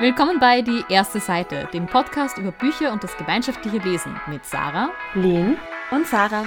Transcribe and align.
Willkommen 0.00 0.38
bei 0.38 0.62
Die 0.62 0.84
erste 0.88 1.18
Seite, 1.18 1.68
dem 1.72 1.86
Podcast 1.86 2.38
über 2.38 2.52
Bücher 2.52 2.92
und 2.92 3.02
das 3.02 3.16
gemeinschaftliche 3.16 3.78
Lesen 3.78 4.14
mit 4.28 4.44
Sarah, 4.44 4.90
Lynn 5.14 5.56
und 5.90 6.06
Sarah. 6.06 6.46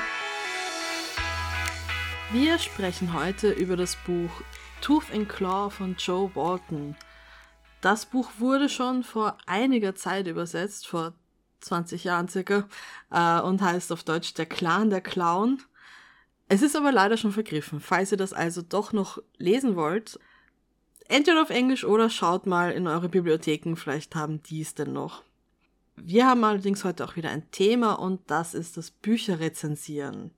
Wir 2.32 2.58
sprechen 2.60 3.14
heute 3.14 3.52
über 3.52 3.76
das 3.76 3.98
Buch 4.06 4.30
Tooth 4.80 5.12
and 5.14 5.28
Claw 5.28 5.70
von 5.70 5.98
Joe 5.98 6.32
Walton. 6.34 6.96
Das 7.82 8.06
Buch 8.06 8.30
wurde 8.38 8.70
schon 8.70 9.04
vor 9.04 9.38
einiger 9.48 9.96
Zeit 9.96 10.28
übersetzt, 10.28 10.88
vor 10.88 11.12
20 11.60 12.06
Jahren 12.06 12.30
circa, 12.30 12.70
äh, 13.12 13.42
und 13.42 13.62
heißt 13.62 13.92
auf 13.92 14.06
Deutsch 14.06 14.34
Der 14.34 14.46
Clan 14.46 14.90
der 14.90 15.02
Clown. 15.02 15.62
Es 16.48 16.62
ist 16.62 16.78
aber 16.78 16.94
leider 16.94 17.18
schon 17.18 17.34
vergriffen. 17.34 17.82
Falls 17.82 18.14
ihr 18.14 18.18
das 18.18 18.32
also 18.32 18.62
doch 18.62 18.94
noch 18.94 19.22
lesen 19.38 19.76
wollt, 19.76 20.20
entweder 21.12 21.42
auf 21.42 21.50
Englisch 21.50 21.84
oder 21.84 22.10
schaut 22.10 22.46
mal 22.46 22.72
in 22.72 22.88
eure 22.88 23.10
Bibliotheken, 23.10 23.76
vielleicht 23.76 24.16
haben 24.16 24.42
die 24.44 24.62
es 24.62 24.74
denn 24.74 24.94
noch. 24.94 25.24
Wir 25.96 26.26
haben 26.26 26.44
allerdings 26.44 26.84
heute 26.84 27.06
auch 27.06 27.16
wieder 27.16 27.30
ein 27.30 27.50
Thema 27.52 27.94
und 27.94 28.22
das 28.32 28.54
ist 28.54 28.78
das 28.78 28.92
Bücherrezensieren. 28.92 30.32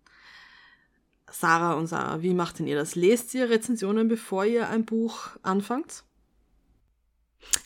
Sarah 1.30 1.74
und 1.74 1.88
Sarah, 1.88 2.22
wie 2.22 2.34
macht 2.34 2.60
denn 2.60 2.68
ihr 2.68 2.76
das? 2.76 2.96
Lest 2.96 3.34
ihr 3.34 3.50
Rezensionen, 3.50 4.08
bevor 4.08 4.46
ihr 4.46 4.70
ein 4.70 4.86
Buch 4.86 5.30
anfangt? 5.42 6.04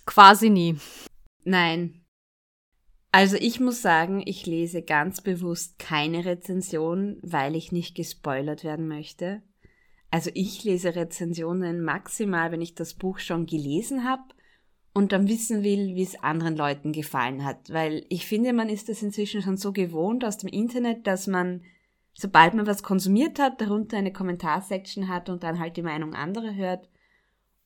Quasi 0.06 0.50
nie. 0.50 0.78
Nein. 1.44 2.06
Also 3.12 3.36
ich 3.38 3.60
muss 3.60 3.82
sagen, 3.82 4.22
ich 4.26 4.46
lese 4.46 4.84
ganz 4.84 5.22
bewusst 5.22 5.80
keine 5.80 6.26
Rezension, 6.26 7.18
weil 7.22 7.56
ich 7.56 7.72
nicht 7.72 7.96
gespoilert 7.96 8.64
werden 8.64 8.88
möchte. 8.88 9.42
Also 10.10 10.32
ich 10.34 10.64
lese 10.64 10.96
Rezensionen 10.96 11.82
maximal, 11.82 12.52
wenn 12.52 12.62
ich 12.62 12.76
das 12.76 12.94
Buch 12.94 13.20
schon 13.20 13.46
gelesen 13.46 14.04
habe 14.08 14.24
und 14.94 15.12
dann 15.12 15.28
wissen 15.28 15.64
will, 15.64 15.96
wie 15.96 16.04
es 16.04 16.24
anderen 16.24 16.56
Leuten 16.56 16.92
gefallen 16.92 17.44
hat. 17.44 17.72
Weil 17.72 18.06
ich 18.10 18.26
finde, 18.26 18.54
man 18.54 18.70
ist 18.70 18.90
das 18.90 19.04
inzwischen 19.04 19.42
schon 19.42 19.58
so 19.58 19.74
gewohnt 19.74 20.24
aus 20.24 20.38
dem 20.38 20.50
Internet, 20.50 21.06
dass 21.06 21.28
man, 21.28 21.62
sobald 22.14 22.54
man 22.54 22.68
was 22.68 22.84
konsumiert 22.84 23.38
hat, 23.38 23.62
darunter 23.62 23.98
eine 23.98 24.14
Kommentarsection 24.14 25.08
hat 25.10 25.30
und 25.30 25.44
dann 25.44 25.60
halt 25.60 25.78
die 25.78 25.84
Meinung 25.84 26.14
anderer 26.14 26.56
hört. 26.56 26.90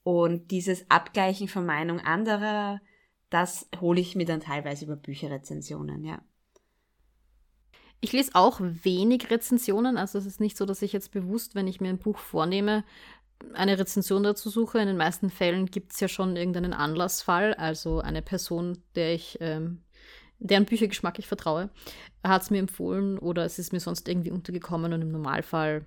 Und 0.03 0.49
dieses 0.49 0.89
Abgleichen 0.89 1.47
von 1.47 1.65
Meinung 1.65 1.99
anderer, 1.99 2.81
das 3.29 3.69
hole 3.79 4.01
ich 4.01 4.15
mir 4.15 4.25
dann 4.25 4.41
teilweise 4.41 4.85
über 4.85 4.95
Bücherrezensionen, 4.95 6.03
ja. 6.03 6.21
Ich 8.03 8.13
lese 8.13 8.31
auch 8.33 8.59
wenig 8.59 9.29
Rezensionen, 9.29 9.95
also 9.97 10.17
es 10.17 10.25
ist 10.25 10.39
nicht 10.39 10.57
so, 10.57 10.65
dass 10.65 10.81
ich 10.81 10.91
jetzt 10.91 11.11
bewusst, 11.11 11.53
wenn 11.53 11.67
ich 11.67 11.79
mir 11.79 11.89
ein 11.89 11.99
Buch 11.99 12.17
vornehme, 12.17 12.83
eine 13.53 13.77
Rezension 13.77 14.23
dazu 14.23 14.49
suche. 14.49 14.79
In 14.79 14.87
den 14.87 14.97
meisten 14.97 15.29
Fällen 15.29 15.67
gibt 15.67 15.93
es 15.93 15.99
ja 15.99 16.07
schon 16.07 16.35
irgendeinen 16.35 16.73
Anlassfall, 16.73 17.53
also 17.53 17.99
eine 17.99 18.23
Person, 18.23 18.79
der 18.95 19.13
ich, 19.13 19.37
ähm, 19.39 19.83
deren 20.39 20.65
Büchergeschmack 20.65 21.19
ich 21.19 21.27
vertraue, 21.27 21.69
hat 22.23 22.41
es 22.41 22.49
mir 22.49 22.57
empfohlen 22.57 23.19
oder 23.19 23.45
es 23.45 23.59
ist 23.59 23.71
mir 23.71 23.79
sonst 23.79 24.07
irgendwie 24.07 24.31
untergekommen 24.31 24.93
und 24.93 25.03
im 25.03 25.11
Normalfall, 25.11 25.85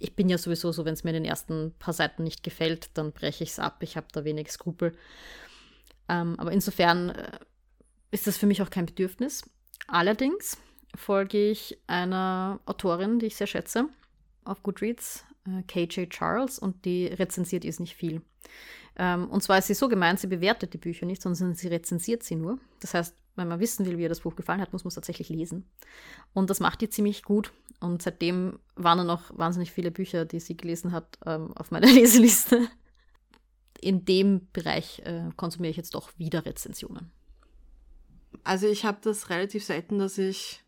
ich 0.00 0.16
bin 0.16 0.28
ja 0.28 0.38
sowieso 0.38 0.72
so, 0.72 0.84
wenn 0.84 0.94
es 0.94 1.04
mir 1.04 1.10
in 1.10 1.22
den 1.22 1.24
ersten 1.24 1.74
paar 1.78 1.94
Seiten 1.94 2.24
nicht 2.24 2.42
gefällt, 2.42 2.90
dann 2.94 3.12
breche 3.12 3.44
ich 3.44 3.50
es 3.50 3.60
ab. 3.60 3.84
Ich 3.84 3.96
habe 3.96 4.08
da 4.12 4.24
wenig 4.24 4.50
Skrupel. 4.50 4.96
Ähm, 6.08 6.34
aber 6.40 6.50
insofern 6.50 7.10
äh, 7.10 7.38
ist 8.10 8.26
das 8.26 8.36
für 8.36 8.46
mich 8.46 8.62
auch 8.62 8.70
kein 8.70 8.86
Bedürfnis. 8.86 9.44
Allerdings 9.86 10.58
folge 10.94 11.50
ich 11.50 11.78
einer 11.86 12.60
Autorin, 12.66 13.18
die 13.18 13.26
ich 13.26 13.36
sehr 13.36 13.46
schätze, 13.46 13.88
auf 14.44 14.62
Goodreads, 14.62 15.24
äh, 15.46 15.62
KJ 15.62 16.06
Charles, 16.06 16.58
und 16.58 16.84
die 16.84 17.06
rezensiert 17.06 17.64
ist 17.64 17.80
nicht 17.80 17.94
viel. 17.94 18.22
Ähm, 18.96 19.28
und 19.30 19.42
zwar 19.42 19.58
ist 19.58 19.68
sie 19.68 19.74
so 19.74 19.88
gemeint, 19.88 20.20
sie 20.20 20.26
bewertet 20.26 20.74
die 20.74 20.78
Bücher 20.78 21.06
nicht, 21.06 21.22
sondern 21.22 21.54
sie 21.54 21.68
rezensiert 21.68 22.22
sie 22.22 22.36
nur. 22.36 22.58
Das 22.80 22.94
heißt, 22.94 23.16
wenn 23.36 23.48
man 23.48 23.60
wissen 23.60 23.86
will, 23.86 23.96
wie 23.96 24.02
ihr 24.02 24.08
das 24.08 24.20
Buch 24.20 24.36
gefallen 24.36 24.60
hat, 24.60 24.72
muss 24.72 24.84
man 24.84 24.88
es 24.88 24.94
tatsächlich 24.94 25.30
lesen. 25.30 25.64
Und 26.34 26.50
das 26.50 26.60
macht 26.60 26.82
die 26.82 26.90
ziemlich 26.90 27.22
gut. 27.22 27.52
Und 27.80 28.02
seitdem 28.02 28.58
waren 28.74 28.98
dann 28.98 29.06
noch 29.06 29.36
wahnsinnig 29.36 29.72
viele 29.72 29.90
Bücher, 29.90 30.26
die 30.26 30.40
sie 30.40 30.56
gelesen 30.56 30.92
hat, 30.92 31.18
ähm, 31.24 31.56
auf 31.56 31.70
meiner 31.70 31.86
Leseliste. 31.92 32.68
In 33.80 34.04
dem 34.04 34.48
Bereich 34.52 35.00
äh, 35.04 35.30
konsumiere 35.36 35.70
ich 35.70 35.76
jetzt 35.76 35.94
doch 35.94 36.10
wieder 36.18 36.44
Rezensionen. 36.44 37.10
Also 38.44 38.66
ich 38.66 38.84
habe 38.84 38.98
das 39.02 39.30
relativ 39.30 39.64
selten, 39.64 39.98
dass 39.98 40.18
ich 40.18 40.62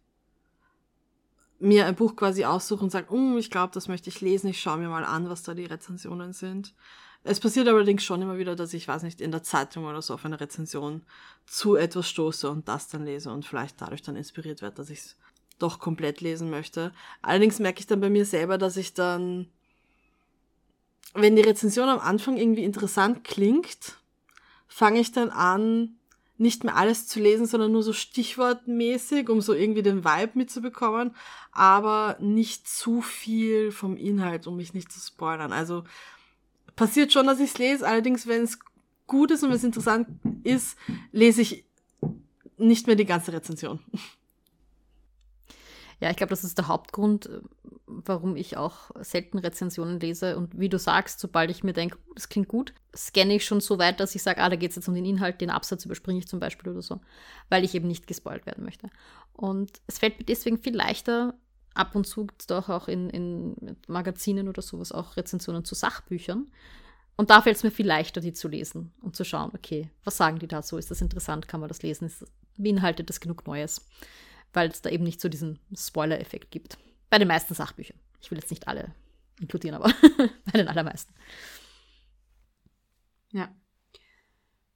mir 1.58 1.86
ein 1.86 1.94
Buch 1.94 2.16
quasi 2.16 2.44
aussuche 2.44 2.84
und 2.84 2.90
sage, 2.90 3.12
oh, 3.12 3.36
ich 3.36 3.50
glaube, 3.50 3.72
das 3.72 3.88
möchte 3.88 4.10
ich 4.10 4.20
lesen, 4.20 4.48
ich 4.48 4.60
schaue 4.60 4.78
mir 4.78 4.88
mal 4.88 5.04
an, 5.04 5.28
was 5.28 5.42
da 5.42 5.54
die 5.54 5.66
Rezensionen 5.66 6.32
sind. 6.32 6.74
Es 7.22 7.40
passiert 7.40 7.68
allerdings 7.68 8.04
schon 8.04 8.20
immer 8.20 8.36
wieder, 8.36 8.54
dass 8.54 8.74
ich, 8.74 8.86
weiß 8.86 9.02
nicht, 9.02 9.20
in 9.22 9.30
der 9.30 9.42
Zeitung 9.42 9.86
oder 9.86 10.02
so 10.02 10.12
auf 10.12 10.26
eine 10.26 10.40
Rezension 10.40 11.02
zu 11.46 11.74
etwas 11.74 12.08
stoße 12.08 12.50
und 12.50 12.68
das 12.68 12.88
dann 12.88 13.06
lese 13.06 13.32
und 13.32 13.46
vielleicht 13.46 13.80
dadurch 13.80 14.02
dann 14.02 14.16
inspiriert 14.16 14.60
werde, 14.60 14.76
dass 14.76 14.90
ich 14.90 14.98
es 14.98 15.16
doch 15.58 15.78
komplett 15.78 16.20
lesen 16.20 16.50
möchte. 16.50 16.92
Allerdings 17.22 17.60
merke 17.60 17.80
ich 17.80 17.86
dann 17.86 18.00
bei 18.00 18.10
mir 18.10 18.26
selber, 18.26 18.58
dass 18.58 18.76
ich 18.76 18.92
dann, 18.92 19.48
wenn 21.14 21.36
die 21.36 21.42
Rezension 21.42 21.88
am 21.88 22.00
Anfang 22.00 22.36
irgendwie 22.36 22.64
interessant 22.64 23.24
klingt, 23.24 23.98
fange 24.68 25.00
ich 25.00 25.12
dann 25.12 25.30
an, 25.30 25.96
nicht 26.36 26.64
mehr 26.64 26.76
alles 26.76 27.06
zu 27.06 27.20
lesen, 27.20 27.46
sondern 27.46 27.72
nur 27.72 27.82
so 27.82 27.92
stichwortmäßig, 27.92 29.28
um 29.28 29.40
so 29.40 29.54
irgendwie 29.54 29.82
den 29.82 30.04
Vibe 30.04 30.32
mitzubekommen, 30.34 31.14
aber 31.52 32.16
nicht 32.20 32.68
zu 32.68 33.02
viel 33.02 33.70
vom 33.70 33.96
Inhalt, 33.96 34.46
um 34.46 34.56
mich 34.56 34.74
nicht 34.74 34.90
zu 34.90 35.00
spoilern. 35.00 35.52
Also 35.52 35.84
passiert 36.74 37.12
schon, 37.12 37.26
dass 37.26 37.40
ich 37.40 37.50
es 37.50 37.58
lese, 37.58 37.86
allerdings, 37.86 38.26
wenn 38.26 38.42
es 38.42 38.58
gut 39.06 39.30
ist 39.30 39.42
und 39.42 39.50
wenn 39.50 39.56
es 39.56 39.64
interessant 39.64 40.08
ist, 40.42 40.76
lese 41.12 41.42
ich 41.42 41.64
nicht 42.56 42.86
mehr 42.86 42.96
die 42.96 43.04
ganze 43.04 43.32
Rezension. 43.32 43.80
Ja, 46.04 46.10
ich 46.10 46.18
glaube, 46.18 46.28
das 46.28 46.44
ist 46.44 46.58
der 46.58 46.68
Hauptgrund, 46.68 47.30
äh, 47.30 47.40
warum 47.86 48.36
ich 48.36 48.58
auch 48.58 48.90
selten 49.00 49.38
Rezensionen 49.38 49.98
lese. 49.98 50.36
Und 50.36 50.58
wie 50.58 50.68
du 50.68 50.78
sagst, 50.78 51.18
sobald 51.18 51.50
ich 51.50 51.64
mir 51.64 51.72
denke, 51.72 51.96
oh, 52.06 52.12
das 52.14 52.28
klingt 52.28 52.48
gut, 52.48 52.74
scanne 52.94 53.36
ich 53.36 53.46
schon 53.46 53.62
so 53.62 53.78
weit, 53.78 54.00
dass 54.00 54.14
ich 54.14 54.22
sage, 54.22 54.42
ah, 54.42 54.50
da 54.50 54.56
geht 54.56 54.68
es 54.68 54.76
jetzt 54.76 54.86
um 54.86 54.94
den 54.94 55.06
Inhalt, 55.06 55.40
den 55.40 55.48
Absatz 55.48 55.86
überspringe 55.86 56.18
ich 56.18 56.28
zum 56.28 56.40
Beispiel 56.40 56.70
oder 56.70 56.82
so, 56.82 57.00
weil 57.48 57.64
ich 57.64 57.74
eben 57.74 57.88
nicht 57.88 58.06
gespoilt 58.06 58.44
werden 58.44 58.64
möchte. 58.66 58.90
Und 59.32 59.80
es 59.86 59.98
fällt 59.98 60.18
mir 60.18 60.26
deswegen 60.26 60.58
viel 60.58 60.76
leichter, 60.76 61.32
ab 61.72 61.94
und 61.96 62.06
zu 62.06 62.26
doch 62.48 62.68
auch 62.68 62.86
in, 62.86 63.08
in 63.08 63.76
Magazinen 63.88 64.46
oder 64.48 64.60
sowas 64.60 64.92
auch 64.92 65.16
Rezensionen 65.16 65.64
zu 65.64 65.74
Sachbüchern. 65.74 66.48
Und 67.16 67.30
da 67.30 67.40
fällt 67.40 67.56
es 67.56 67.62
mir 67.62 67.70
viel 67.70 67.86
leichter, 67.86 68.20
die 68.20 68.34
zu 68.34 68.46
lesen 68.46 68.92
und 69.00 69.16
zu 69.16 69.24
schauen, 69.24 69.52
okay, 69.54 69.88
was 70.04 70.18
sagen 70.18 70.38
die 70.38 70.48
dazu? 70.48 70.76
Ist 70.76 70.90
das 70.90 71.00
interessant? 71.00 71.48
Kann 71.48 71.60
man 71.60 71.68
das 71.68 71.80
lesen? 71.80 72.04
Ist, 72.04 72.26
beinhaltet 72.58 73.08
das 73.08 73.20
genug 73.20 73.46
Neues? 73.46 73.80
Weil 74.54 74.68
es 74.70 74.82
da 74.82 74.90
eben 74.90 75.04
nicht 75.04 75.20
so 75.20 75.28
diesen 75.28 75.58
Spoiler-Effekt 75.76 76.50
gibt. 76.50 76.78
Bei 77.10 77.18
den 77.18 77.28
meisten 77.28 77.54
Sachbüchern. 77.54 77.98
Ich 78.20 78.30
will 78.30 78.38
jetzt 78.38 78.50
nicht 78.50 78.68
alle 78.68 78.94
inkludieren, 79.40 79.80
aber 79.80 79.92
bei 80.46 80.58
den 80.58 80.68
allermeisten. 80.68 81.12
Ja. 83.32 83.54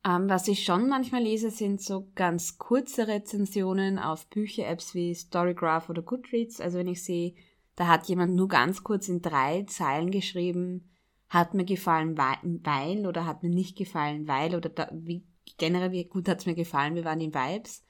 Ähm, 0.04 0.28
was 0.28 0.48
ich 0.48 0.64
schon 0.64 0.88
manchmal 0.88 1.22
lese, 1.22 1.50
sind 1.50 1.80
so 1.80 2.10
ganz 2.14 2.58
kurze 2.58 3.08
Rezensionen 3.08 3.98
auf 3.98 4.28
Bücher-Apps 4.28 4.94
wie 4.94 5.14
Storygraph 5.14 5.88
oder 5.88 6.02
Goodreads. 6.02 6.60
Also 6.60 6.78
wenn 6.78 6.88
ich 6.88 7.02
sehe, 7.02 7.34
da 7.76 7.86
hat 7.86 8.08
jemand 8.08 8.34
nur 8.34 8.48
ganz 8.48 8.82
kurz 8.82 9.08
in 9.08 9.22
drei 9.22 9.62
Zeilen 9.64 10.10
geschrieben, 10.10 10.90
hat 11.28 11.54
mir 11.54 11.64
gefallen, 11.64 12.16
weil 12.18 13.06
oder 13.06 13.26
hat 13.26 13.42
mir 13.42 13.50
nicht 13.50 13.76
gefallen, 13.76 14.26
weil 14.26 14.54
oder 14.54 14.70
da, 14.70 14.88
wie, 14.92 15.24
generell, 15.58 15.92
wie 15.92 16.04
gut 16.04 16.28
hat 16.28 16.40
es 16.40 16.46
mir 16.46 16.54
gefallen, 16.54 16.96
wie 16.96 17.04
waren 17.04 17.18
die 17.18 17.34
Vibes 17.34 17.84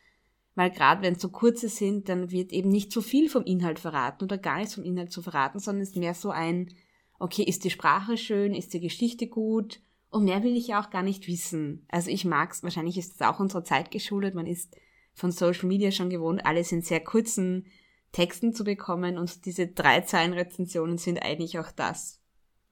weil 0.59 0.73
gerade 0.73 1.03
wenn 1.03 1.15
es 1.15 1.23
so 1.23 1.29
kurze 1.29 1.69
sind, 1.69 2.09
dann 2.09 2.33
wird 2.33 2.51
eben 2.51 2.69
nicht 2.69 2.91
so 2.91 3.01
viel 3.01 3.29
vom 3.29 3.45
Inhalt 3.45 3.79
verraten 3.79 4.25
oder 4.25 4.39
gar 4.39 4.59
nichts 4.59 4.75
vom 4.75 4.83
Inhalt 4.83 5.13
zu 5.13 5.23
verraten, 5.23 5.61
sondern 5.61 5.83
es 5.83 5.91
ist 5.91 5.97
mehr 5.97 6.15
so 6.15 6.31
ein, 6.31 6.75
okay, 7.21 7.45
ist 7.45 7.63
die 7.63 7.71
Sprache 7.71 8.17
schön, 8.17 8.57
ist 8.57 8.75
die 8.75 8.81
Geschichte 8.81 9.29
gut 9.29 9.81
und 10.11 10.25
mehr 10.25 10.43
will 10.43 10.57
ich 10.57 10.67
ja 10.67 10.83
auch 10.83 10.91
gar 10.91 11.05
nicht 11.05 11.29
wissen. 11.29 11.87
Also 11.87 12.11
ich 12.11 12.25
mag's, 12.25 12.65
wahrscheinlich 12.65 12.99
ist 12.99 13.15
es 13.15 13.21
auch 13.21 13.39
unserer 13.39 13.63
Zeit 13.63 13.93
geschuldet, 13.93 14.35
man 14.35 14.49
ist 14.49 14.77
von 15.15 15.31
Social 15.31 15.69
Media 15.69 15.93
schon 15.93 16.11
gewohnt, 16.11 16.45
alles 16.45 16.73
in 16.73 16.83
sehr 16.83 17.05
kurzen 17.05 17.67
Texten 18.11 18.53
zu 18.53 18.65
bekommen 18.65 19.17
und 19.17 19.45
diese 19.47 19.69
drei 19.69 20.01
Zeilen 20.01 20.33
Rezensionen 20.33 20.99
sind 20.99 21.23
eigentlich 21.23 21.61
auch 21.61 21.71
das, 21.71 22.21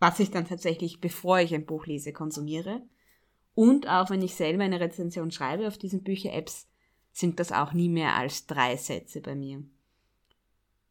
was 0.01 0.19
ich 0.19 0.33
dann 0.33 0.49
tatsächlich, 0.49 1.01
bevor 1.01 1.39
ich 1.39 1.55
ein 1.55 1.67
Buch 1.67 1.87
lese, 1.87 2.13
konsumiere. 2.13 2.83
Und 3.55 3.89
auch 3.89 4.11
wenn 4.11 4.23
ich 4.23 4.35
selber 4.35 4.65
eine 4.65 4.81
Rezension 4.81 5.31
schreibe 5.31 5.69
auf 5.69 5.79
diesen 5.79 6.03
Bücher-Apps, 6.03 6.67
sind 7.17 7.41
das 7.41 7.51
auch 7.51 7.73
nie 7.73 7.89
mehr 7.89 8.15
als 8.15 8.47
drei 8.47 8.77
Sätze 8.77 9.23
bei 9.23 9.35
mir. 9.35 9.63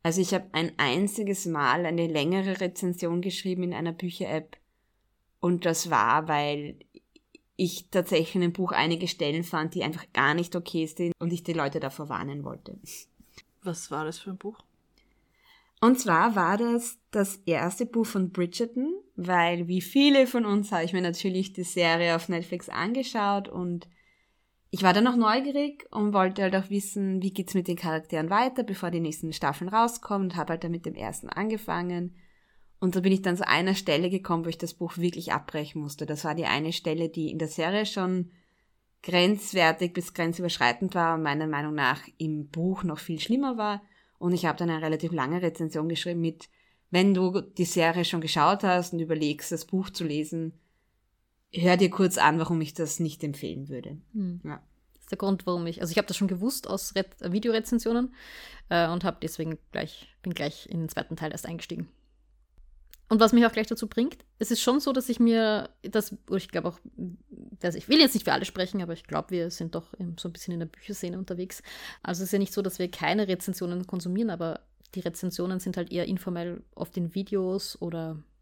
Also 0.01 0.22
ich 0.22 0.33
habe 0.33 0.45
ein 0.54 0.72
einziges 0.77 1.45
Mal 1.45 1.86
eine 1.86 2.07
längere 2.07 2.60
Rezension 2.62 3.22
geschrieben 3.22 3.62
in 3.62 3.74
einer 3.74 3.92
Bücher-App 3.92 4.57
und 5.39 5.66
das 5.66 5.92
war, 5.92 6.27
weil 6.27 6.80
ich 7.57 7.89
tatsächlich 7.92 8.33
in 8.33 8.42
dem 8.42 8.54
Buch 8.54 8.72
einige 8.72 9.07
Stellen 9.07 9.44
fand, 9.44 9.75
die 9.75 9.83
einfach 9.83 10.06
gar 10.13 10.33
nicht 10.33 10.56
okay 10.56 10.88
sind 10.88 11.13
und 11.19 11.31
ich 11.31 11.44
die 11.44 11.54
Leute 11.54 11.80
davor 11.80 12.10
warnen 12.10 12.44
wollte. 12.44 12.80
Was 13.62 13.92
war 13.92 14.04
das 14.04 14.18
für 14.18 14.31
ein 14.31 14.38
Buch? 14.38 14.57
Und 15.80 16.00
zwar 16.00 16.36
war 16.36 16.57
das 16.57 16.98
das 17.12 17.36
erste 17.45 17.86
Buch 17.86 18.07
von 18.07 18.31
Bridgerton, 18.31 18.95
weil 19.16 19.68
wie 19.68 19.81
viele 19.81 20.25
von 20.25 20.45
uns 20.45 20.71
habe 20.71 20.86
ich 20.86 20.94
mir 20.94 21.01
natürlich 21.01 21.54
die 21.54 21.63
Serie 21.63 22.16
auf 22.16 22.30
Netflix 22.30 22.69
angeschaut 22.69 23.48
und 23.48 23.88
ich 24.75 24.83
war 24.83 24.92
dann 24.92 25.06
noch 25.06 25.16
neugierig 25.16 25.88
und 25.92 26.12
wollte 26.12 26.42
halt 26.42 26.54
auch 26.54 26.69
wissen, 26.69 27.22
wie 27.22 27.31
geht's 27.31 27.54
mit 27.54 27.69
den 27.69 27.77
Charakteren 27.77 28.30
weiter, 28.30 28.62
bevor 28.62 28.92
die 28.92 29.00
nächsten 29.00 29.31
Staffeln 29.31 29.69
rauskommen 29.69 30.27
und 30.27 30.36
habe 30.36 30.51
halt 30.51 30.66
dann 30.66 30.72
mit 30.72 30.86
dem 30.86 30.95
ersten 30.95 31.30
angefangen. 31.30 32.13
Und 32.81 32.94
da 32.94 33.00
bin 33.00 33.13
ich 33.13 33.22
dann 33.22 33.38
zu 33.38 33.48
einer 33.48 33.74
Stelle 33.74 34.10
gekommen, 34.10 34.44
wo 34.44 34.50
ich 34.50 34.57
das 34.57 34.74
Buch 34.74 34.98
wirklich 34.98 35.31
abbrechen 35.31 35.81
musste. 35.81 36.06
Das 36.06 36.25
war 36.25 36.36
die 36.36 36.44
eine 36.44 36.74
Stelle, 36.74 37.07
die 37.07 37.31
in 37.31 37.39
der 37.39 37.48
Serie 37.48 37.86
schon 37.86 38.31
grenzwertig 39.01 39.94
bis 39.94 40.13
grenzüberschreitend 40.13 40.94
war 40.94 41.16
und 41.16 41.24
meiner 41.24 41.48
Meinung 41.48 41.74
nach 41.74 42.01
im 42.18 42.50
Buch 42.50 42.83
noch 42.83 43.00
viel 43.00 43.21
schlimmer 43.21 43.56
war. 43.56 43.81
Und 44.19 44.33
ich 44.33 44.45
habe 44.45 44.57
dann 44.57 44.69
eine 44.69 44.81
relativ 44.81 45.13
lange 45.13 45.42
Rezension 45.42 45.88
geschrieben 45.88 46.19
mit, 46.19 46.50
wenn 46.92 47.13
du 47.13 47.39
die 47.39 47.63
Serie 47.63 48.04
schon 48.04 48.19
geschaut 48.19 48.66
hast 48.66 48.92
und 48.92 49.00
überlegst, 49.00 49.54
das 49.54 49.63
Buch 49.63 49.89
zu 49.89 50.04
lesen, 50.04 50.60
hör 51.53 51.77
dir 51.77 51.89
kurz 51.89 52.18
an, 52.18 52.39
warum 52.39 52.62
ich 52.62 52.74
das 52.74 53.00
nicht 53.00 53.24
empfehlen 53.24 53.69
würde. 53.69 53.97
Hm. 54.13 54.42
Ja. 54.44 54.62
Das 54.94 55.01
ist 55.01 55.12
der 55.12 55.18
Grund, 55.18 55.45
warum 55.45 55.68
ich, 55.68 55.81
also 55.81 55.92
ich 55.92 55.97
habe 55.97 56.07
das 56.07 56.18
schon 56.18 56.27
gewusst 56.27 56.68
aus 56.68 56.95
Re 56.95 57.06
Videorezensionen 57.21 58.13
äh, 58.69 58.89
und 58.89 59.03
habe 59.03 59.18
deswegen 59.21 59.57
gleich, 59.71 60.07
bin 60.24 60.33
gleich 60.33 60.68
in 60.69 60.80
den 60.80 60.89
zweiten 60.89 61.15
Teil 61.15 61.31
erst 61.31 61.45
eingestiegen. 61.45 61.89
Und 63.07 63.19
was 63.19 63.33
mich 63.33 63.45
auch 63.45 63.51
gleich 63.51 63.68
dazu 63.68 63.88
bringt, 63.88 64.25
es 64.39 64.50
ist 64.50 64.62
schon 64.62 64.80
so, 64.80 64.92
dass 64.92 65.09
ich 65.09 65.19
mir 65.19 65.69
das, 65.83 66.15
ich 66.36 66.50
glaube 66.50 66.69
auch, 66.69 66.80
also 67.62 67.77
ich 67.77 67.88
will 67.88 68.00
jetzt 68.00 68.15
nicht 68.15 68.24
für 68.24 68.33
alle 68.33 68.45
sprechen, 68.45 68.81
aber 68.81 68.94
ich 68.94 69.03
glaube, 69.03 69.30
wir 69.30 69.51
sind 69.51 69.75
doch 69.75 69.94
so 70.19 70.27
ein 70.27 70.33
bisschen 70.33 70.53
in 70.53 70.59
der 70.59 70.68
Bücherszene 70.68 71.18
unterwegs. 71.18 71.62
Also 72.01 72.24
es 72.24 72.30
ist 72.30 72.33
ja 72.33 72.39
nicht 72.39 72.53
so, 72.53 72.63
dass 72.63 72.80
wir 72.80 72.89
keine 72.89 73.27
Rezensionen 73.27 73.86
konsumieren, 73.86 74.31
aber 74.31 74.62
die 74.95 75.01
Rezensionen 75.01 75.59
sind 75.59 75.77
halt 75.77 75.92
eher 75.92 76.06
informell 76.06 76.63
oft 76.74 76.97
in 76.97 77.13
Videos 77.13 77.80
oder 77.80 78.18
äh, 78.18 78.35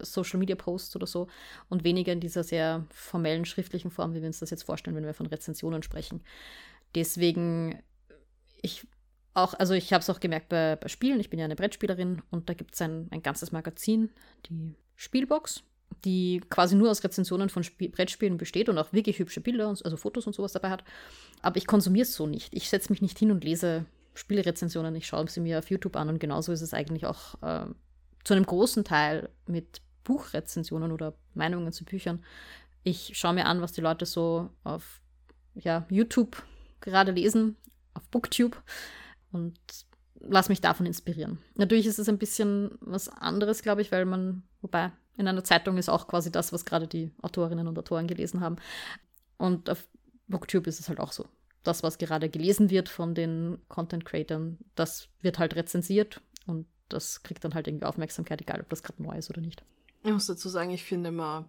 Social 0.00 0.38
Media 0.38 0.56
Posts 0.56 0.96
oder 0.96 1.06
so 1.06 1.28
und 1.68 1.84
weniger 1.84 2.12
in 2.12 2.20
dieser 2.20 2.44
sehr 2.44 2.86
formellen 2.90 3.44
schriftlichen 3.44 3.90
Form, 3.90 4.14
wie 4.14 4.20
wir 4.20 4.26
uns 4.26 4.40
das 4.40 4.50
jetzt 4.50 4.64
vorstellen, 4.64 4.96
wenn 4.96 5.04
wir 5.06 5.14
von 5.14 5.26
Rezensionen 5.26 5.82
sprechen. 5.82 6.22
Deswegen, 6.94 7.78
ich 8.62 8.86
auch, 9.34 9.54
also 9.54 9.74
ich 9.74 9.92
habe 9.92 10.00
es 10.00 10.10
auch 10.10 10.20
gemerkt 10.20 10.48
bei, 10.48 10.76
bei, 10.76 10.88
Spielen, 10.88 11.20
ich 11.20 11.30
bin 11.30 11.38
ja 11.38 11.44
eine 11.44 11.56
Brettspielerin 11.56 12.22
und 12.30 12.48
da 12.48 12.54
gibt 12.54 12.74
es 12.74 12.80
ein, 12.80 13.08
ein 13.10 13.22
ganzes 13.22 13.52
Magazin, 13.52 14.10
die 14.48 14.74
Spielbox, 14.94 15.62
die 16.04 16.40
quasi 16.48 16.74
nur 16.74 16.90
aus 16.90 17.04
Rezensionen 17.04 17.50
von 17.50 17.62
Spiel 17.62 17.90
Brettspielen 17.90 18.38
besteht 18.38 18.68
und 18.68 18.78
auch 18.78 18.92
wirklich 18.92 19.18
hübsche 19.18 19.40
Bilder, 19.40 19.68
also 19.68 19.96
Fotos 19.96 20.26
und 20.26 20.34
sowas 20.34 20.52
dabei 20.52 20.70
hat. 20.70 20.84
Aber 21.42 21.58
ich 21.58 21.66
konsumiere 21.66 22.04
es 22.04 22.14
so 22.14 22.26
nicht. 22.26 22.54
Ich 22.54 22.68
setze 22.68 22.90
mich 22.90 23.02
nicht 23.02 23.18
hin 23.18 23.30
und 23.30 23.44
lese 23.44 23.84
Spielrezensionen, 24.14 24.94
ich 24.96 25.06
schaue 25.06 25.28
sie 25.28 25.40
mir 25.40 25.58
auf 25.58 25.70
YouTube 25.70 25.96
an 25.96 26.08
und 26.08 26.18
genauso 26.18 26.52
ist 26.52 26.62
es 26.62 26.72
eigentlich 26.72 27.04
auch 27.04 27.34
äh, 27.42 27.66
zu 28.26 28.34
einem 28.34 28.44
großen 28.44 28.82
Teil 28.82 29.28
mit 29.46 29.80
Buchrezensionen 30.02 30.90
oder 30.90 31.14
Meinungen 31.34 31.72
zu 31.72 31.84
Büchern. 31.84 32.24
Ich 32.82 33.12
schaue 33.14 33.34
mir 33.34 33.46
an, 33.46 33.60
was 33.60 33.72
die 33.72 33.80
Leute 33.80 34.04
so 34.04 34.50
auf 34.64 35.00
ja, 35.54 35.86
YouTube 35.90 36.42
gerade 36.80 37.12
lesen, 37.12 37.56
auf 37.94 38.02
Booktube 38.08 38.56
und 39.30 39.56
lass 40.18 40.48
mich 40.48 40.60
davon 40.60 40.86
inspirieren. 40.86 41.38
Natürlich 41.54 41.86
ist 41.86 42.00
es 42.00 42.08
ein 42.08 42.18
bisschen 42.18 42.72
was 42.80 43.08
anderes, 43.08 43.62
glaube 43.62 43.82
ich, 43.82 43.92
weil 43.92 44.04
man, 44.04 44.42
wobei 44.60 44.90
in 45.16 45.28
einer 45.28 45.44
Zeitung 45.44 45.78
ist 45.78 45.88
auch 45.88 46.08
quasi 46.08 46.32
das, 46.32 46.52
was 46.52 46.64
gerade 46.64 46.88
die 46.88 47.12
Autorinnen 47.22 47.68
und 47.68 47.78
Autoren 47.78 48.08
gelesen 48.08 48.40
haben. 48.40 48.56
Und 49.38 49.70
auf 49.70 49.88
Booktube 50.26 50.68
ist 50.68 50.80
es 50.80 50.88
halt 50.88 50.98
auch 50.98 51.12
so. 51.12 51.26
Das, 51.62 51.84
was 51.84 51.98
gerade 51.98 52.28
gelesen 52.28 52.70
wird 52.70 52.88
von 52.88 53.14
den 53.14 53.58
Content 53.68 54.04
Creators, 54.04 54.54
das 54.74 55.08
wird 55.20 55.38
halt 55.38 55.54
rezensiert 55.54 56.20
und 56.46 56.66
das 56.88 57.22
kriegt 57.22 57.44
dann 57.44 57.54
halt 57.54 57.68
irgendwie 57.68 57.86
Aufmerksamkeit, 57.86 58.40
egal 58.40 58.60
ob 58.60 58.68
das 58.68 58.82
gerade 58.82 59.02
neu 59.02 59.16
ist 59.16 59.30
oder 59.30 59.40
nicht. 59.40 59.62
Ich 60.02 60.12
muss 60.12 60.26
dazu 60.26 60.48
sagen, 60.48 60.70
ich 60.70 60.84
finde 60.84 61.08
immer, 61.08 61.46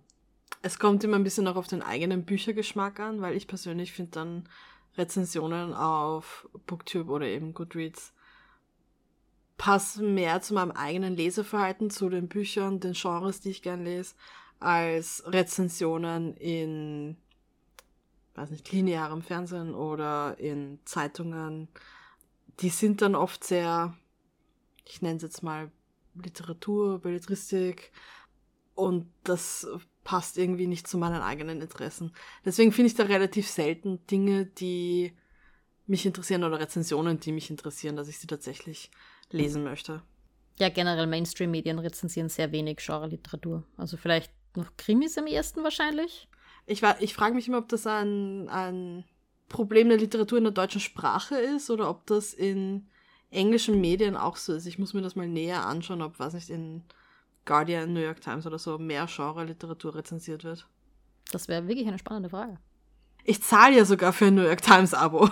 es 0.62 0.80
kommt 0.80 1.04
immer 1.04 1.18
ein 1.18 1.24
bisschen 1.24 1.48
auch 1.48 1.56
auf 1.56 1.68
den 1.68 1.81
eigenen 1.81 2.25
Büchergeschmack 2.25 3.00
an, 3.00 3.22
weil 3.22 3.36
ich 3.36 3.48
persönlich 3.48 3.92
finde 3.92 4.12
dann 4.12 4.50
Rezensionen 4.98 5.74
auf 5.74 6.50
Booktube 6.66 7.12
oder 7.12 7.28
eben 7.28 7.54
Goodreads 7.54 8.13
passen 9.57 10.13
mehr 10.13 10.42
zu 10.42 10.54
meinem 10.54 10.72
eigenen 10.72 11.16
Leseverhalten, 11.16 11.90
zu 11.90 12.10
den 12.10 12.28
Büchern, 12.28 12.80
den 12.80 12.94
Genres, 12.94 13.42
die 13.42 13.50
ich 13.50 13.63
gern 13.63 13.83
lese, 13.83 14.16
als 14.60 15.24
Rezensionen 15.25 16.36
in, 16.38 17.18
weiß 18.36 18.51
nicht, 18.51 18.72
linearem 18.72 19.22
Fernsehen 19.22 19.74
oder 19.74 20.40
in 20.40 20.80
Zeitungen. 20.86 21.68
Die 22.60 22.69
sind 22.69 23.01
dann 23.01 23.16
oft 23.16 23.44
sehr, 23.44 23.95
ich 24.89 25.01
nenne 25.01 25.18
es 25.18 25.24
jetzt 25.24 25.44
mal 25.44 25.72
Literatur, 26.16 27.00
Belletristik 27.00 27.92
und 28.75 29.07
das 29.24 29.68
passt 30.04 30.38
irgendwie 30.38 30.68
nicht 30.68 30.88
zu 30.88 30.98
meinen 30.98 31.22
eigenen 31.22 31.62
Interessen. 31.62 32.13
Deswegen 32.45 32.72
finde 32.72 32.88
ich 32.88 32.95
da 32.95 33.04
relativ 33.04 33.50
selten 33.50 34.06
Dinge, 34.07 34.45
die 34.45 35.13
mich 35.86 36.06
interessieren 36.06 36.44
oder 36.44 36.60
Rezensionen, 36.60 37.19
die 37.19 37.31
mich 37.31 37.50
interessieren, 37.50 37.95
dass 37.95 38.07
ich 38.07 38.19
sie 38.19 38.28
tatsächlich 38.28 38.92
lesen 39.31 39.63
möchte. 39.63 40.01
Ja, 40.60 40.69
generell 40.69 41.07
Mainstream-Medien 41.07 41.80
rezensieren 41.80 42.30
sehr 42.30 42.51
wenig 42.51 42.78
Genre-Literatur. 42.78 43.63
Also 43.78 43.98
vielleicht 43.98 44.31
noch 44.56 44.75
Krimis 44.75 45.18
im 45.18 45.28
ersten 45.28 45.63
wahrscheinlich. 45.63 46.28
Ich, 46.66 46.83
ich 47.00 47.13
frage 47.13 47.36
mich 47.36 47.48
immer, 47.48 47.60
ob 47.60 47.69
das 47.69 47.86
ein, 47.88 48.50
ein 48.50 49.06
Problem 49.50 49.90
der 49.90 49.98
Literatur 49.98 50.38
in 50.38 50.44
der 50.45 50.54
deutschen 50.54 50.81
Sprache 50.81 51.36
ist 51.36 51.69
oder 51.69 51.90
ob 51.90 52.06
das 52.07 52.33
in 52.33 52.90
englischen 53.30 53.82
Medien 53.82 54.16
auch 54.16 54.38
so 54.38 54.54
ist. 54.54 54.66
Ich 54.66 54.80
muss 54.80 54.94
mir 54.94 55.02
das 55.02 55.16
mal 55.16 55.28
näher 55.28 55.66
anschauen, 55.66 56.02
ob, 56.02 56.20
was 56.20 56.34
nicht, 56.34 56.50
in 56.50 56.84
Guardian, 57.46 57.94
New 57.94 58.02
York 58.02 58.22
Times 58.22 58.46
oder 58.46 58.60
so 58.60 58.78
mehr 58.78 59.08
Genre-Literatur 59.08 59.96
rezensiert 59.96 60.44
wird? 60.44 60.68
Das 61.32 61.48
wäre 61.48 61.68
wirklich 61.68 61.88
eine 61.88 62.00
spannende 62.00 62.30
Frage. 62.30 62.58
Ich 63.24 63.42
zahle 63.42 63.78
ja 63.78 63.86
sogar 63.86 64.14
für 64.14 64.28
ein 64.28 64.36
New 64.36 64.44
York 64.44 64.62
Times-Abo. 64.62 65.30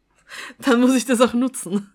Dann 0.60 0.80
muss 0.80 0.94
ich 0.94 1.04
das 1.04 1.20
auch 1.20 1.34
nutzen. 1.34 1.92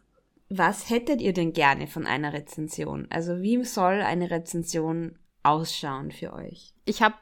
Was 0.50 0.90
hättet 0.90 1.22
ihr 1.22 1.34
denn 1.34 1.54
gerne 1.54 1.88
von 1.88 2.06
einer 2.06 2.34
Rezension? 2.34 3.08
Also 3.10 3.42
wie 3.42 3.64
soll 3.66 4.02
eine 4.02 4.30
Rezension 4.30 5.18
ausschauen 5.42 6.12
für 6.12 6.34
euch? 6.34 6.74
Ich 6.86 7.02
habe 7.02 7.16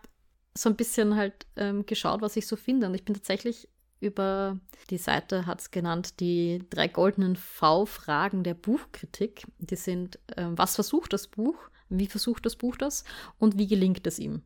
so 0.54 0.70
ein 0.70 0.76
bisschen 0.76 1.16
halt 1.16 1.48
ähm, 1.56 1.86
geschaut, 1.86 2.22
was 2.22 2.36
ich 2.36 2.46
so 2.46 2.56
finde. 2.56 2.88
Und 2.88 2.94
ich 2.94 3.06
bin 3.06 3.16
tatsächlich 3.16 3.70
über 4.01 4.59
die 4.89 4.98
Seite 4.98 5.45
hat 5.45 5.62
es 5.62 5.71
genannt, 5.71 6.19
die 6.19 6.63
drei 6.69 6.88
goldenen 6.88 7.36
V-Fragen 7.36 8.44
der 8.44 8.56
Buchkritik. 8.56 9.44
Die 9.59 9.75
sind, 9.75 10.19
äh, 10.36 10.48
was 10.50 10.75
versucht 10.75 11.13
das 11.13 11.27
Buch? 11.27 11.56
Wie 11.89 12.07
versucht 12.07 12.45
das 12.45 12.56
Buch 12.56 12.77
das 12.77 13.03
und 13.38 13.58
wie 13.58 13.67
gelingt 13.67 14.05
es 14.08 14.17
ihm? 14.17 14.41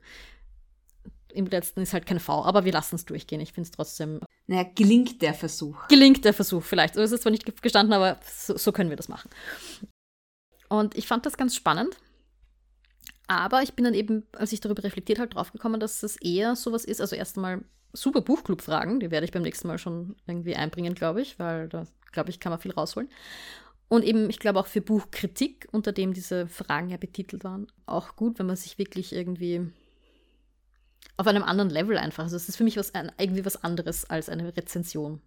Im 1.31 1.45
letzten 1.45 1.81
ist 1.81 1.93
halt 1.93 2.05
kein 2.05 2.19
V, 2.19 2.43
aber 2.43 2.65
wir 2.65 2.71
lassen 2.71 2.95
es 2.95 3.05
durchgehen. 3.05 3.41
Ich 3.41 3.53
finde 3.53 3.67
es 3.67 3.71
trotzdem. 3.71 4.19
Naja, 4.47 4.63
gelingt 4.63 5.21
der 5.21 5.33
Versuch. 5.33 5.88
Gelingt 5.88 6.24
der 6.25 6.33
Versuch, 6.33 6.63
vielleicht. 6.63 6.95
So 6.95 7.01
ist 7.01 7.12
es 7.12 7.21
zwar 7.21 7.31
nicht 7.31 7.62
gestanden, 7.62 7.93
aber 7.93 8.19
so, 8.24 8.57
so 8.57 8.71
können 8.71 8.89
wir 8.89 8.97
das 8.97 9.09
machen. 9.09 9.29
Und 10.69 10.97
ich 10.97 11.07
fand 11.07 11.25
das 11.25 11.38
ganz 11.38 11.55
spannend. 11.55 11.97
Aber 13.27 13.63
ich 13.63 13.74
bin 13.74 13.85
dann 13.85 13.93
eben, 13.93 14.24
als 14.33 14.53
ich 14.53 14.59
darüber 14.59 14.83
reflektiert 14.83 15.19
habe, 15.19 15.29
draufgekommen, 15.29 15.79
dass 15.79 16.03
es 16.03 16.15
eher 16.17 16.55
sowas 16.55 16.85
ist. 16.85 17.01
Also 17.01 17.15
erst 17.15 17.38
einmal 17.38 17.63
super 17.95 18.21
Buchclub-Fragen, 18.21 18.99
die 18.99 19.11
werde 19.11 19.25
ich 19.25 19.31
beim 19.31 19.43
nächsten 19.43 19.67
Mal 19.67 19.77
schon 19.77 20.15
irgendwie 20.27 20.55
einbringen, 20.55 20.93
glaube 20.93 21.21
ich, 21.21 21.39
weil 21.39 21.69
da, 21.69 21.85
glaube 22.11 22.29
ich, 22.29 22.39
kann 22.39 22.51
man 22.51 22.59
viel 22.59 22.71
rausholen. 22.71 23.09
Und 23.87 24.03
eben, 24.03 24.29
ich 24.29 24.39
glaube 24.39 24.59
auch 24.59 24.67
für 24.67 24.81
Buchkritik, 24.81 25.67
unter 25.71 25.91
dem 25.91 26.13
diese 26.13 26.47
Fragen 26.47 26.89
ja 26.89 26.97
betitelt 26.97 27.43
waren, 27.43 27.67
auch 27.85 28.15
gut, 28.15 28.39
wenn 28.39 28.47
man 28.47 28.55
sich 28.55 28.77
wirklich 28.77 29.13
irgendwie 29.13 29.71
auf 31.17 31.27
einem 31.27 31.43
anderen 31.43 31.69
Level 31.69 31.97
einfach. 31.97 32.23
Also 32.23 32.35
es 32.35 32.49
ist 32.49 32.57
für 32.57 32.63
mich 32.63 32.77
was, 32.77 32.91
irgendwie 33.17 33.45
was 33.45 33.63
anderes 33.63 34.09
als 34.09 34.27
eine 34.27 34.55
Rezension. 34.55 35.21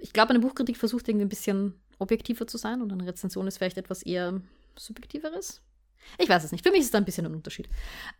Ich 0.00 0.12
glaube, 0.12 0.30
eine 0.30 0.40
Buchkritik 0.40 0.76
versucht 0.76 1.08
irgendwie 1.08 1.24
ein 1.24 1.30
bisschen 1.30 1.74
objektiver 1.98 2.46
zu 2.46 2.58
sein 2.58 2.80
und 2.82 2.92
eine 2.92 3.06
Rezension 3.06 3.46
ist 3.48 3.58
vielleicht 3.58 3.78
etwas 3.78 4.02
eher 4.02 4.40
subjektiveres. 4.76 5.62
Ich 6.18 6.28
weiß 6.28 6.44
es 6.44 6.52
nicht. 6.52 6.64
Für 6.64 6.70
mich 6.70 6.82
ist 6.82 6.94
da 6.94 6.98
ein 6.98 7.04
bisschen 7.04 7.26
ein 7.26 7.34
Unterschied. 7.34 7.68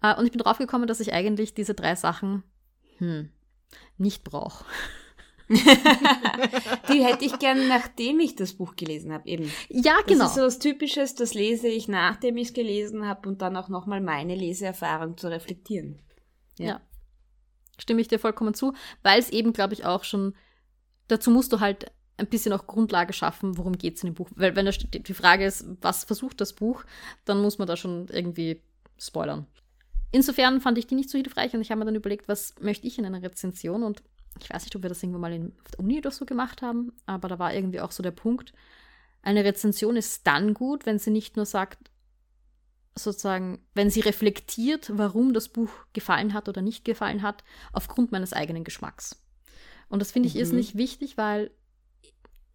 Äh, 0.03 0.17
und 0.17 0.25
ich 0.25 0.33
bin 0.33 0.41
draufgekommen, 0.41 0.89
dass 0.89 1.01
ich 1.01 1.13
eigentlich 1.13 1.55
diese 1.55 1.75
drei 1.75 1.95
Sachen 1.95 2.43
hm, 2.99 3.31
nicht 3.97 4.25
brauche. 4.25 4.65
die 5.49 7.05
hätte 7.05 7.25
ich 7.25 7.39
gern, 7.39 7.69
nachdem 7.69 8.21
ich 8.21 8.37
das 8.37 8.53
Buch 8.53 8.77
gelesen 8.77 9.13
habe, 9.13 9.27
eben. 9.27 9.51
Ja, 9.71 9.97
genau. 10.07 10.25
Das 10.25 10.33
ist 10.33 10.35
so 10.37 10.43
was 10.43 10.59
Typisches, 10.59 11.15
das 11.15 11.33
lese 11.33 11.69
ich, 11.69 11.89
nachdem 11.89 12.37
ich 12.37 12.49
es 12.49 12.55
gelesen 12.55 13.07
habe 13.07 13.29
und 13.29 13.41
dann 13.41 13.57
auch 13.57 13.69
nochmal 13.69 14.03
meine 14.03 14.35
Leseerfahrung 14.35 15.17
zu 15.17 15.29
reflektieren. 15.29 16.03
Ja. 16.59 16.67
ja. 16.67 16.81
Stimme 17.79 18.03
ich 18.03 18.09
dir 18.09 18.19
vollkommen 18.19 18.53
zu, 18.53 18.75
weil 19.03 19.19
es 19.19 19.31
eben, 19.31 19.55
glaube 19.55 19.73
ich, 19.73 19.87
auch 19.87 20.05
schon, 20.05 20.35
dazu 21.07 21.31
musst 21.31 21.53
du 21.53 21.61
halt 21.61 21.91
ein 22.19 22.27
bisschen 22.27 22.53
auch 22.53 22.67
Grundlage 22.67 23.13
schaffen, 23.13 23.57
worum 23.57 23.79
geht 23.79 23.97
es 23.97 24.03
in 24.03 24.11
dem 24.11 24.15
Buch. 24.15 24.29
Weil 24.35 24.55
wenn 24.55 24.69
die 24.69 25.15
Frage 25.15 25.47
ist, 25.47 25.65
was 25.81 26.05
versucht 26.05 26.41
das 26.41 26.53
Buch, 26.53 26.85
dann 27.25 27.41
muss 27.41 27.59
man 27.59 27.69
da 27.69 27.77
schon 27.77 28.09
irgendwie 28.09 28.61
spoilern. 28.99 29.47
Insofern 30.11 30.61
fand 30.61 30.79
ich 30.79 30.87
die 30.87 30.95
nicht 30.95 31.11
so 31.11 31.19
hilfreich 31.19 31.55
und 31.55 31.61
ich 31.61 31.71
habe 31.71 31.81
mir 31.81 31.85
dann 31.85 31.95
überlegt, 31.95 32.29
was 32.29 32.55
möchte 32.61 32.87
ich 32.87 32.99
in 32.99 33.05
einer 33.05 33.23
Rezension 33.23 33.83
und 33.83 34.03
ich 34.41 34.51
weiß 34.51 34.65
nicht, 34.65 34.77
ob 34.77 34.83
wir 34.83 34.89
das 34.89 35.03
irgendwann 35.03 35.21
mal 35.21 35.33
in, 35.33 35.53
auf 35.65 35.71
der 35.73 35.81
Uni 35.81 35.99
oder 35.99 36.11
so 36.11 36.25
gemacht 36.25 36.63
haben, 36.63 36.93
aber 37.07 37.29
da 37.29 37.39
war 37.39 37.55
irgendwie 37.55 37.81
auch 37.81 37.91
so 37.91 38.03
der 38.03 38.11
Punkt, 38.11 38.53
eine 39.23 39.45
Rezension 39.45 39.97
ist 39.97 40.27
dann 40.27 40.55
gut, 40.55 40.87
wenn 40.87 40.99
sie 40.99 41.11
nicht 41.11 41.37
nur 41.37 41.45
sagt, 41.45 41.91
sozusagen, 42.95 43.61
wenn 43.75 43.91
sie 43.91 44.01
reflektiert, 44.01 44.91
warum 44.95 45.33
das 45.33 45.49
Buch 45.49 45.71
gefallen 45.93 46.35
hat 46.35 46.49
oder 46.49 46.63
nicht 46.63 46.85
gefallen 46.85 47.23
hat, 47.23 47.45
aufgrund 47.73 48.13
meines 48.13 48.33
eigenen 48.33 48.65
Geschmacks. 48.65 49.23
Und 49.89 50.01
das 50.01 50.13
finde 50.13 50.29
ich 50.29 50.35
mhm. 50.35 50.41
ist 50.41 50.53
nicht 50.53 50.77
wichtig, 50.77 51.17
weil 51.17 51.51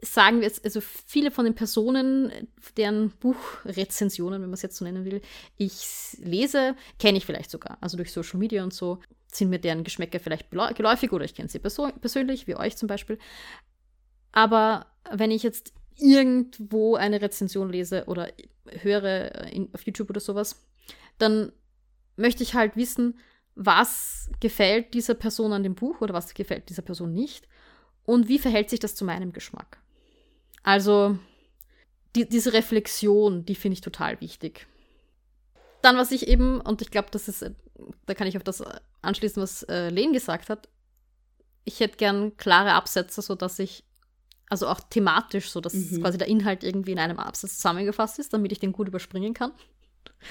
sagen 0.04 0.38
wir 0.38 0.48
jetzt, 0.48 0.64
also 0.66 0.82
viele 0.82 1.32
von 1.32 1.46
den 1.46 1.56
Personen, 1.56 2.32
deren 2.78 3.10
Buchrezensionen, 3.10 4.42
wenn 4.42 4.50
man 4.50 4.56
es 4.56 4.62
jetzt 4.62 4.78
so 4.78 4.86
nennen 4.86 5.06
will, 5.06 5.22
ich 5.58 6.18
lese, 6.20 6.76
kenne 7.00 7.18
ich 7.18 7.26
vielleicht 7.26 7.52
sogar. 7.52 7.78
Also 7.82 7.98
durch 7.98 8.12
Social 8.12 8.40
Media 8.40 8.64
und 8.64 8.74
so 8.74 9.00
sind 9.28 9.50
mir 9.50 9.60
deren 9.60 9.84
Geschmäcker 9.84 10.20
vielleicht 10.20 10.52
geläufig 10.52 11.12
oder 11.12 11.26
ich 11.26 11.34
kenne 11.34 11.50
sie 11.50 11.60
perso 11.60 11.90
persönlich, 12.02 12.48
wie 12.48 12.56
euch 12.56 12.78
zum 12.78 12.88
Beispiel. 12.88 13.18
Aber 14.32 14.88
wenn 15.12 15.32
ich 15.32 15.44
jetzt 15.44 15.74
irgendwo 15.98 16.96
eine 16.96 17.22
Rezension 17.22 17.70
lese 17.70 18.06
oder 18.06 18.30
höre 18.66 19.48
in, 19.48 19.70
auf 19.74 19.86
YouTube 19.86 20.10
oder 20.10 20.20
sowas, 20.20 20.68
dann 21.18 21.52
möchte 22.16 22.44
ich 22.44 22.54
halt 22.54 22.76
wissen, 22.76 23.20
was 23.56 24.30
gefällt 24.40 24.94
dieser 24.94 25.14
Person 25.14 25.54
an 25.54 25.64
dem 25.64 25.76
Buch 25.76 26.02
oder 26.02 26.14
was 26.14 26.34
gefällt 26.34 26.70
dieser 26.70 26.82
Person 26.82 27.14
nicht 27.14 27.48
und 28.06 28.28
wie 28.28 28.40
verhält 28.40 28.70
sich 28.70 28.80
das 28.80 28.96
zu 28.96 29.06
meinem 29.06 29.32
Geschmack. 29.32 29.80
Also 30.64 31.18
die, 32.16 32.28
diese 32.28 32.54
Reflexion, 32.54 33.46
die 33.46 33.56
finde 33.56 33.74
ich 33.74 33.82
total 33.82 34.20
wichtig. 34.22 34.68
Dann, 35.82 35.98
was 35.98 36.12
ich 36.12 36.28
eben, 36.28 36.62
und 36.62 36.82
ich 36.82 36.92
glaube, 36.92 37.10
das 37.12 37.28
ist, 37.28 37.46
da 38.06 38.14
kann 38.14 38.28
ich 38.28 38.38
auf 38.38 38.44
das 38.44 38.64
anschließen, 39.02 39.42
was 39.42 39.64
äh, 39.64 39.90
Len 39.90 40.14
gesagt 40.14 40.50
hat, 40.50 40.70
ich 41.66 41.80
hätte 41.80 41.98
gern 41.98 42.38
klare 42.38 42.74
Absätze, 42.74 43.22
sodass 43.22 43.60
ich, 43.60 43.84
also 44.50 44.68
auch 44.68 44.80
thematisch, 44.90 45.50
so 45.50 45.62
dass 45.62 45.74
mhm. 45.74 46.02
quasi 46.02 46.18
der 46.18 46.28
Inhalt 46.28 46.64
irgendwie 46.64 46.92
in 46.92 47.00
einem 47.00 47.20
Absatz 47.20 47.58
zusammengefasst 47.58 48.20
ist, 48.20 48.34
damit 48.34 48.52
ich 48.52 48.60
den 48.60 48.72
gut 48.72 48.88
überspringen 48.88 49.34
kann. 49.34 49.52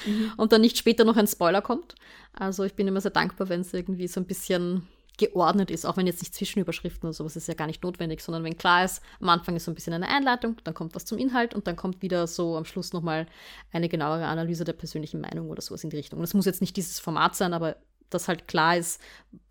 Mhm. 0.07 0.33
Und 0.37 0.53
dann 0.53 0.61
nicht 0.61 0.79
später 0.79 1.05
noch 1.05 1.17
ein 1.17 1.27
Spoiler 1.27 1.63
kommt. 1.63 1.95
Also 2.33 2.65
ich 2.65 2.75
bin 2.75 2.89
immer 2.89 3.01
sehr 3.01 3.11
dankbar, 3.11 3.49
wenn 3.49 3.61
es 3.61 3.75
irgendwie 3.75 4.09
so 4.09 4.21
ein 4.21 4.27
bisschen 4.27 4.89
geordnet 5.23 5.71
ist, 5.71 5.85
auch 5.85 5.97
wenn 5.97 6.07
jetzt 6.07 6.21
nicht 6.21 6.35
Zwischenüberschriften 6.35 7.07
oder 7.07 7.15
sowas 7.15 7.37
ist 7.37 7.47
ja 7.47 7.55
gar 7.55 7.67
nicht 7.67 7.83
notwendig, 7.83 8.21
sondern 8.21 8.43
wenn 8.43 8.57
klar 8.57 8.85
ist, 8.85 9.01
am 9.21 9.29
Anfang 9.29 9.55
ist 9.55 9.65
so 9.65 9.71
ein 9.71 9.75
bisschen 9.75 9.93
eine 9.93 10.09
Einleitung, 10.09 10.57
dann 10.65 10.75
kommt 10.75 10.95
was 10.95 11.05
zum 11.05 11.19
Inhalt 11.19 11.55
und 11.55 11.67
dann 11.67 11.77
kommt 11.77 12.03
wieder 12.03 12.27
so 12.27 12.57
am 12.57 12.65
Schluss 12.65 12.93
nochmal 12.93 13.27
eine 13.71 13.89
genauere 13.89 14.27
Analyse 14.27 14.65
der 14.65 14.73
persönlichen 14.73 15.21
Meinung 15.21 15.49
oder 15.49 15.63
sowas 15.63 15.85
in 15.85 15.91
die 15.91 15.97
Richtung. 15.97 16.19
Und 16.19 16.25
es 16.25 16.35
muss 16.35 16.47
jetzt 16.47 16.61
nicht 16.61 16.77
dieses 16.77 16.99
Format 16.99 17.37
sein, 17.37 17.55
aber 17.55 17.77
dass 18.11 18.29
halt 18.29 18.49
klar 18.49 18.77
ist, 18.77 19.01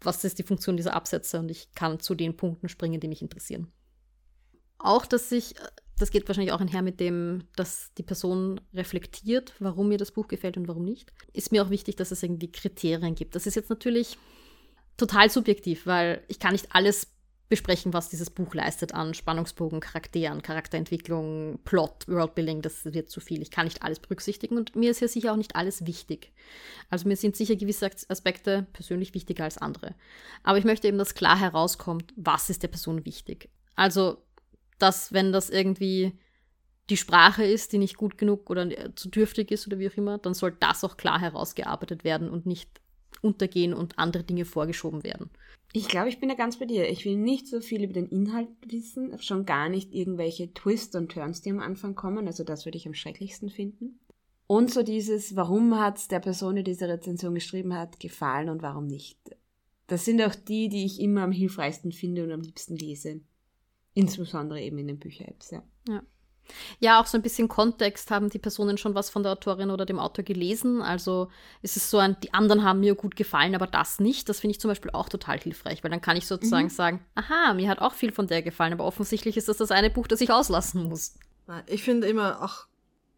was 0.01 0.23
ist 0.23 0.39
die 0.39 0.43
Funktion 0.43 0.77
dieser 0.77 0.93
Absätze 0.93 1.39
und 1.39 1.49
ich 1.49 1.71
kann 1.73 1.99
zu 1.99 2.15
den 2.15 2.35
Punkten 2.35 2.69
springen, 2.69 2.99
die 2.99 3.07
mich 3.07 3.21
interessieren. 3.21 3.71
Auch, 4.77 5.05
dass 5.05 5.31
ich, 5.31 5.55
das 5.97 6.11
geht 6.11 6.27
wahrscheinlich 6.27 6.51
auch 6.51 6.59
einher 6.59 6.81
mit 6.81 6.99
dem, 6.99 7.43
dass 7.55 7.93
die 7.97 8.03
Person 8.03 8.59
reflektiert, 8.73 9.53
warum 9.59 9.87
mir 9.87 9.97
das 9.97 10.11
Buch 10.11 10.27
gefällt 10.27 10.57
und 10.57 10.67
warum 10.67 10.83
nicht, 10.83 11.13
ist 11.33 11.51
mir 11.51 11.63
auch 11.63 11.69
wichtig, 11.69 11.95
dass 11.95 12.11
es 12.11 12.23
irgendwie 12.23 12.51
Kriterien 12.51 13.15
gibt. 13.15 13.35
Das 13.35 13.47
ist 13.47 13.55
jetzt 13.55 13.69
natürlich 13.69 14.17
total 15.01 15.29
subjektiv, 15.29 15.85
weil 15.85 16.23
ich 16.27 16.39
kann 16.39 16.53
nicht 16.53 16.67
alles 16.71 17.07
besprechen, 17.49 17.91
was 17.91 18.07
dieses 18.07 18.29
Buch 18.29 18.53
leistet 18.53 18.93
an 18.93 19.13
Spannungsbogen, 19.13 19.81
Charakteren, 19.81 20.41
Charakterentwicklung, 20.41 21.59
Plot, 21.65 22.07
Worldbuilding, 22.07 22.61
das 22.61 22.85
wird 22.85 23.09
zu 23.09 23.19
viel. 23.19 23.41
Ich 23.41 23.51
kann 23.51 23.65
nicht 23.65 23.83
alles 23.83 23.99
berücksichtigen 23.99 24.55
und 24.55 24.75
mir 24.75 24.89
ist 24.89 25.01
ja 25.01 25.09
sicher 25.09 25.33
auch 25.33 25.37
nicht 25.37 25.57
alles 25.57 25.85
wichtig. 25.85 26.31
Also 26.89 27.09
mir 27.09 27.17
sind 27.17 27.35
sicher 27.35 27.57
gewisse 27.57 27.89
Aspekte 28.07 28.67
persönlich 28.71 29.13
wichtiger 29.13 29.43
als 29.43 29.57
andere. 29.57 29.95
Aber 30.43 30.59
ich 30.59 30.63
möchte 30.63 30.87
eben, 30.87 30.97
dass 30.97 31.13
klar 31.13 31.37
herauskommt, 31.37 32.13
was 32.15 32.49
ist 32.49 32.63
der 32.63 32.69
Person 32.69 33.05
wichtig. 33.05 33.49
Also, 33.75 34.23
dass 34.79 35.11
wenn 35.11 35.33
das 35.33 35.49
irgendwie 35.49 36.17
die 36.89 36.97
Sprache 36.97 37.43
ist, 37.43 37.73
die 37.73 37.79
nicht 37.79 37.97
gut 37.97 38.17
genug 38.17 38.49
oder 38.49 38.95
zu 38.95 39.09
dürftig 39.09 39.51
ist 39.51 39.67
oder 39.67 39.77
wie 39.77 39.89
auch 39.89 39.97
immer, 39.97 40.19
dann 40.19 40.33
soll 40.33 40.55
das 40.57 40.85
auch 40.85 40.95
klar 40.95 41.19
herausgearbeitet 41.19 42.05
werden 42.05 42.29
und 42.29 42.45
nicht 42.45 42.79
untergehen 43.21 43.73
und 43.73 43.97
andere 43.97 44.23
Dinge 44.23 44.45
vorgeschoben 44.45 45.03
werden. 45.03 45.29
Ich 45.73 45.87
glaube, 45.87 46.09
ich 46.09 46.19
bin 46.19 46.29
da 46.29 46.35
ganz 46.35 46.57
bei 46.57 46.65
dir. 46.65 46.89
Ich 46.89 47.05
will 47.05 47.15
nicht 47.15 47.47
so 47.47 47.61
viel 47.61 47.83
über 47.83 47.93
den 47.93 48.07
Inhalt 48.07 48.49
wissen, 48.65 49.17
schon 49.19 49.45
gar 49.45 49.69
nicht 49.69 49.93
irgendwelche 49.93 50.53
Twists 50.53 50.95
und 50.95 51.11
Turns, 51.11 51.41
die 51.41 51.51
am 51.51 51.59
Anfang 51.59 51.95
kommen. 51.95 52.27
Also 52.27 52.43
das 52.43 52.65
würde 52.65 52.77
ich 52.77 52.87
am 52.87 52.93
schrecklichsten 52.93 53.49
finden. 53.49 53.99
Und 54.47 54.69
so 54.69 54.83
dieses, 54.83 55.37
warum 55.37 55.79
hat 55.79 55.97
es 55.97 56.09
der 56.09 56.19
Person, 56.19 56.57
die 56.57 56.63
diese 56.63 56.89
Rezension 56.89 57.33
geschrieben 57.33 57.73
hat, 57.73 58.01
gefallen 58.01 58.49
und 58.49 58.61
warum 58.61 58.85
nicht. 58.85 59.17
Das 59.87 60.03
sind 60.03 60.21
auch 60.21 60.35
die, 60.35 60.67
die 60.67 60.85
ich 60.85 60.99
immer 60.99 61.23
am 61.23 61.31
hilfreichsten 61.31 61.93
finde 61.93 62.23
und 62.23 62.31
am 62.33 62.41
liebsten 62.41 62.75
lese. 62.75 63.21
Insbesondere 63.93 64.61
eben 64.61 64.77
in 64.77 64.87
den 64.87 64.99
Bücher-Apps, 64.99 65.51
ja. 65.51 65.63
ja. 65.87 66.03
Ja, 66.79 67.01
auch 67.01 67.05
so 67.05 67.17
ein 67.17 67.21
bisschen 67.21 67.47
Kontext 67.47 68.11
haben 68.11 68.29
die 68.29 68.39
Personen 68.39 68.77
schon 68.77 68.95
was 68.95 69.09
von 69.09 69.23
der 69.23 69.33
Autorin 69.33 69.71
oder 69.71 69.85
dem 69.85 69.99
Autor 69.99 70.23
gelesen. 70.23 70.81
Also 70.81 71.29
ist 71.61 71.77
es 71.77 71.89
so 71.89 71.97
ein, 71.97 72.17
die 72.23 72.33
anderen 72.33 72.63
haben 72.63 72.79
mir 72.79 72.95
gut 72.95 73.15
gefallen, 73.15 73.55
aber 73.55 73.67
das 73.67 73.99
nicht. 73.99 74.29
Das 74.29 74.39
finde 74.39 74.51
ich 74.51 74.59
zum 74.59 74.69
Beispiel 74.69 74.91
auch 74.91 75.09
total 75.09 75.39
hilfreich, 75.39 75.83
weil 75.83 75.91
dann 75.91 76.01
kann 76.01 76.17
ich 76.17 76.27
sozusagen 76.27 76.65
mhm. 76.65 76.69
sagen, 76.69 77.05
aha, 77.15 77.53
mir 77.53 77.69
hat 77.69 77.79
auch 77.79 77.93
viel 77.93 78.11
von 78.11 78.27
der 78.27 78.41
gefallen, 78.41 78.73
aber 78.73 78.85
offensichtlich 78.85 79.37
ist 79.37 79.47
das 79.47 79.57
das 79.57 79.71
eine 79.71 79.89
Buch, 79.89 80.07
das 80.07 80.21
ich 80.21 80.31
auslassen 80.31 80.89
muss. 80.89 81.15
Ich 81.67 81.83
finde 81.83 82.07
immer 82.07 82.41
auch, 82.41 82.65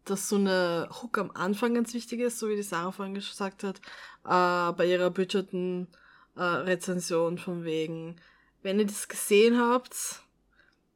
dass 0.04 0.28
so 0.28 0.36
eine 0.36 0.88
Hook 0.90 1.18
am 1.18 1.30
Anfang 1.32 1.74
ganz 1.74 1.94
wichtig 1.94 2.20
ist, 2.20 2.38
so 2.38 2.48
wie 2.48 2.56
die 2.56 2.62
Sarah 2.62 2.92
vorhin 2.92 3.14
gesagt 3.14 3.62
hat, 3.62 3.78
äh, 4.24 4.72
bei 4.72 4.86
ihrer 4.86 5.10
budgeten 5.10 5.88
äh, 6.36 6.42
Rezension 6.42 7.38
von 7.38 7.64
wegen, 7.64 8.16
wenn 8.62 8.78
ihr 8.78 8.86
das 8.86 9.08
gesehen 9.08 9.58
habt, 9.58 10.22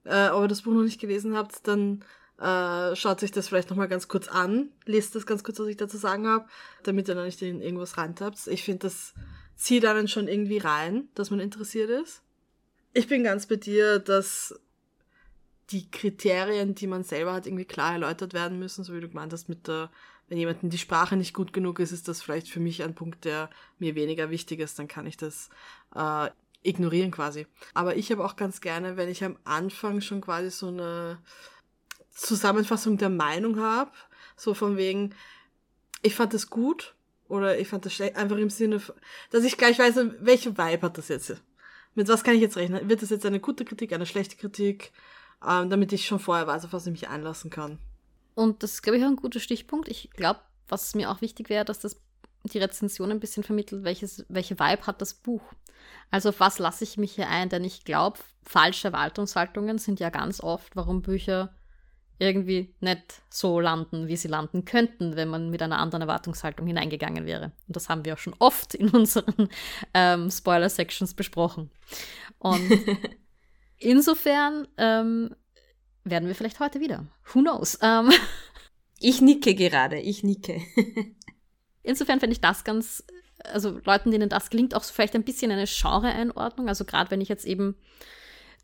äh, 0.05 0.15
aber 0.15 0.49
das 0.49 0.63
Buch 0.63 0.73
noch 0.73 0.83
nicht 0.83 1.01
gelesen 1.01 1.37
habt, 1.37 1.67
dann 1.67 2.05
äh, 2.39 2.95
schaut 2.95 3.21
sich 3.21 3.33
das 3.33 3.49
vielleicht 3.49 3.71
nochmal 3.71 3.89
ganz 3.89 4.09
kurz 4.09 4.29
an, 4.29 4.71
lest 4.85 5.15
das 5.15 5.27
ganz 5.27 5.43
kurz, 5.43 5.59
was 5.59 5.67
ich 5.67 5.77
dazu 5.77 5.97
sagen 5.97 6.27
habe, 6.29 6.47
damit 6.85 7.09
ihr 7.09 7.15
dann 7.15 7.27
nicht 7.27 7.43
in 7.43 7.61
irgendwas 7.61 7.99
reintappt. 7.99 8.47
Ich 8.47 8.63
finde, 8.63 8.81
das 8.81 9.15
zieht 9.57 9.85
einen 9.85 10.09
schon 10.09 10.29
irgendwie 10.29 10.59
rein, 10.59 11.09
dass 11.15 11.31
man 11.31 11.41
interessiert 11.41 11.91
ist. 11.91 12.23
Ich 12.93 13.09
bin 13.09 13.25
ganz 13.25 13.47
bei 13.47 13.57
dir, 13.57 13.99
dass 13.99 14.59
die 15.71 15.91
Kriterien, 15.91 16.75
die 16.75 16.87
man 16.87 17.03
selber 17.03 17.35
hat, 17.35 17.47
irgendwie 17.47 17.65
klar 17.65 17.93
erläutert 17.93 18.33
werden 18.33 18.59
müssen, 18.59 18.85
so 18.85 18.95
wie 18.95 19.01
du 19.01 19.09
gemeint 19.09 19.33
hast, 19.33 19.49
mit 19.49 19.67
der, 19.67 19.91
wenn 20.29 20.39
jemandem 20.39 20.71
die 20.71 20.79
Sprache 20.79 21.17
nicht 21.17 21.35
gut 21.35 21.53
genug 21.53 21.81
ist, 21.81 21.93
ist 21.93 22.09
das 22.09 22.23
vielleicht 22.23 22.49
für 22.49 22.61
mich 22.61 22.83
ein 22.83 22.95
Punkt, 22.95 23.25
der 23.25 23.51
mir 23.79 23.95
weniger 23.95 24.31
wichtig 24.31 24.61
ist, 24.61 24.79
dann 24.79 24.89
kann 24.89 25.07
ich 25.07 25.17
das 25.17 25.51
äh, 25.95 26.31
ignorieren 26.63 27.11
quasi. 27.11 27.47
Aber 27.75 27.97
ich 27.97 28.11
habe 28.11 28.25
auch 28.25 28.37
ganz 28.37 28.61
gerne, 28.61 28.97
wenn 28.97 29.09
ich 29.09 29.25
am 29.25 29.37
Anfang 29.45 30.01
schon 30.01 30.21
quasi 30.21 30.51
so 30.51 30.69
eine 30.69 31.19
Zusammenfassung 32.19 32.99
der 32.99 33.11
Meinung 33.11 33.61
habe. 33.61 33.93
So 34.37 34.55
von 34.55 34.77
wegen, 34.77 35.15
ich 36.03 36.15
fand 36.15 36.35
das 36.35 36.51
gut 36.51 36.95
oder 37.29 37.59
ich 37.59 37.69
fand 37.69 37.85
das 37.85 37.95
schlecht. 37.95 38.17
Einfach 38.17 38.37
im 38.37 38.51
Sinne, 38.51 38.81
dass 39.31 39.45
ich 39.45 39.57
gleich 39.57 39.79
weiß, 39.79 39.97
welche 40.21 40.57
Vibe 40.57 40.83
hat 40.83 40.99
das 40.99 41.09
jetzt. 41.09 41.41
Mit 41.95 42.09
was 42.09 42.25
kann 42.25 42.35
ich 42.35 42.41
jetzt 42.41 42.57
rechnen? 42.57 42.89
Wird 42.89 43.03
das 43.03 43.11
jetzt 43.11 43.27
eine 43.27 43.41
gute 43.41 43.65
Kritik, 43.65 43.93
eine 43.93 44.07
schlechte 44.07 44.37
Kritik? 44.37 44.93
Ähm, 45.47 45.71
damit 45.71 45.93
ich 45.93 46.07
schon 46.07 46.19
vorher 46.19 46.47
weiß, 46.47 46.65
auf 46.65 46.73
was 46.73 46.87
ich 46.87 46.93
mich 46.93 47.09
einlassen 47.09 47.51
kann. 47.51 47.79
Und 48.35 48.63
das 48.63 48.75
ist, 48.75 48.83
glaube 48.83 48.99
ich, 48.99 49.05
auch 49.05 49.09
ein 49.09 49.17
guter 49.17 49.41
Stichpunkt. 49.41 49.89
Ich 49.89 50.11
glaube, 50.11 50.41
was 50.69 50.95
mir 50.95 51.11
auch 51.11 51.21
wichtig 51.21 51.49
wäre, 51.49 51.65
dass 51.65 51.79
das 51.79 52.01
die 52.45 52.59
Rezension 52.59 53.11
ein 53.11 53.21
bisschen 53.21 53.43
vermittelt, 53.43 53.85
welches, 53.85 54.25
welche 54.29 54.59
Vibe 54.59 54.87
hat 54.87 55.01
das 55.01 55.15
Buch. 55.15 55.43
Also 56.11 56.31
auf 56.31 56.41
was 56.41 56.59
lasse 56.59 56.85
ich 56.85 56.97
mich 56.97 57.13
hier 57.13 57.29
ein? 57.29 57.49
Denn 57.49 57.65
ich 57.65 57.85
glaube, 57.85 58.19
falsche 58.43 58.89
Erwartungshaltungen 58.89 59.79
sind 59.79 60.01
ja 60.01 60.11
ganz 60.11 60.41
oft, 60.41 60.75
warum 60.75 61.03
Bücher 61.03 61.55
irgendwie 62.19 62.75
nicht 62.81 63.23
so 63.31 63.61
landen, 63.61 64.09
wie 64.09 64.17
sie 64.17 64.29
landen 64.29 64.65
könnten, 64.65 65.17
wenn 65.17 65.29
man 65.29 65.51
mit 65.51 65.63
einer 65.63 65.79
anderen 65.79 66.03
Erwartungshaltung 66.03 66.67
hineingegangen 66.67 67.27
wäre. 67.27 67.53
Und 67.67 67.77
das 67.77 67.89
haben 67.89 68.05
wir 68.05 68.15
auch 68.15 68.19
schon 68.19 68.35
oft 68.39 68.75
in 68.75 68.89
unseren 68.91 69.49
ähm, 69.95 70.31
Spoiler-Sections 70.31 71.15
besprochen. 71.15 71.71
Und 72.39 72.71
insofern 73.79 74.67
ähm, 74.77 75.35
werden 76.05 76.27
wir 76.27 76.35
vielleicht 76.35 76.61
heute 76.61 76.81
wieder. 76.81 77.07
Who 77.33 77.41
knows? 77.41 77.79
Ähm, 77.83 78.11
ich 78.99 79.21
nicke 79.21 79.55
gerade, 79.55 80.01
ich 80.01 80.25
nicke. 80.25 80.61
insofern 81.85 82.19
fände 82.19 82.33
ich 82.33 82.41
das 82.41 82.65
ganz, 82.65 83.05
also 83.45 83.81
Leuten, 83.85 84.11
denen 84.11 84.29
das 84.29 84.51
klingt, 84.51 84.75
auch 84.75 84.83
vielleicht 84.83 85.15
ein 85.15 85.25
bisschen 85.25 85.53
eine 85.53 85.67
Genre-Einordnung. 85.67 86.69
Also 86.69 86.85
gerade 86.85 87.13
wenn 87.13 87.21
ich 87.21 87.29
jetzt 87.29 87.45
eben 87.45 87.77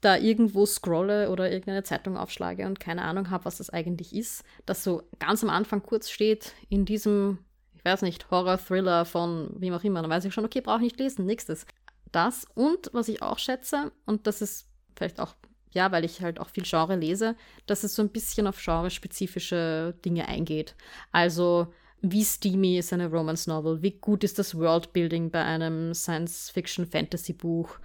da 0.04 0.16
irgendwo 0.16 0.66
scrolle 0.66 1.30
oder 1.30 1.50
irgendeine 1.50 1.82
Zeitung 1.82 2.16
aufschlage 2.16 2.66
und 2.66 2.80
keine 2.80 3.02
Ahnung 3.02 3.30
habe, 3.30 3.44
was 3.44 3.58
das 3.58 3.70
eigentlich 3.70 4.14
ist, 4.14 4.44
dass 4.66 4.84
so 4.84 5.02
ganz 5.18 5.42
am 5.42 5.50
Anfang 5.50 5.82
kurz 5.82 6.10
steht 6.10 6.52
in 6.68 6.84
diesem, 6.84 7.38
ich 7.74 7.84
weiß 7.84 8.02
nicht, 8.02 8.30
Horror-Thriller 8.30 9.04
von 9.04 9.50
wem 9.58 9.74
auch 9.74 9.84
immer, 9.84 10.02
dann 10.02 10.10
weiß 10.10 10.24
ich 10.24 10.34
schon, 10.34 10.44
okay, 10.44 10.60
brauche 10.60 10.78
ich 10.78 10.82
nicht 10.82 10.98
lesen, 10.98 11.26
nächstes. 11.26 11.66
Das 12.12 12.46
und 12.54 12.90
was 12.92 13.08
ich 13.08 13.22
auch 13.22 13.38
schätze, 13.38 13.92
und 14.06 14.26
das 14.26 14.42
ist 14.42 14.68
vielleicht 14.94 15.20
auch, 15.20 15.34
ja, 15.72 15.90
weil 15.90 16.04
ich 16.04 16.22
halt 16.22 16.38
auch 16.38 16.50
viel 16.50 16.64
Genre 16.64 16.96
lese, 16.96 17.34
dass 17.66 17.82
es 17.82 17.94
so 17.94 18.02
ein 18.02 18.10
bisschen 18.10 18.46
auf 18.46 18.62
genrespezifische 18.62 19.94
Dinge 20.04 20.28
eingeht. 20.28 20.76
Also, 21.10 21.72
wie 22.00 22.24
steamy 22.24 22.78
ist 22.78 22.92
eine 22.92 23.10
Romance 23.10 23.48
Novel? 23.48 23.82
Wie 23.82 23.92
gut 23.92 24.22
ist 24.22 24.38
das 24.38 24.54
Worldbuilding 24.56 25.30
bei 25.30 25.42
einem 25.42 25.94
Science-Fiction-Fantasy-Buch? 25.94 27.78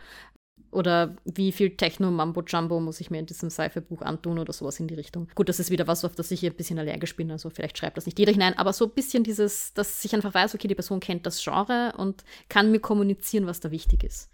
Oder 0.72 1.16
wie 1.26 1.52
viel 1.52 1.76
Techno-Mambo-Jumbo 1.76 2.80
muss 2.80 3.02
ich 3.02 3.10
mir 3.10 3.20
in 3.20 3.26
diesem 3.26 3.50
Seife-Buch 3.50 4.02
antun 4.02 4.38
oder 4.38 4.54
sowas 4.54 4.80
in 4.80 4.88
die 4.88 4.94
Richtung. 4.94 5.28
Gut, 5.34 5.50
das 5.50 5.60
ist 5.60 5.72
wieder 5.72 5.88
was, 5.88 6.06
auf 6.06 6.16
das 6.16 6.30
ich 6.32 6.46
ein 6.46 6.54
bisschen 6.54 6.78
allergisch 6.80 7.16
bin, 7.16 7.32
also 7.32 7.50
vielleicht 7.50 7.78
schreibt 7.78 7.98
das 7.98 8.06
nicht 8.06 8.20
jeder 8.20 8.32
hinein, 8.32 8.58
aber 8.58 8.74
so 8.74 8.86
ein 8.86 8.92
bisschen 8.92 9.24
dieses, 9.24 9.74
dass 9.74 10.04
ich 10.06 10.14
einfach 10.14 10.34
weiß, 10.34 10.54
okay, 10.56 10.68
die 10.68 10.76
Person 10.76 11.00
kennt 11.00 11.26
das 11.26 11.44
Genre 11.44 11.94
und 11.98 12.24
kann 12.50 12.72
mir 12.72 12.80
kommunizieren, 12.80 13.48
was 13.48 13.60
da 13.60 13.72
wichtig 13.72 14.04
ist. 14.04 14.30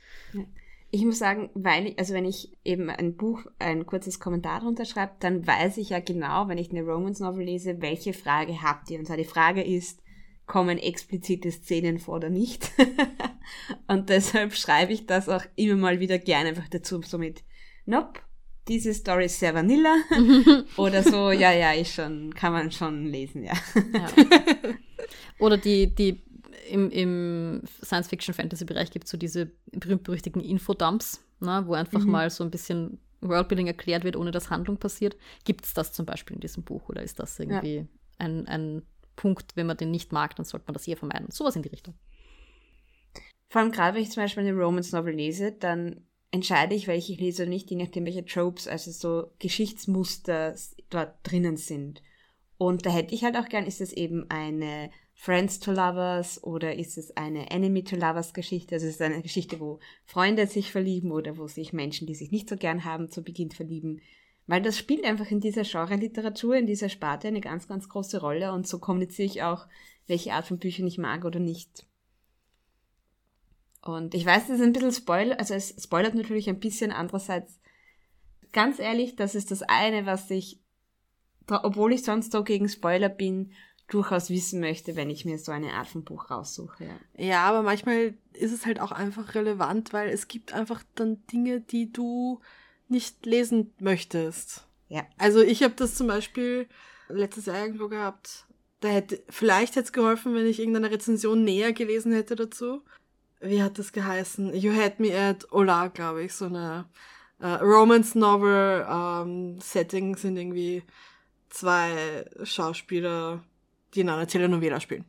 ich 0.91 1.05
muss 1.05 1.19
sagen, 1.19 1.49
weil 1.53 1.87
ich, 1.87 1.99
also 1.99 2.13
wenn 2.13 2.25
ich 2.25 2.57
eben 2.63 2.89
ein 2.89 3.15
Buch, 3.15 3.45
ein 3.59 3.85
kurzes 3.85 4.19
Kommentar 4.19 4.61
drunter 4.61 4.85
schreibe, 4.85 5.13
dann 5.19 5.45
weiß 5.45 5.77
ich 5.77 5.89
ja 5.89 5.99
genau, 5.99 6.47
wenn 6.47 6.57
ich 6.57 6.71
eine 6.71 6.83
Romance 6.83 7.21
Novel 7.21 7.45
lese, 7.45 7.81
welche 7.81 8.13
Frage 8.13 8.61
habt 8.61 8.89
ihr. 8.89 8.99
Und 8.99 9.05
zwar 9.05 9.17
die 9.17 9.25
Frage 9.25 9.63
ist, 9.63 10.01
kommen 10.45 10.77
explizite 10.77 11.51
Szenen 11.51 11.99
vor 11.99 12.15
oder 12.15 12.29
nicht? 12.29 12.71
und 13.87 14.09
deshalb 14.09 14.55
schreibe 14.55 14.93
ich 14.93 15.05
das 15.05 15.29
auch 15.29 15.43
immer 15.55 15.75
mal 15.75 15.99
wieder 15.99 16.19
gerne 16.19 16.49
einfach 16.49 16.69
dazu, 16.69 17.01
so 17.01 17.17
mit, 17.17 17.43
nope, 17.85 18.19
diese 18.67 18.93
Story 18.93 19.25
ist 19.25 19.39
sehr 19.39 19.53
vanilla. 19.53 19.95
oder 20.77 21.03
so, 21.03 21.31
ja, 21.31 21.51
ja, 21.51 21.71
ist 21.73 21.93
schon, 21.93 22.33
kann 22.33 22.53
man 22.53 22.71
schon 22.71 23.05
lesen, 23.05 23.43
ja. 23.43 23.53
ja. 23.93 24.07
Oder 25.39 25.57
die, 25.57 25.93
die 25.93 26.23
im, 26.69 26.89
im 26.89 27.61
Science-Fiction-Fantasy-Bereich 27.83 28.89
gibt 28.89 29.05
es 29.05 29.11
so 29.11 29.17
diese 29.17 29.51
berühmt-berüchtigten 29.71 30.41
Infodumps, 30.41 31.23
ne, 31.39 31.63
wo 31.65 31.73
einfach 31.73 32.03
mhm. 32.03 32.11
mal 32.11 32.29
so 32.29 32.43
ein 32.43 32.51
bisschen 32.51 32.99
Worldbuilding 33.21 33.67
erklärt 33.67 34.03
wird, 34.03 34.15
ohne 34.15 34.31
dass 34.31 34.49
Handlung 34.49 34.77
passiert. 34.77 35.15
Gibt 35.43 35.65
es 35.65 35.73
das 35.73 35.93
zum 35.93 36.05
Beispiel 36.05 36.35
in 36.35 36.41
diesem 36.41 36.63
Buch 36.63 36.89
oder 36.89 37.03
ist 37.03 37.19
das 37.19 37.39
irgendwie 37.39 37.75
ja. 37.75 37.85
ein, 38.17 38.47
ein 38.47 38.81
Punkt, 39.15 39.55
wenn 39.55 39.67
man 39.67 39.77
den 39.77 39.91
nicht 39.91 40.11
mag, 40.11 40.35
dann 40.35 40.45
sollte 40.45 40.67
man 40.67 40.73
das 40.73 40.87
eher 40.87 40.97
vermeiden. 40.97 41.31
Sowas 41.31 41.55
in 41.55 41.63
die 41.63 41.69
Richtung. 41.69 41.95
Vor 43.49 43.61
allem 43.61 43.71
gerade, 43.71 43.95
wenn 43.95 44.03
ich 44.03 44.11
zum 44.11 44.23
Beispiel 44.23 44.43
eine 44.43 44.57
Romance-Novel 44.57 45.13
lese, 45.13 45.51
dann 45.51 46.05
entscheide 46.31 46.75
ich, 46.75 46.87
welche 46.87 47.13
ich 47.13 47.19
lese 47.19 47.43
oder 47.43 47.49
nicht, 47.49 47.69
je 47.69 47.77
nachdem, 47.77 48.05
welche 48.05 48.25
Tropes, 48.25 48.67
also 48.67 48.91
so 48.91 49.31
Geschichtsmuster 49.39 50.55
dort 50.89 51.15
drinnen 51.23 51.57
sind. 51.57 52.01
Und 52.57 52.85
da 52.85 52.89
hätte 52.89 53.13
ich 53.13 53.23
halt 53.23 53.37
auch 53.37 53.47
gern, 53.47 53.65
ist 53.65 53.81
es 53.81 53.93
eben 53.93 54.29
eine 54.29 54.89
Friends 55.13 55.59
to 55.59 55.71
Lovers 55.71 56.43
oder 56.43 56.75
ist 56.75 56.97
es 56.97 57.15
eine 57.15 57.49
Enemy 57.49 57.83
to 57.83 57.95
Lovers 57.95 58.33
Geschichte? 58.33 58.75
Also 58.75 58.87
es 58.87 58.95
ist 58.95 59.01
eine 59.01 59.21
Geschichte, 59.21 59.59
wo 59.59 59.79
Freunde 60.03 60.47
sich 60.47 60.71
verlieben 60.71 61.11
oder 61.11 61.37
wo 61.37 61.47
sich 61.47 61.71
Menschen, 61.73 62.05
die 62.07 62.15
sich 62.15 62.31
nicht 62.31 62.49
so 62.49 62.57
gern 62.57 62.83
haben, 62.83 63.09
zu 63.09 63.23
Beginn 63.23 63.51
verlieben. 63.51 64.01
Weil 64.47 64.61
das 64.61 64.77
spielt 64.77 65.03
einfach 65.05 65.31
in 65.31 65.39
dieser 65.39 65.63
Genre-Literatur, 65.63 66.55
in 66.55 66.67
dieser 66.67 66.89
Sparte 66.89 67.27
eine 67.27 67.41
ganz, 67.41 67.67
ganz 67.67 67.89
große 67.89 68.19
Rolle 68.19 68.51
und 68.53 68.67
so 68.67 68.79
kommuniziere 68.79 69.25
ich 69.25 69.43
auch, 69.43 69.67
welche 70.07 70.33
Art 70.33 70.45
von 70.45 70.59
Büchern 70.59 70.85
ich 70.85 70.97
mag 70.97 71.25
oder 71.25 71.39
nicht. 71.39 71.85
Und 73.81 74.13
ich 74.13 74.25
weiß, 74.25 74.47
das 74.47 74.59
ist 74.59 74.65
ein 74.65 74.73
bisschen 74.73 74.91
Spoiler, 74.91 75.39
also 75.39 75.53
es 75.53 75.75
spoilert 75.83 76.15
natürlich 76.15 76.49
ein 76.49 76.59
bisschen, 76.59 76.91
andererseits, 76.91 77.59
ganz 78.51 78.79
ehrlich, 78.79 79.15
das 79.15 79.35
ist 79.35 79.51
das 79.51 79.61
eine, 79.63 80.05
was 80.05 80.29
ich, 80.31 80.59
obwohl 81.47 81.93
ich 81.93 82.03
sonst 82.03 82.31
so 82.31 82.43
gegen 82.43 82.67
Spoiler 82.67 83.09
bin, 83.09 83.51
durchaus 83.87 84.29
wissen 84.31 84.59
möchte, 84.59 84.95
wenn 84.95 85.11
ich 85.11 85.25
mir 85.25 85.37
so 85.37 85.51
eine 85.51 85.73
Art 85.73 85.87
von 85.87 86.03
Buch 86.03 86.31
raussuche. 86.31 86.85
Ja. 86.85 87.23
ja, 87.23 87.43
aber 87.43 87.61
manchmal 87.61 88.15
ist 88.33 88.51
es 88.51 88.65
halt 88.65 88.79
auch 88.79 88.91
einfach 88.91 89.35
relevant, 89.35 89.93
weil 89.93 90.09
es 90.09 90.27
gibt 90.27 90.53
einfach 90.53 90.83
dann 90.95 91.25
Dinge, 91.27 91.61
die 91.61 91.91
du 91.91 92.41
nicht 92.89 93.25
lesen 93.25 93.73
möchtest. 93.79 94.65
Ja. 94.87 95.05
Also 95.17 95.41
ich 95.41 95.63
habe 95.63 95.73
das 95.75 95.95
zum 95.95 96.07
Beispiel 96.07 96.67
letztes 97.09 97.47
Jahr 97.47 97.57
irgendwo 97.57 97.87
gehabt. 97.87 98.45
Da 98.81 98.89
hätte 98.89 99.23
vielleicht 99.29 99.75
hätte 99.75 99.85
es 99.85 99.93
geholfen, 99.93 100.35
wenn 100.35 100.45
ich 100.45 100.59
irgendeine 100.59 100.91
Rezension 100.91 101.43
näher 101.43 101.73
gelesen 101.73 102.13
hätte 102.13 102.35
dazu. 102.35 102.81
Wie 103.39 103.61
hat 103.61 103.79
das 103.79 103.91
geheißen? 103.91 104.55
You 104.55 104.73
had 104.73 104.99
me 104.99 105.17
at 105.17 105.51
Ola, 105.51 105.87
glaube 105.87 106.23
ich, 106.23 106.33
so 106.33 106.45
eine 106.45 106.85
äh, 107.39 107.47
Romance 107.47 108.17
Novel 108.17 108.85
ähm, 108.89 109.59
Setting 109.59 110.15
sind 110.15 110.37
irgendwie 110.37 110.83
zwei 111.49 112.25
Schauspieler 112.43 113.43
die 113.95 114.01
in 114.01 114.09
einer 114.09 114.27
Telenovela 114.27 114.79
spielen. 114.79 115.05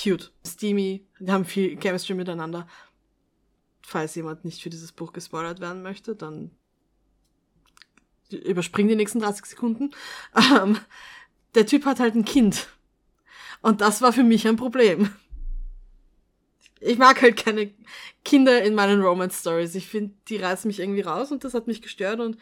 Cute, 0.00 0.32
steamy, 0.46 1.06
die 1.18 1.30
haben 1.30 1.44
viel 1.44 1.76
Chemistry 1.78 2.14
miteinander. 2.14 2.68
Falls 3.82 4.14
jemand 4.14 4.44
nicht 4.44 4.62
für 4.62 4.70
dieses 4.70 4.92
Buch 4.92 5.12
gespoilert 5.12 5.60
werden 5.60 5.82
möchte, 5.82 6.14
dann 6.14 6.52
überspring 8.30 8.88
die 8.88 8.96
nächsten 8.96 9.20
30 9.20 9.46
Sekunden. 9.46 9.90
Ähm, 10.34 10.78
der 11.54 11.66
Typ 11.66 11.84
hat 11.84 12.00
halt 12.00 12.14
ein 12.14 12.24
Kind. 12.24 12.68
Und 13.62 13.80
das 13.80 14.02
war 14.02 14.12
für 14.12 14.22
mich 14.22 14.46
ein 14.46 14.56
Problem. 14.56 15.10
Ich 16.80 16.98
mag 16.98 17.20
halt 17.22 17.36
keine 17.36 17.72
Kinder 18.24 18.62
in 18.62 18.74
meinen 18.74 19.02
Romance 19.02 19.40
Stories. 19.40 19.74
Ich 19.74 19.88
finde, 19.88 20.14
die 20.28 20.36
reißen 20.36 20.68
mich 20.68 20.78
irgendwie 20.78 21.00
raus 21.00 21.32
und 21.32 21.42
das 21.42 21.54
hat 21.54 21.66
mich 21.66 21.82
gestört 21.82 22.20
und 22.20 22.36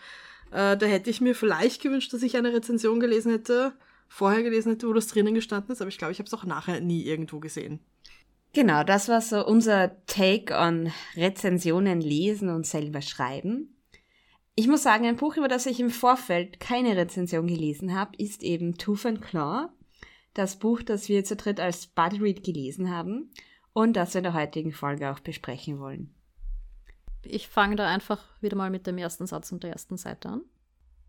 äh, 0.51 0.77
da 0.77 0.87
hätte 0.87 1.11
ich 1.11 1.21
mir 1.21 1.35
vielleicht 1.35 1.83
gewünscht, 1.83 2.13
dass 2.13 2.23
ich 2.23 2.37
eine 2.37 2.53
Rezension 2.53 3.01
gelesen 3.01 3.33
hätte, 3.33 3.73
vorher 4.09 4.43
gelesen 4.43 4.73
hätte, 4.73 4.89
wo 4.89 4.93
das 4.93 5.09
drinnen 5.09 5.35
gestanden 5.35 5.73
ist, 5.73 5.81
aber 5.81 5.89
ich 5.89 5.99
glaube, 5.99 6.13
ich 6.13 6.19
habe 6.19 6.27
es 6.27 6.35
auch 6.35 6.45
nachher 6.45 6.81
nie 6.81 7.03
irgendwo 7.05 7.41
gesehen. 7.41 7.81
Genau, 8.53 8.85
das 8.85 9.09
war 9.09 9.21
so 9.21 9.45
unser 9.47 10.05
Take 10.07 10.55
on 10.55 10.93
Rezensionen 11.15 12.01
lesen 12.01 12.49
und 12.49 12.67
selber 12.67 13.03
schreiben. 13.03 13.76
Ich 14.59 14.69
muss 14.69 14.83
sagen, 14.83 15.05
ein 15.05 15.17
Buch, 15.17 15.37
über 15.37 15.49
das 15.49 15.67
ich 15.67 15.81
im 15.81 15.91
Vorfeld 15.91 16.61
keine 16.61 16.97
Rezension 16.97 17.47
gelesen 17.47 17.95
habe, 17.95 18.17
ist 18.17 18.43
eben 18.43 18.79
Tooth 18.79 19.05
and 19.05 19.21
Claw. 19.21 19.69
Das 20.33 20.59
Buch, 20.59 20.83
das 20.83 21.11
wir 21.11 21.25
zu 21.25 21.37
dritt 21.37 21.61
als 21.61 21.87
Buddy 21.87 22.17
Read 22.17 22.43
gelesen 22.43 22.91
haben 22.91 23.31
und 23.75 23.97
das 23.97 24.15
wir 24.15 24.21
in 24.21 24.25
der 24.25 24.33
heutigen 24.33 24.73
Folge 24.73 25.11
auch 25.11 25.21
besprechen 25.21 25.79
wollen. 25.79 26.15
Ich 27.23 27.49
fange 27.49 27.77
da 27.77 27.87
einfach 27.87 28.25
wieder 28.41 28.57
mal 28.57 28.71
mit 28.71 28.87
dem 28.87 28.97
ersten 28.97 29.27
Satz 29.27 29.53
und 29.53 29.63
der 29.63 29.73
ersten 29.73 29.99
Seite 29.99 30.31
an. 30.31 30.41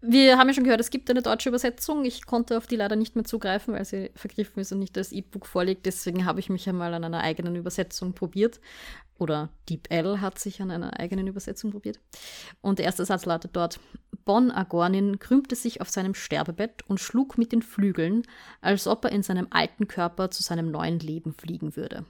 Wir 0.01 0.37
haben 0.37 0.47
ja 0.47 0.53
schon 0.53 0.63
gehört, 0.63 0.79
es 0.79 0.91
gibt 0.91 1.09
eine 1.09 1.23
deutsche 1.23 1.49
Übersetzung. 1.49 2.05
Ich 2.05 2.27
konnte 2.27 2.57
auf 2.57 2.67
die 2.67 2.75
leider 2.75 2.95
nicht 2.95 3.15
mehr 3.15 3.25
zugreifen, 3.25 3.73
weil 3.73 3.83
sie 3.83 4.11
vergriffen 4.13 4.59
ist 4.59 4.71
und 4.71 4.77
nicht 4.77 4.95
als 4.95 5.11
E-Book 5.11 5.47
vorliegt. 5.47 5.87
Deswegen 5.87 6.25
habe 6.25 6.39
ich 6.39 6.49
mich 6.49 6.69
einmal 6.69 6.93
an 6.93 7.03
einer 7.03 7.21
eigenen 7.21 7.55
Übersetzung 7.55 8.13
probiert. 8.13 8.59
Oder 9.17 9.49
Deep 9.67 9.87
L 9.89 10.21
hat 10.21 10.37
sich 10.37 10.61
an 10.61 10.69
einer 10.69 10.99
eigenen 10.99 11.25
Übersetzung 11.25 11.71
probiert. 11.71 11.99
Und 12.61 12.77
der 12.77 12.85
erste 12.85 13.05
Satz 13.05 13.25
lautet 13.25 13.55
dort: 13.55 13.79
Bon 14.23 14.51
Agornin 14.51 15.17
krümmte 15.17 15.55
sich 15.55 15.81
auf 15.81 15.89
seinem 15.89 16.13
Sterbebett 16.13 16.87
und 16.87 16.99
schlug 16.99 17.39
mit 17.39 17.51
den 17.51 17.63
Flügeln, 17.63 18.21
als 18.61 18.85
ob 18.85 19.03
er 19.03 19.11
in 19.11 19.23
seinem 19.23 19.47
alten 19.49 19.87
Körper 19.87 20.29
zu 20.29 20.43
seinem 20.43 20.69
neuen 20.69 20.99
Leben 20.99 21.33
fliegen 21.33 21.75
würde. 21.75 22.05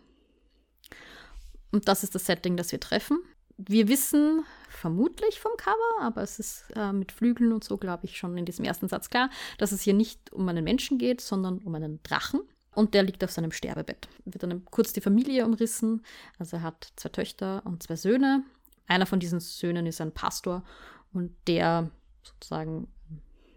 Und 1.71 1.88
das 1.88 2.04
ist 2.04 2.15
das 2.15 2.26
Setting, 2.26 2.58
das 2.58 2.73
wir 2.73 2.82
treffen 2.82 3.19
wir 3.58 3.88
wissen 3.88 4.43
vermutlich 4.70 5.39
vom 5.39 5.52
Cover, 5.58 6.02
aber 6.02 6.22
es 6.22 6.39
ist 6.39 6.65
äh, 6.76 6.93
mit 6.93 7.12
Flügeln 7.12 7.52
und 7.52 7.63
so, 7.63 7.78
glaube 7.78 8.06
ich, 8.06 8.17
schon 8.17 8.38
in 8.38 8.46
diesem 8.46 8.65
ersten 8.65 8.88
Satz 8.88 9.10
klar, 9.10 9.30
dass 9.58 9.72
es 9.72 9.82
hier 9.82 9.93
nicht 9.93 10.32
um 10.32 10.48
einen 10.48 10.63
Menschen 10.63 10.98
geht, 10.98 11.22
sondern 11.22 11.60
um 11.60 11.74
einen 11.76 12.02
Drachen. 12.04 12.41
Und 12.76 12.93
der 12.93 13.02
liegt 13.02 13.24
auf 13.24 13.32
seinem 13.32 13.52
Sterbebett. 13.52 14.08
Wird 14.26 14.43
dann 14.43 14.63
kurz 14.65 14.93
die 14.93 15.02
Familie 15.02 15.46
umrissen. 15.46 16.06
Also 16.38 16.58
er 16.58 16.62
hat 16.62 16.91
zwei 16.96 17.10
Töchter 17.10 17.63
und 17.65 17.82
zwei 17.82 17.96
Söhne. 17.96 18.43
Einer 18.86 19.08
von 19.08 19.20
diesen 19.20 19.39
Söhnen 19.39 19.88
ist 19.88 20.00
ein 20.00 20.13
Pastor 20.13 20.63
und 21.12 21.36
der 21.48 21.89
sozusagen 22.24 22.88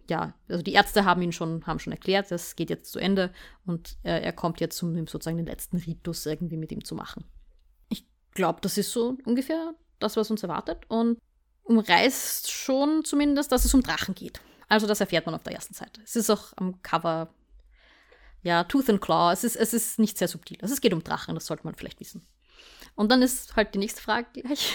ja, 0.08 0.34
also 0.48 0.62
die 0.62 0.72
Ärzte 0.72 1.04
haben 1.04 1.22
ihn 1.22 1.32
schon, 1.32 1.64
haben 1.66 1.78
schon 1.78 1.92
erklärt, 1.92 2.30
das 2.30 2.56
geht 2.56 2.68
jetzt 2.68 2.90
zu 2.90 2.98
Ende 2.98 3.32
und 3.64 3.96
äh, 4.02 4.20
er 4.20 4.32
kommt 4.32 4.60
jetzt, 4.60 4.82
um 4.82 4.94
sozusagen 5.06 5.36
den 5.36 5.46
letzten 5.46 5.76
Ritus 5.76 6.26
irgendwie 6.26 6.56
mit 6.56 6.72
ihm 6.72 6.84
zu 6.84 6.96
machen. 6.96 7.24
Ich 7.88 8.04
glaube, 8.32 8.58
das 8.60 8.76
ist 8.76 8.90
so 8.90 9.16
ungefähr 9.24 9.74
das, 10.02 10.16
was 10.16 10.30
uns 10.30 10.42
erwartet 10.42 10.84
und 10.88 11.18
umreißt 11.64 12.50
schon 12.50 13.04
zumindest, 13.04 13.52
dass 13.52 13.64
es 13.64 13.74
um 13.74 13.82
Drachen 13.82 14.14
geht. 14.14 14.40
Also 14.68 14.86
das 14.86 15.00
erfährt 15.00 15.26
man 15.26 15.34
auf 15.34 15.42
der 15.42 15.54
ersten 15.54 15.74
Seite. 15.74 16.00
Es 16.04 16.16
ist 16.16 16.30
auch 16.30 16.52
am 16.56 16.80
Cover, 16.82 17.32
ja, 18.42 18.64
Tooth 18.64 18.90
and 18.90 19.00
Claw. 19.00 19.32
Es 19.32 19.44
ist, 19.44 19.56
es 19.56 19.74
ist 19.74 19.98
nicht 19.98 20.18
sehr 20.18 20.28
subtil. 20.28 20.58
Also 20.62 20.74
es 20.74 20.80
geht 20.80 20.92
um 20.92 21.04
Drachen, 21.04 21.34
das 21.34 21.46
sollte 21.46 21.64
man 21.64 21.74
vielleicht 21.74 22.00
wissen. 22.00 22.26
Und 22.94 23.10
dann 23.10 23.22
ist 23.22 23.56
halt 23.56 23.74
die 23.74 23.78
nächste 23.78 24.02
Frage 24.02 24.28
gleich. 24.32 24.74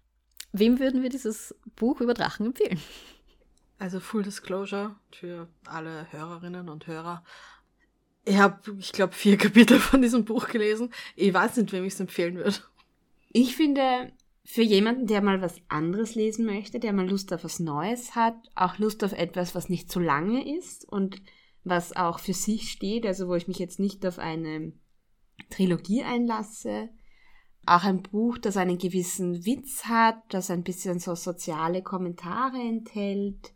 Wem 0.52 0.78
würden 0.78 1.02
wir 1.02 1.08
dieses 1.08 1.54
Buch 1.76 2.00
über 2.00 2.14
Drachen 2.14 2.46
empfehlen? 2.46 2.80
Also 3.78 3.98
Full 4.00 4.22
Disclosure 4.22 4.94
für 5.10 5.48
alle 5.66 6.06
Hörerinnen 6.12 6.68
und 6.68 6.86
Hörer. 6.86 7.24
Ich 8.24 8.36
habe, 8.36 8.76
ich 8.78 8.92
glaube, 8.92 9.12
vier 9.12 9.36
Kapitel 9.38 9.80
von 9.80 10.02
diesem 10.02 10.24
Buch 10.24 10.48
gelesen. 10.48 10.92
Ich 11.16 11.34
weiß 11.34 11.56
nicht, 11.56 11.72
wem 11.72 11.84
ich 11.84 11.94
es 11.94 12.00
empfehlen 12.00 12.36
würde. 12.36 12.58
Ich 13.32 13.56
finde, 13.56 14.12
für 14.44 14.62
jemanden, 14.62 15.06
der 15.06 15.22
mal 15.22 15.40
was 15.40 15.60
anderes 15.68 16.14
lesen 16.14 16.46
möchte, 16.46 16.80
der 16.80 16.92
mal 16.92 17.08
Lust 17.08 17.32
auf 17.32 17.44
was 17.44 17.60
Neues 17.60 18.14
hat, 18.14 18.36
auch 18.54 18.78
Lust 18.78 19.04
auf 19.04 19.12
etwas, 19.12 19.54
was 19.54 19.68
nicht 19.68 19.90
zu 19.90 20.00
lange 20.00 20.56
ist 20.56 20.84
und 20.88 21.22
was 21.64 21.94
auch 21.94 22.18
für 22.18 22.34
sich 22.34 22.70
steht, 22.70 23.06
also 23.06 23.28
wo 23.28 23.34
ich 23.34 23.46
mich 23.46 23.58
jetzt 23.58 23.78
nicht 23.78 24.04
auf 24.04 24.18
eine 24.18 24.72
Trilogie 25.50 26.02
einlasse. 26.02 26.90
Auch 27.64 27.84
ein 27.84 28.02
Buch, 28.02 28.38
das 28.38 28.56
einen 28.56 28.78
gewissen 28.78 29.44
Witz 29.46 29.84
hat, 29.84 30.16
das 30.30 30.50
ein 30.50 30.64
bisschen 30.64 30.98
so 30.98 31.14
soziale 31.14 31.82
Kommentare 31.82 32.58
enthält. 32.58 33.54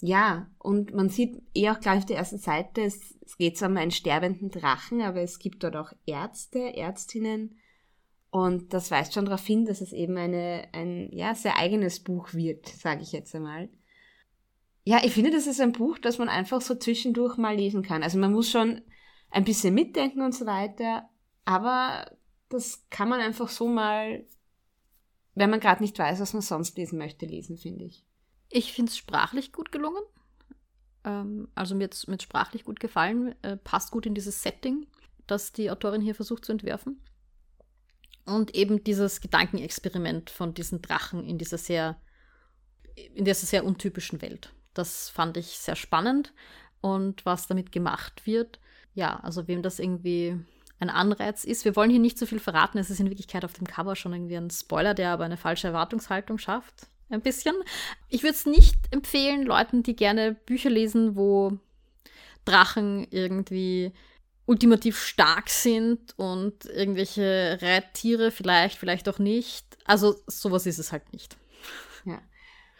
Ja, 0.00 0.48
und 0.58 0.94
man 0.94 1.08
sieht 1.08 1.42
eh 1.54 1.70
auch 1.70 1.80
gleich 1.80 1.98
auf 1.98 2.06
der 2.06 2.18
ersten 2.18 2.38
Seite, 2.38 2.82
es, 2.82 3.16
geht 3.38 3.56
zwar 3.56 3.70
um 3.70 3.76
einen 3.76 3.90
sterbenden 3.90 4.50
Drachen, 4.50 5.00
aber 5.00 5.22
es 5.22 5.38
gibt 5.38 5.64
dort 5.64 5.74
auch 5.74 5.92
Ärzte, 6.04 6.76
Ärztinnen, 6.76 7.58
und 8.44 8.72
das 8.72 8.90
weist 8.90 9.14
schon 9.14 9.24
darauf 9.24 9.44
hin, 9.44 9.64
dass 9.64 9.80
es 9.80 9.92
eben 9.92 10.16
eine, 10.16 10.68
ein 10.72 11.10
ja, 11.12 11.34
sehr 11.34 11.56
eigenes 11.56 12.00
Buch 12.00 12.34
wird, 12.34 12.68
sage 12.68 13.02
ich 13.02 13.12
jetzt 13.12 13.34
einmal. 13.34 13.68
Ja, 14.84 15.00
ich 15.04 15.12
finde, 15.12 15.30
das 15.30 15.46
ist 15.46 15.60
ein 15.60 15.72
Buch, 15.72 15.98
das 15.98 16.18
man 16.18 16.28
einfach 16.28 16.60
so 16.60 16.74
zwischendurch 16.74 17.36
mal 17.36 17.56
lesen 17.56 17.82
kann. 17.82 18.02
Also 18.02 18.18
man 18.18 18.32
muss 18.32 18.50
schon 18.50 18.82
ein 19.30 19.44
bisschen 19.44 19.74
mitdenken 19.74 20.22
und 20.22 20.34
so 20.34 20.46
weiter, 20.46 21.08
aber 21.44 22.10
das 22.48 22.86
kann 22.90 23.08
man 23.08 23.20
einfach 23.20 23.48
so 23.48 23.68
mal 23.68 24.24
wenn 25.36 25.50
man 25.50 25.60
gerade 25.60 25.82
nicht 25.82 25.98
weiß, 25.98 26.18
was 26.18 26.32
man 26.32 26.42
sonst 26.42 26.76
lesen 26.76 26.98
möchte, 26.98 27.26
lesen, 27.26 27.58
finde 27.58 27.84
ich. 27.84 28.04
Ich 28.48 28.72
finde 28.72 28.90
es 28.90 28.96
sprachlich 28.96 29.52
gut 29.52 29.70
gelungen. 29.70 30.02
Ähm, 31.04 31.48
also 31.54 31.74
mir 31.74 31.84
hat 31.84 32.22
sprachlich 32.22 32.64
gut 32.64 32.80
gefallen, 32.80 33.34
äh, 33.42 33.56
passt 33.58 33.90
gut 33.92 34.06
in 34.06 34.14
dieses 34.14 34.42
Setting, 34.42 34.86
das 35.26 35.52
die 35.52 35.70
Autorin 35.70 36.00
hier 36.00 36.14
versucht 36.14 36.46
zu 36.46 36.52
entwerfen. 36.52 37.02
Und 38.26 38.54
eben 38.54 38.82
dieses 38.84 39.20
Gedankenexperiment 39.20 40.30
von 40.30 40.52
diesen 40.52 40.82
Drachen 40.82 41.24
in 41.24 41.38
dieser 41.38 41.58
sehr, 41.58 41.96
in 43.14 43.24
dieser 43.24 43.46
sehr 43.46 43.64
untypischen 43.64 44.20
Welt. 44.20 44.52
Das 44.74 45.08
fand 45.08 45.36
ich 45.36 45.58
sehr 45.58 45.76
spannend. 45.76 46.32
Und 46.80 47.24
was 47.24 47.46
damit 47.46 47.72
gemacht 47.72 48.26
wird, 48.26 48.60
ja, 48.94 49.20
also 49.20 49.48
wem 49.48 49.62
das 49.62 49.78
irgendwie 49.78 50.38
ein 50.78 50.90
Anreiz 50.90 51.44
ist. 51.44 51.64
Wir 51.64 51.74
wollen 51.76 51.90
hier 51.90 52.00
nicht 52.00 52.18
so 52.18 52.26
viel 52.26 52.38
verraten. 52.38 52.78
Es 52.78 52.90
ist 52.90 53.00
in 53.00 53.08
Wirklichkeit 53.08 53.44
auf 53.44 53.54
dem 53.54 53.66
Cover 53.66 53.96
schon 53.96 54.12
irgendwie 54.12 54.36
ein 54.36 54.50
Spoiler, 54.50 54.94
der 54.94 55.10
aber 55.10 55.24
eine 55.24 55.36
falsche 55.36 55.68
Erwartungshaltung 55.68 56.38
schafft. 56.38 56.88
Ein 57.08 57.22
bisschen. 57.22 57.54
Ich 58.08 58.22
würde 58.22 58.34
es 58.34 58.46
nicht 58.46 58.76
empfehlen, 58.90 59.44
Leuten, 59.44 59.82
die 59.82 59.94
gerne 59.94 60.34
Bücher 60.34 60.70
lesen, 60.70 61.16
wo 61.16 61.58
Drachen 62.44 63.06
irgendwie 63.10 63.92
ultimativ 64.46 64.98
stark 64.98 65.50
sind 65.50 66.16
und 66.16 66.64
irgendwelche 66.66 67.58
Reittiere 67.60 68.30
vielleicht, 68.30 68.78
vielleicht 68.78 69.08
auch 69.08 69.18
nicht. 69.18 69.76
Also 69.84 70.16
sowas 70.26 70.66
ist 70.66 70.78
es 70.78 70.92
halt 70.92 71.12
nicht. 71.12 71.36
Ja. 72.04 72.22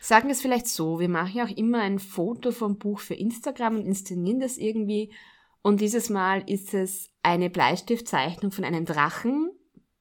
Sagen 0.01 0.29
wir 0.29 0.33
es 0.33 0.41
vielleicht 0.41 0.69
so, 0.69 1.01
wir 1.01 1.09
machen 1.09 1.37
ja 1.37 1.45
auch 1.45 1.57
immer 1.57 1.81
ein 1.81 1.99
Foto 1.99 2.53
vom 2.53 2.79
Buch 2.79 3.01
für 3.01 3.15
Instagram 3.15 3.77
und 3.77 3.87
inszenieren 3.87 4.41
das 4.41 4.57
irgendwie. 4.57 5.13
Und 5.63 5.81
dieses 5.81 6.09
Mal 6.09 6.49
ist 6.49 6.75
es 6.75 7.11
eine 7.23 7.51
Bleistiftzeichnung 7.51 8.53
von 8.53 8.65
einem 8.65 8.85
Drachen, 8.85 9.51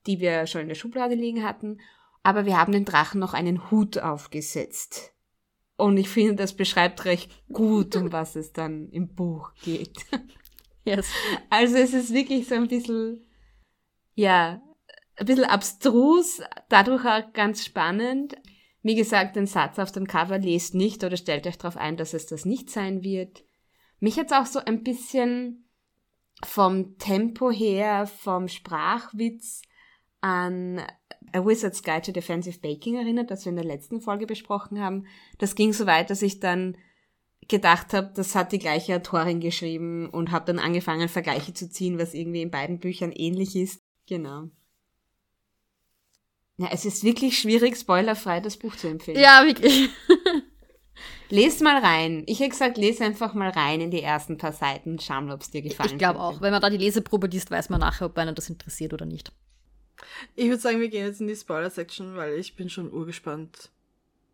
die 0.06 0.20
wir 0.20 0.46
schon 0.46 0.62
in 0.62 0.68
der 0.68 0.76
Schublade 0.76 1.16
liegen 1.16 1.44
hatten. 1.44 1.80
Aber 2.22 2.46
wir 2.46 2.58
haben 2.58 2.72
den 2.72 2.86
Drachen 2.86 3.20
noch 3.20 3.34
einen 3.34 3.72
Hut 3.72 3.98
aufgesetzt. 3.98 5.14
Und 5.78 5.98
ich 5.98 6.10
finde, 6.10 6.36
das 6.36 6.56
beschreibt 6.56 7.06
recht 7.06 7.32
gut, 7.52 7.96
um 7.96 8.12
was 8.12 8.36
es 8.36 8.54
dann 8.54 8.90
im 8.90 9.14
Buch 9.14 9.54
geht. 9.64 10.06
Yes. 10.86 11.12
Also 11.50 11.76
es 11.78 11.94
ist 11.94 12.14
wirklich 12.14 12.48
so 12.48 12.56
ein 12.56 12.68
bisschen, 12.68 13.26
ja, 14.14 14.62
ein 15.18 15.26
bisschen 15.26 15.46
abstrus, 15.46 16.42
dadurch 16.70 17.06
auch 17.06 17.34
ganz 17.34 17.66
spannend. 17.66 18.36
Wie 18.84 18.96
gesagt, 18.96 19.36
den 19.36 19.48
Satz 19.48 19.80
auf 19.80 19.92
dem 19.92 20.06
Cover 20.06 20.38
lest 20.38 20.76
nicht 20.76 21.04
oder 21.04 21.18
stellt 21.18 21.48
euch 21.48 21.58
darauf 21.58 21.76
ein, 21.76 21.98
dass 21.98 22.14
es 22.14 22.28
das 22.28 22.46
nicht 22.46 22.70
sein 22.70 23.04
wird. 23.04 23.44
Mich 24.00 24.18
es 24.18 24.32
auch 24.32 24.46
so 24.46 24.60
ein 24.60 24.84
bisschen 24.84 25.68
vom 26.44 26.98
Tempo 27.00 27.50
her, 27.50 28.06
vom 28.06 28.48
Sprachwitz 28.48 29.64
an 30.22 30.80
A 31.34 31.46
Wizard's 31.46 31.82
Guide 31.82 32.04
to 32.04 32.12
Defensive 32.12 32.60
Baking 32.60 32.96
erinnert, 32.96 33.32
das 33.32 33.46
wir 33.46 33.50
in 33.50 33.56
der 33.56 33.66
letzten 33.66 34.02
Folge 34.02 34.28
besprochen 34.28 34.80
haben. 34.80 35.08
Das 35.40 35.56
ging 35.56 35.74
so 35.74 35.88
weit, 35.88 36.10
dass 36.10 36.22
ich 36.22 36.40
dann 36.40 36.78
gedacht 37.48 37.94
habe, 37.94 38.12
das 38.16 38.36
hat 38.36 38.52
die 38.52 38.60
gleiche 38.60 38.96
Autorin 38.96 39.40
geschrieben 39.40 40.10
und 40.10 40.32
habe 40.32 40.46
dann 40.46 40.60
angefangen, 40.60 41.10
Vergleiche 41.10 41.54
zu 41.54 41.70
ziehen, 41.70 42.00
was 42.00 42.14
irgendwie 42.14 42.42
in 42.42 42.52
beiden 42.52 42.80
Büchern 42.80 43.12
ähnlich 43.12 43.56
ist. 43.56 43.82
Genau. 44.08 44.50
Ja, 46.58 46.70
es 46.72 46.86
ist 46.86 47.04
wirklich 47.04 47.38
schwierig, 47.38 47.76
spoilerfrei 47.76 48.40
das 48.40 48.58
Buch 48.58 48.76
zu 48.76 48.88
empfehlen. 48.88 49.20
Ja, 49.20 49.44
wirklich. 49.46 49.90
Lest 51.30 51.62
mal 51.62 51.78
rein. 51.80 52.24
Ich 52.28 52.40
hätte 52.40 52.52
gesagt, 52.52 52.78
lese 52.78 53.04
einfach 53.04 53.34
mal 53.34 53.50
rein 53.50 53.82
in 53.82 53.92
die 53.92 54.02
ersten 54.02 54.38
paar 54.38 54.54
Seiten 54.54 55.00
schauen, 55.00 55.32
ob 55.32 55.42
es 55.42 55.50
dir 55.50 55.62
gefallen 55.62 55.92
Ich 55.92 55.98
glaube 55.98 56.20
auch. 56.20 56.40
Wenn 56.40 56.52
man 56.52 56.62
da 56.62 56.70
die 56.70 56.78
Leseprobe 56.78 57.28
liest, 57.28 57.52
weiß 57.52 57.70
man 57.70 57.80
nachher, 57.80 58.06
ob 58.06 58.18
einen 58.18 58.36
das 58.36 58.50
interessiert 58.50 58.94
oder 58.94 59.06
nicht. 59.06 59.32
Ich 60.36 60.48
würde 60.48 60.60
sagen, 60.60 60.80
wir 60.80 60.90
gehen 60.90 61.06
jetzt 61.06 61.22
in 61.22 61.28
die 61.28 61.36
Spoiler-Section, 61.36 62.16
weil 62.16 62.36
ich 62.36 62.56
bin 62.56 62.70
schon 62.70 62.92
urgespannt, 62.92 63.72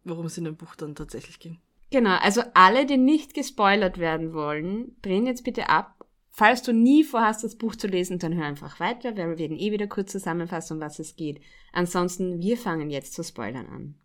worum 0.03 0.25
es 0.25 0.37
in 0.37 0.43
dem 0.43 0.57
Buch 0.57 0.75
dann 0.75 0.95
tatsächlich 0.95 1.39
ging. 1.39 1.59
Genau, 1.91 2.15
also 2.21 2.41
alle, 2.53 2.85
die 2.85 2.97
nicht 2.97 3.33
gespoilert 3.33 3.97
werden 3.97 4.33
wollen, 4.33 4.95
drehen 5.01 5.25
jetzt 5.25 5.43
bitte 5.43 5.69
ab. 5.69 6.05
Falls 6.29 6.63
du 6.63 6.71
nie 6.71 7.03
vorhast, 7.03 7.43
das 7.43 7.57
Buch 7.57 7.75
zu 7.75 7.87
lesen, 7.87 8.17
dann 8.17 8.33
hör 8.33 8.45
einfach 8.45 8.79
weiter, 8.79 9.17
weil 9.17 9.31
wir 9.31 9.37
werden 9.37 9.57
eh 9.57 9.73
wieder 9.73 9.87
kurz 9.87 10.13
zusammenfassen, 10.13 10.77
um 10.77 10.81
was 10.81 10.99
es 10.99 11.17
geht. 11.17 11.41
Ansonsten, 11.73 12.39
wir 12.39 12.55
fangen 12.57 12.89
jetzt 12.89 13.13
zu 13.13 13.23
spoilern 13.23 13.67
an. 13.67 13.95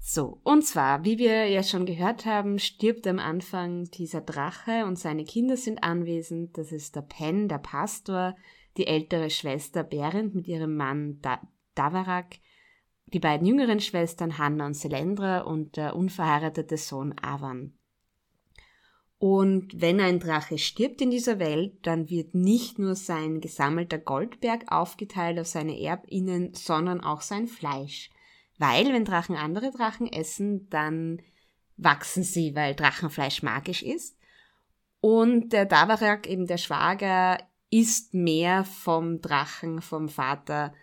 So, 0.00 0.40
und 0.42 0.62
zwar, 0.62 1.04
wie 1.04 1.18
wir 1.18 1.46
ja 1.48 1.62
schon 1.62 1.84
gehört 1.84 2.24
haben, 2.24 2.58
stirbt 2.58 3.06
am 3.06 3.18
Anfang 3.18 3.84
dieser 3.84 4.22
Drache 4.22 4.86
und 4.86 4.98
seine 4.98 5.24
Kinder 5.24 5.58
sind 5.58 5.82
anwesend. 5.82 6.56
Das 6.56 6.72
ist 6.72 6.96
der 6.96 7.02
Pen, 7.02 7.48
der 7.48 7.58
Pastor, 7.58 8.36
die 8.78 8.86
ältere 8.86 9.28
Schwester 9.28 9.82
Berend 9.82 10.34
mit 10.34 10.48
ihrem 10.48 10.76
Mann 10.76 11.18
da 11.20 11.40
Davarak 11.74 12.36
die 13.14 13.20
beiden 13.20 13.46
jüngeren 13.46 13.80
Schwestern 13.80 14.38
Hanna 14.38 14.66
und 14.66 14.74
Selendra 14.74 15.40
und 15.40 15.76
der 15.76 15.94
unverheiratete 15.94 16.76
Sohn 16.76 17.14
Avan. 17.22 17.78
Und 19.18 19.80
wenn 19.80 20.00
ein 20.00 20.18
Drache 20.18 20.58
stirbt 20.58 21.00
in 21.00 21.10
dieser 21.10 21.38
Welt, 21.38 21.86
dann 21.86 22.10
wird 22.10 22.34
nicht 22.34 22.78
nur 22.78 22.96
sein 22.96 23.40
gesammelter 23.40 23.98
Goldberg 23.98 24.70
aufgeteilt 24.70 25.38
auf 25.38 25.46
seine 25.46 25.80
Erbinnen, 25.80 26.52
sondern 26.52 27.00
auch 27.00 27.22
sein 27.22 27.46
Fleisch. 27.46 28.10
Weil, 28.58 28.92
wenn 28.92 29.04
Drachen 29.04 29.36
andere 29.36 29.70
Drachen 29.70 30.12
essen, 30.12 30.68
dann 30.68 31.22
wachsen 31.76 32.22
sie, 32.22 32.54
weil 32.54 32.74
Drachenfleisch 32.74 33.42
magisch 33.42 33.82
ist. 33.82 34.18
Und 35.00 35.52
der 35.52 35.64
Davarak, 35.64 36.28
eben 36.28 36.46
der 36.46 36.58
Schwager, 36.58 37.38
isst 37.70 38.14
mehr 38.14 38.64
vom 38.64 39.20
Drachen, 39.20 39.80
vom 39.80 40.08
Vater, 40.08 40.74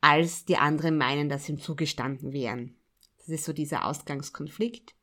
als 0.00 0.44
die 0.44 0.56
anderen 0.56 0.96
meinen, 0.96 1.28
dass 1.28 1.48
ihm 1.48 1.58
zugestanden 1.58 2.32
wären. 2.32 2.76
Das 3.18 3.28
ist 3.28 3.44
so 3.44 3.52
dieser 3.52 3.84
Ausgangskonflikt. 3.84 4.94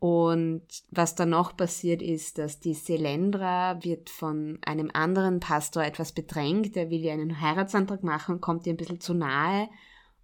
Und 0.00 0.62
was 0.90 1.14
dann 1.14 1.30
noch 1.30 1.56
passiert 1.56 2.00
ist, 2.00 2.38
dass 2.38 2.58
die 2.58 2.72
Selendra 2.72 3.84
wird 3.84 4.08
von 4.08 4.58
einem 4.64 4.90
anderen 4.94 5.40
Pastor 5.40 5.84
etwas 5.84 6.12
bedrängt, 6.12 6.74
der 6.74 6.88
will 6.88 7.00
ihr 7.00 7.12
einen 7.12 7.40
Heiratsantrag 7.40 8.02
machen, 8.02 8.40
kommt 8.40 8.66
ihr 8.66 8.72
ein 8.72 8.78
bisschen 8.78 9.00
zu 9.00 9.12
nahe 9.12 9.68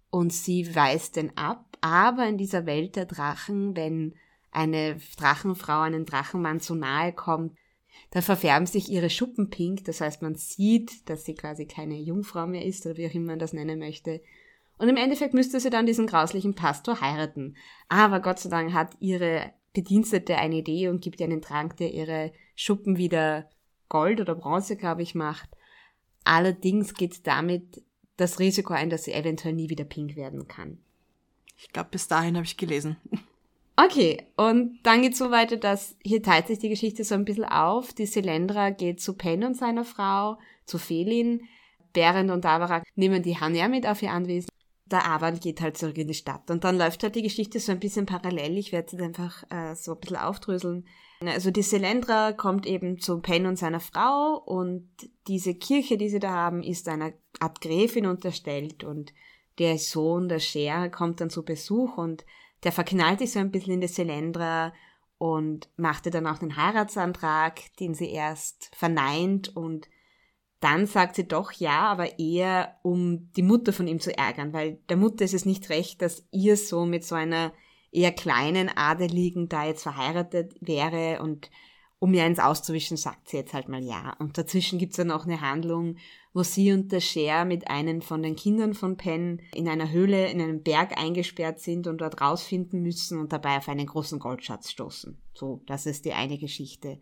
und 0.09 0.33
sie 0.33 0.75
weist 0.75 1.15
den 1.15 1.37
ab. 1.37 1.77
Aber 1.81 2.27
in 2.27 2.39
dieser 2.39 2.65
Welt 2.65 2.95
der 2.95 3.05
Drachen, 3.05 3.75
wenn 3.75 4.15
eine 4.49 4.97
Drachenfrau 5.17 5.81
einen 5.81 6.05
Drachenmann 6.05 6.59
zu 6.59 6.73
nahe 6.73 7.13
kommt, 7.13 7.55
da 8.11 8.21
verfärben 8.21 8.65
sich 8.65 8.89
ihre 8.89 9.09
Schuppen 9.09 9.49
pink, 9.49 9.83
das 9.85 10.01
heißt, 10.01 10.21
man 10.21 10.35
sieht, 10.35 11.09
dass 11.09 11.25
sie 11.25 11.35
quasi 11.35 11.65
keine 11.65 11.99
Jungfrau 11.99 12.47
mehr 12.47 12.65
ist 12.65 12.85
oder 12.85 12.97
wie 12.97 13.07
auch 13.07 13.13
immer 13.13 13.27
man 13.27 13.39
das 13.39 13.53
nennen 13.53 13.79
möchte. 13.79 14.21
Und 14.77 14.89
im 14.89 14.97
Endeffekt 14.97 15.33
müsste 15.33 15.59
sie 15.59 15.69
dann 15.69 15.85
diesen 15.85 16.07
grauslichen 16.07 16.53
Pastor 16.53 17.01
heiraten. 17.01 17.55
Aber 17.89 18.19
Gott 18.19 18.39
sei 18.39 18.49
Dank 18.49 18.73
hat 18.73 18.95
ihre 18.99 19.51
Bedienstete 19.73 20.37
eine 20.37 20.55
Idee 20.55 20.87
und 20.87 21.01
gibt 21.01 21.19
ihr 21.19 21.25
einen 21.25 21.41
Trank, 21.41 21.77
der 21.77 21.93
ihre 21.93 22.31
Schuppen 22.55 22.97
wieder 22.97 23.49
Gold 23.89 24.21
oder 24.21 24.35
Bronze, 24.35 24.75
glaube 24.75 25.01
ich, 25.01 25.15
macht. 25.15 25.49
Allerdings 26.23 26.93
geht 26.93 27.25
damit 27.25 27.83
das 28.17 28.39
Risiko 28.39 28.73
ein, 28.73 28.89
dass 28.89 29.03
sie 29.03 29.13
eventuell 29.13 29.53
nie 29.53 29.69
wieder 29.69 29.85
pink 29.85 30.15
werden 30.15 30.47
kann. 30.47 30.79
Ich 31.57 31.69
glaube, 31.69 31.89
bis 31.91 32.07
dahin 32.07 32.35
habe 32.35 32.45
ich 32.45 32.57
gelesen. 32.57 32.97
Okay, 33.79 34.25
und 34.37 34.79
dann 34.81 35.03
geht's 35.03 35.19
so 35.19 35.29
weiter, 35.29 35.55
dass 35.55 35.95
hier 36.03 36.23
teilt 36.23 36.47
sich 36.47 36.57
die 36.57 36.69
Geschichte 36.69 37.03
so 37.03 37.13
ein 37.13 37.25
bisschen 37.25 37.45
auf. 37.45 37.93
Die 37.93 38.07
Selendra 38.07 38.71
geht 38.71 38.99
zu 38.99 39.13
Pen 39.13 39.43
und 39.43 39.55
seiner 39.55 39.85
Frau, 39.85 40.39
zu 40.65 40.79
Felin. 40.79 41.43
Berend 41.93 42.31
und 42.31 42.45
Avarak 42.45 42.83
nehmen 42.95 43.21
die 43.21 43.39
Hanya 43.39 43.67
mit 43.67 43.85
auf 43.85 44.01
ihr 44.01 44.11
Anwesen. 44.11 44.49
Der 44.85 45.07
Avan 45.07 45.39
geht 45.39 45.61
halt 45.61 45.77
zurück 45.77 45.97
in 45.97 46.07
die 46.07 46.15
Stadt. 46.15 46.49
Und 46.49 46.63
dann 46.63 46.77
läuft 46.77 47.03
halt 47.03 47.15
die 47.15 47.21
Geschichte 47.21 47.59
so 47.59 47.71
ein 47.71 47.79
bisschen 47.79 48.07
parallel. 48.07 48.57
Ich 48.57 48.71
werde 48.71 48.89
sie 48.89 49.01
einfach 49.01 49.43
äh, 49.51 49.75
so 49.75 49.93
ein 49.93 49.99
bisschen 49.99 50.17
aufdröseln. 50.17 50.87
Also 51.21 51.51
die 51.51 51.61
Selendra 51.61 52.31
kommt 52.31 52.65
eben 52.65 52.99
zu 52.99 53.19
Pen 53.19 53.45
und 53.45 53.57
seiner 53.57 53.79
Frau 53.79 54.41
und 54.43 54.89
diese 55.27 55.53
Kirche, 55.53 55.97
die 55.97 56.09
sie 56.09 56.19
da 56.19 56.31
haben, 56.31 56.63
ist 56.63 56.87
einer 56.87 57.13
Art 57.39 57.61
Gräfin 57.61 58.05
unterstellt 58.05 58.83
und 58.83 59.13
der 59.59 59.77
Sohn 59.77 60.29
der 60.29 60.39
Schere 60.39 60.89
kommt 60.89 61.19
dann 61.19 61.29
zu 61.29 61.43
Besuch 61.43 61.97
und 61.97 62.25
der 62.63 62.71
verknallt 62.71 63.19
sich 63.19 63.31
so 63.31 63.39
ein 63.39 63.51
bisschen 63.51 63.73
in 63.73 63.81
die 63.81 63.87
Selendra 63.87 64.73
und 65.17 65.69
machte 65.77 66.09
dann 66.09 66.27
auch 66.27 66.41
einen 66.41 66.57
Heiratsantrag, 66.57 67.75
den 67.79 67.93
sie 67.93 68.11
erst 68.11 68.71
verneint 68.75 69.55
und 69.55 69.89
dann 70.59 70.87
sagt 70.87 71.15
sie 71.15 71.27
doch 71.27 71.51
ja, 71.51 71.81
aber 71.81 72.17
eher 72.19 72.79
um 72.81 73.31
die 73.33 73.43
Mutter 73.43 73.73
von 73.73 73.87
ihm 73.87 73.99
zu 73.99 74.15
ärgern, 74.17 74.53
weil 74.53 74.79
der 74.89 74.97
Mutter 74.97 75.23
ist 75.23 75.35
es 75.35 75.45
nicht 75.45 75.69
recht, 75.69 76.01
dass 76.01 76.25
ihr 76.31 76.57
so 76.57 76.85
mit 76.85 77.03
so 77.03 77.15
einer 77.15 77.53
eher 77.91 78.11
kleinen 78.11 78.69
Adeligen 78.69 79.49
da 79.49 79.65
jetzt 79.65 79.83
verheiratet 79.83 80.55
wäre 80.59 81.21
und 81.21 81.49
um 81.99 82.13
ihr 82.13 82.23
eins 82.23 82.39
auszuwischen, 82.39 82.97
sagt 82.97 83.29
sie 83.29 83.37
jetzt 83.37 83.53
halt 83.53 83.69
mal 83.69 83.83
ja. 83.83 84.15
Und 84.19 84.37
dazwischen 84.37 84.77
gibt's 84.77 84.97
dann 84.97 85.11
auch 85.11 85.25
eine 85.25 85.41
Handlung, 85.41 85.97
wo 86.33 86.43
sie 86.43 86.71
und 86.71 86.91
der 86.91 86.99
Cher 86.99 87.45
mit 87.45 87.69
einem 87.69 88.01
von 88.01 88.21
den 88.21 88.35
Kindern 88.35 88.75
von 88.75 88.97
Penn 88.97 89.41
in 89.55 89.67
einer 89.67 89.89
Höhle 89.91 90.29
in 90.29 90.39
einem 90.39 90.61
Berg 90.61 90.97
eingesperrt 90.97 91.59
sind 91.59 91.87
und 91.87 91.99
dort 91.99 92.21
rausfinden 92.21 92.83
müssen 92.83 93.19
und 93.19 93.33
dabei 93.33 93.57
auf 93.57 93.67
einen 93.67 93.87
großen 93.87 94.19
Goldschatz 94.19 94.69
stoßen. 94.69 95.19
So, 95.33 95.63
das 95.65 95.87
ist 95.87 96.05
die 96.05 96.13
eine 96.13 96.37
Geschichte. 96.37 96.99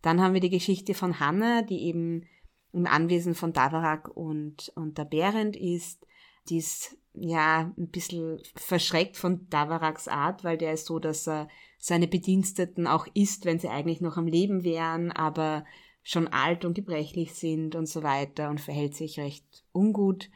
Dann 0.00 0.20
haben 0.20 0.34
wir 0.34 0.40
die 0.40 0.50
Geschichte 0.50 0.94
von 0.94 1.20
Hannah, 1.20 1.62
die 1.62 1.82
eben 1.82 2.26
im 2.72 2.86
Anwesen 2.86 3.34
von 3.34 3.52
Davarak 3.52 4.08
und, 4.08 4.72
und 4.74 4.96
der 4.96 5.04
Berend 5.04 5.56
ist. 5.56 6.06
Die 6.48 6.56
ist 6.56 6.96
ja, 7.14 7.72
ein 7.76 7.90
bisschen 7.90 8.40
verschreckt 8.56 9.16
von 9.16 9.48
Davaraks 9.50 10.08
Art, 10.08 10.44
weil 10.44 10.56
der 10.56 10.72
ist 10.72 10.86
so, 10.86 10.98
dass 10.98 11.28
er 11.28 11.48
seine 11.84 12.06
Bediensteten 12.06 12.86
auch 12.86 13.08
isst, 13.12 13.44
wenn 13.44 13.58
sie 13.58 13.68
eigentlich 13.68 14.00
noch 14.00 14.16
am 14.16 14.28
Leben 14.28 14.62
wären, 14.62 15.10
aber 15.10 15.64
schon 16.04 16.28
alt 16.28 16.64
und 16.64 16.74
gebrechlich 16.74 17.34
sind 17.34 17.74
und 17.74 17.86
so 17.86 18.04
weiter 18.04 18.50
und 18.50 18.60
verhält 18.60 18.94
sich 18.94 19.18
recht 19.18 19.64
ungut. 19.72 20.30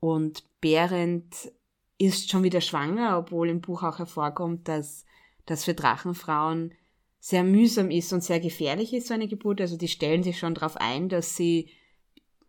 Und 0.00 0.42
Behrend 0.60 1.52
ist 1.98 2.30
schon 2.30 2.42
wieder 2.42 2.60
schwanger, 2.60 3.16
obwohl 3.16 3.48
im 3.48 3.60
Buch 3.60 3.84
auch 3.84 3.98
hervorkommt, 3.98 4.66
dass 4.66 5.04
das 5.46 5.64
für 5.64 5.74
Drachenfrauen 5.74 6.74
sehr 7.20 7.44
mühsam 7.44 7.92
ist 7.92 8.12
und 8.12 8.24
sehr 8.24 8.40
gefährlich 8.40 8.92
ist, 8.92 9.06
so 9.06 9.14
eine 9.14 9.28
Geburt. 9.28 9.60
Also 9.60 9.76
die 9.76 9.86
stellen 9.86 10.24
sich 10.24 10.38
schon 10.38 10.54
darauf 10.54 10.76
ein, 10.76 11.08
dass 11.08 11.36
sie 11.36 11.70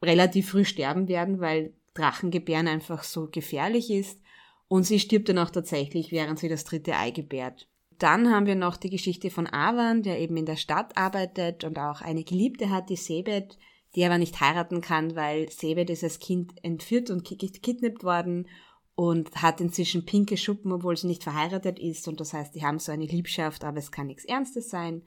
relativ 0.01 0.49
früh 0.49 0.65
sterben 0.65 1.07
werden, 1.07 1.39
weil 1.39 1.73
Drachengebären 1.93 2.67
einfach 2.67 3.03
so 3.03 3.27
gefährlich 3.27 3.91
ist. 3.91 4.19
Und 4.67 4.83
sie 4.83 4.99
stirbt 4.99 5.29
dann 5.29 5.37
auch 5.37 5.51
tatsächlich, 5.51 6.11
während 6.11 6.39
sie 6.39 6.49
das 6.49 6.63
dritte 6.63 6.95
Ei 6.95 7.11
gebärt. 7.11 7.67
Dann 7.99 8.31
haben 8.31 8.45
wir 8.45 8.55
noch 8.55 8.77
die 8.77 8.89
Geschichte 8.89 9.29
von 9.29 9.45
Avan, 9.45 10.03
der 10.03 10.19
eben 10.19 10.37
in 10.37 10.45
der 10.45 10.55
Stadt 10.55 10.97
arbeitet 10.97 11.65
und 11.65 11.77
auch 11.77 12.01
eine 12.01 12.23
Geliebte 12.23 12.69
hat, 12.69 12.89
die 12.89 12.95
Sebet, 12.95 13.57
die 13.93 14.05
aber 14.05 14.17
nicht 14.17 14.39
heiraten 14.39 14.79
kann, 14.79 15.17
weil 15.17 15.51
Sebet 15.51 15.89
ist 15.89 16.05
als 16.05 16.19
Kind 16.19 16.53
entführt 16.63 17.09
und 17.09 17.27
gekidnappt 17.27 18.05
worden 18.05 18.47
und 18.95 19.41
hat 19.41 19.59
inzwischen 19.59 20.05
pinke 20.05 20.37
Schuppen, 20.37 20.71
obwohl 20.71 20.95
sie 20.95 21.07
nicht 21.07 21.23
verheiratet 21.23 21.77
ist. 21.77 22.07
Und 22.07 22.21
das 22.21 22.33
heißt, 22.33 22.55
die 22.55 22.63
haben 22.63 22.79
so 22.79 22.93
eine 22.93 23.05
Liebschaft, 23.05 23.65
aber 23.65 23.79
es 23.79 23.91
kann 23.91 24.07
nichts 24.07 24.23
Ernstes 24.23 24.69
sein. 24.69 25.03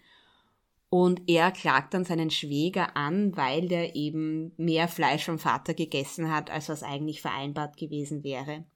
Und 0.91 1.23
er 1.29 1.51
klagt 1.51 1.95
dann 1.95 2.05
seinen 2.05 2.31
Schwäger 2.31 2.95
an, 2.95 3.35
weil 3.39 3.69
der 3.69 3.97
eben 3.97 4.53
mehr 4.59 4.87
Fleisch 4.87 5.25
vom 5.25 5.39
Vater 5.39 5.73
gegessen 5.73 6.31
hat, 6.31 6.51
als 6.51 6.69
was 6.69 6.83
eigentlich 6.83 7.23
vereinbart 7.23 7.79
gewesen 7.79 8.23
wäre 8.23 8.67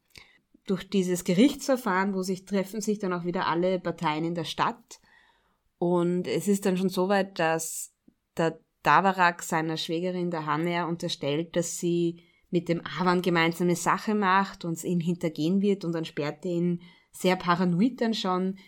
durch 0.66 0.88
dieses 0.90 1.24
Gerichtsverfahren, 1.24 2.14
wo 2.14 2.22
sich 2.22 2.44
treffen 2.44 2.80
sich 2.80 2.98
dann 2.98 3.12
auch 3.12 3.24
wieder 3.24 3.46
alle 3.46 3.78
Parteien 3.78 4.24
in 4.24 4.34
der 4.34 4.44
Stadt. 4.44 5.00
Und 5.78 6.26
es 6.26 6.48
ist 6.48 6.66
dann 6.66 6.76
schon 6.76 6.88
so 6.88 7.08
weit, 7.08 7.38
dass 7.38 7.92
der 8.36 8.60
Davarak 8.82 9.42
seiner 9.42 9.76
Schwägerin, 9.76 10.30
der 10.30 10.46
Hanner, 10.46 10.88
unterstellt, 10.88 11.56
dass 11.56 11.78
sie 11.78 12.22
mit 12.50 12.68
dem 12.68 12.82
Avan 12.84 13.22
gemeinsame 13.22 13.76
Sache 13.76 14.14
macht 14.14 14.64
und 14.64 14.82
ihm 14.84 15.00
hintergehen 15.00 15.60
wird 15.60 15.84
und 15.84 15.92
dann 15.92 16.04
sperrt 16.04 16.44
er 16.44 16.52
ihn 16.52 16.82
sehr 17.12 17.36
paranoid 17.36 18.00
dann 18.00 18.14
schon 18.14 18.58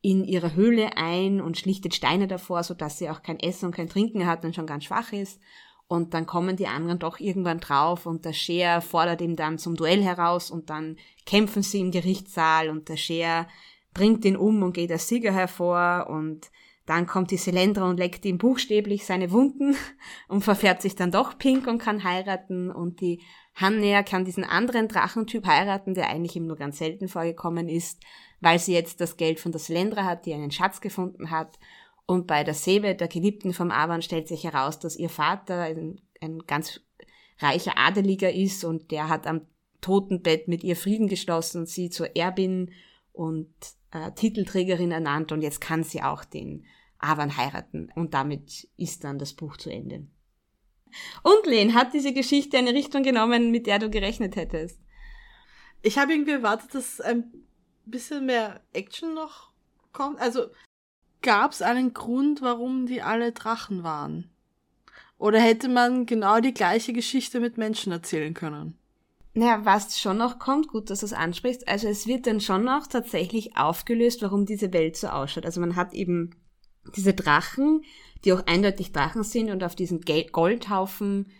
in 0.00 0.24
ihre 0.24 0.54
Höhle 0.54 0.96
ein 0.96 1.40
und 1.40 1.58
schlichtet 1.58 1.94
Steine 1.94 2.28
davor, 2.28 2.62
sodass 2.62 2.98
sie 2.98 3.10
auch 3.10 3.22
kein 3.22 3.40
Essen 3.40 3.66
und 3.66 3.74
kein 3.74 3.88
Trinken 3.88 4.26
hat 4.26 4.44
und 4.44 4.54
schon 4.54 4.66
ganz 4.66 4.84
schwach 4.84 5.12
ist. 5.12 5.40
Und 5.88 6.12
dann 6.12 6.26
kommen 6.26 6.56
die 6.56 6.66
anderen 6.66 6.98
doch 6.98 7.18
irgendwann 7.18 7.60
drauf 7.60 8.04
und 8.04 8.26
der 8.26 8.34
Scheer 8.34 8.82
fordert 8.82 9.22
ihn 9.22 9.36
dann 9.36 9.56
zum 9.56 9.74
Duell 9.74 10.02
heraus 10.02 10.50
und 10.50 10.68
dann 10.68 10.98
kämpfen 11.24 11.62
sie 11.62 11.80
im 11.80 11.90
Gerichtssaal 11.90 12.68
und 12.68 12.90
der 12.90 12.98
Scheer 12.98 13.48
bringt 13.94 14.24
ihn 14.26 14.36
um 14.36 14.62
und 14.62 14.74
geht 14.74 14.92
als 14.92 15.08
Sieger 15.08 15.32
hervor 15.32 16.08
und 16.10 16.50
dann 16.84 17.06
kommt 17.06 17.30
die 17.30 17.36
Selendra 17.38 17.88
und 17.88 17.98
leckt 17.98 18.24
ihm 18.26 18.38
buchstäblich 18.38 19.06
seine 19.06 19.30
Wunden 19.30 19.76
und 20.28 20.42
verfährt 20.42 20.82
sich 20.82 20.94
dann 20.94 21.10
doch 21.10 21.38
pink 21.38 21.66
und 21.66 21.78
kann 21.78 22.04
heiraten 22.04 22.70
und 22.70 23.00
die 23.00 23.22
Hannea 23.54 24.02
kann 24.02 24.24
diesen 24.24 24.44
anderen 24.44 24.88
Drachentyp 24.88 25.46
heiraten, 25.46 25.94
der 25.94 26.10
eigentlich 26.10 26.36
ihm 26.36 26.46
nur 26.46 26.56
ganz 26.56 26.78
selten 26.78 27.08
vorgekommen 27.08 27.68
ist, 27.68 28.02
weil 28.40 28.58
sie 28.58 28.72
jetzt 28.72 29.00
das 29.00 29.16
Geld 29.16 29.40
von 29.40 29.52
der 29.52 29.58
Selendra 29.58 30.04
hat, 30.04 30.26
die 30.26 30.34
einen 30.34 30.50
Schatz 30.50 30.80
gefunden 30.80 31.30
hat 31.30 31.58
und 32.08 32.26
bei 32.26 32.42
der 32.42 32.54
Sebe, 32.54 32.94
der 32.94 33.06
Geliebten 33.06 33.52
vom 33.52 33.70
Avan, 33.70 34.00
stellt 34.00 34.28
sich 34.28 34.44
heraus, 34.44 34.78
dass 34.78 34.96
ihr 34.96 35.10
Vater 35.10 35.60
ein, 35.60 36.00
ein 36.22 36.38
ganz 36.46 36.80
reicher 37.38 37.76
Adeliger 37.76 38.32
ist 38.32 38.64
und 38.64 38.90
der 38.90 39.10
hat 39.10 39.26
am 39.26 39.42
Totenbett 39.82 40.48
mit 40.48 40.64
ihr 40.64 40.74
Frieden 40.74 41.08
geschlossen, 41.08 41.66
sie 41.66 41.90
zur 41.90 42.16
Erbin 42.16 42.72
und 43.12 43.52
äh, 43.92 44.10
Titelträgerin 44.12 44.90
ernannt 44.90 45.32
und 45.32 45.42
jetzt 45.42 45.60
kann 45.60 45.84
sie 45.84 46.02
auch 46.02 46.24
den 46.24 46.64
Avan 46.98 47.36
heiraten 47.36 47.92
und 47.94 48.14
damit 48.14 48.66
ist 48.78 49.04
dann 49.04 49.18
das 49.18 49.34
Buch 49.34 49.58
zu 49.58 49.68
Ende. 49.68 50.06
Und 51.22 51.44
Len, 51.44 51.74
hat 51.74 51.92
diese 51.92 52.14
Geschichte 52.14 52.56
eine 52.56 52.72
Richtung 52.72 53.02
genommen, 53.02 53.50
mit 53.50 53.66
der 53.66 53.80
du 53.80 53.90
gerechnet 53.90 54.34
hättest? 54.34 54.80
Ich 55.82 55.98
habe 55.98 56.12
irgendwie 56.12 56.32
erwartet, 56.32 56.74
dass 56.74 57.02
ein 57.02 57.30
bisschen 57.84 58.24
mehr 58.24 58.62
Action 58.72 59.12
noch 59.12 59.52
kommt. 59.92 60.18
Also 60.20 60.46
Gab 61.22 61.52
es 61.52 61.62
einen 61.62 61.94
Grund, 61.94 62.42
warum 62.42 62.86
die 62.86 63.02
alle 63.02 63.32
Drachen 63.32 63.82
waren? 63.82 64.30
Oder 65.18 65.40
hätte 65.40 65.68
man 65.68 66.06
genau 66.06 66.40
die 66.40 66.54
gleiche 66.54 66.92
Geschichte 66.92 67.40
mit 67.40 67.58
Menschen 67.58 67.92
erzählen 67.92 68.34
können? 68.34 68.78
Naja, 69.34 69.64
was 69.64 70.00
schon 70.00 70.16
noch 70.16 70.38
kommt, 70.38 70.68
gut, 70.68 70.90
dass 70.90 71.00
du 71.00 71.06
es 71.06 71.12
ansprichst, 71.12 71.68
also 71.68 71.86
es 71.88 72.06
wird 72.06 72.26
dann 72.26 72.40
schon 72.40 72.64
noch 72.64 72.86
tatsächlich 72.86 73.56
aufgelöst, 73.56 74.22
warum 74.22 74.46
diese 74.46 74.72
Welt 74.72 74.96
so 74.96 75.08
ausschaut. 75.08 75.44
Also 75.44 75.60
man 75.60 75.76
hat 75.76 75.92
eben 75.92 76.30
diese 76.96 77.14
Drachen, 77.14 77.82
die 78.24 78.32
auch 78.32 78.46
eindeutig 78.46 78.92
Drachen 78.92 79.22
sind 79.22 79.50
und 79.50 79.62
auf 79.62 79.74
diesen 79.74 80.00
Goldhaufen 80.32 81.30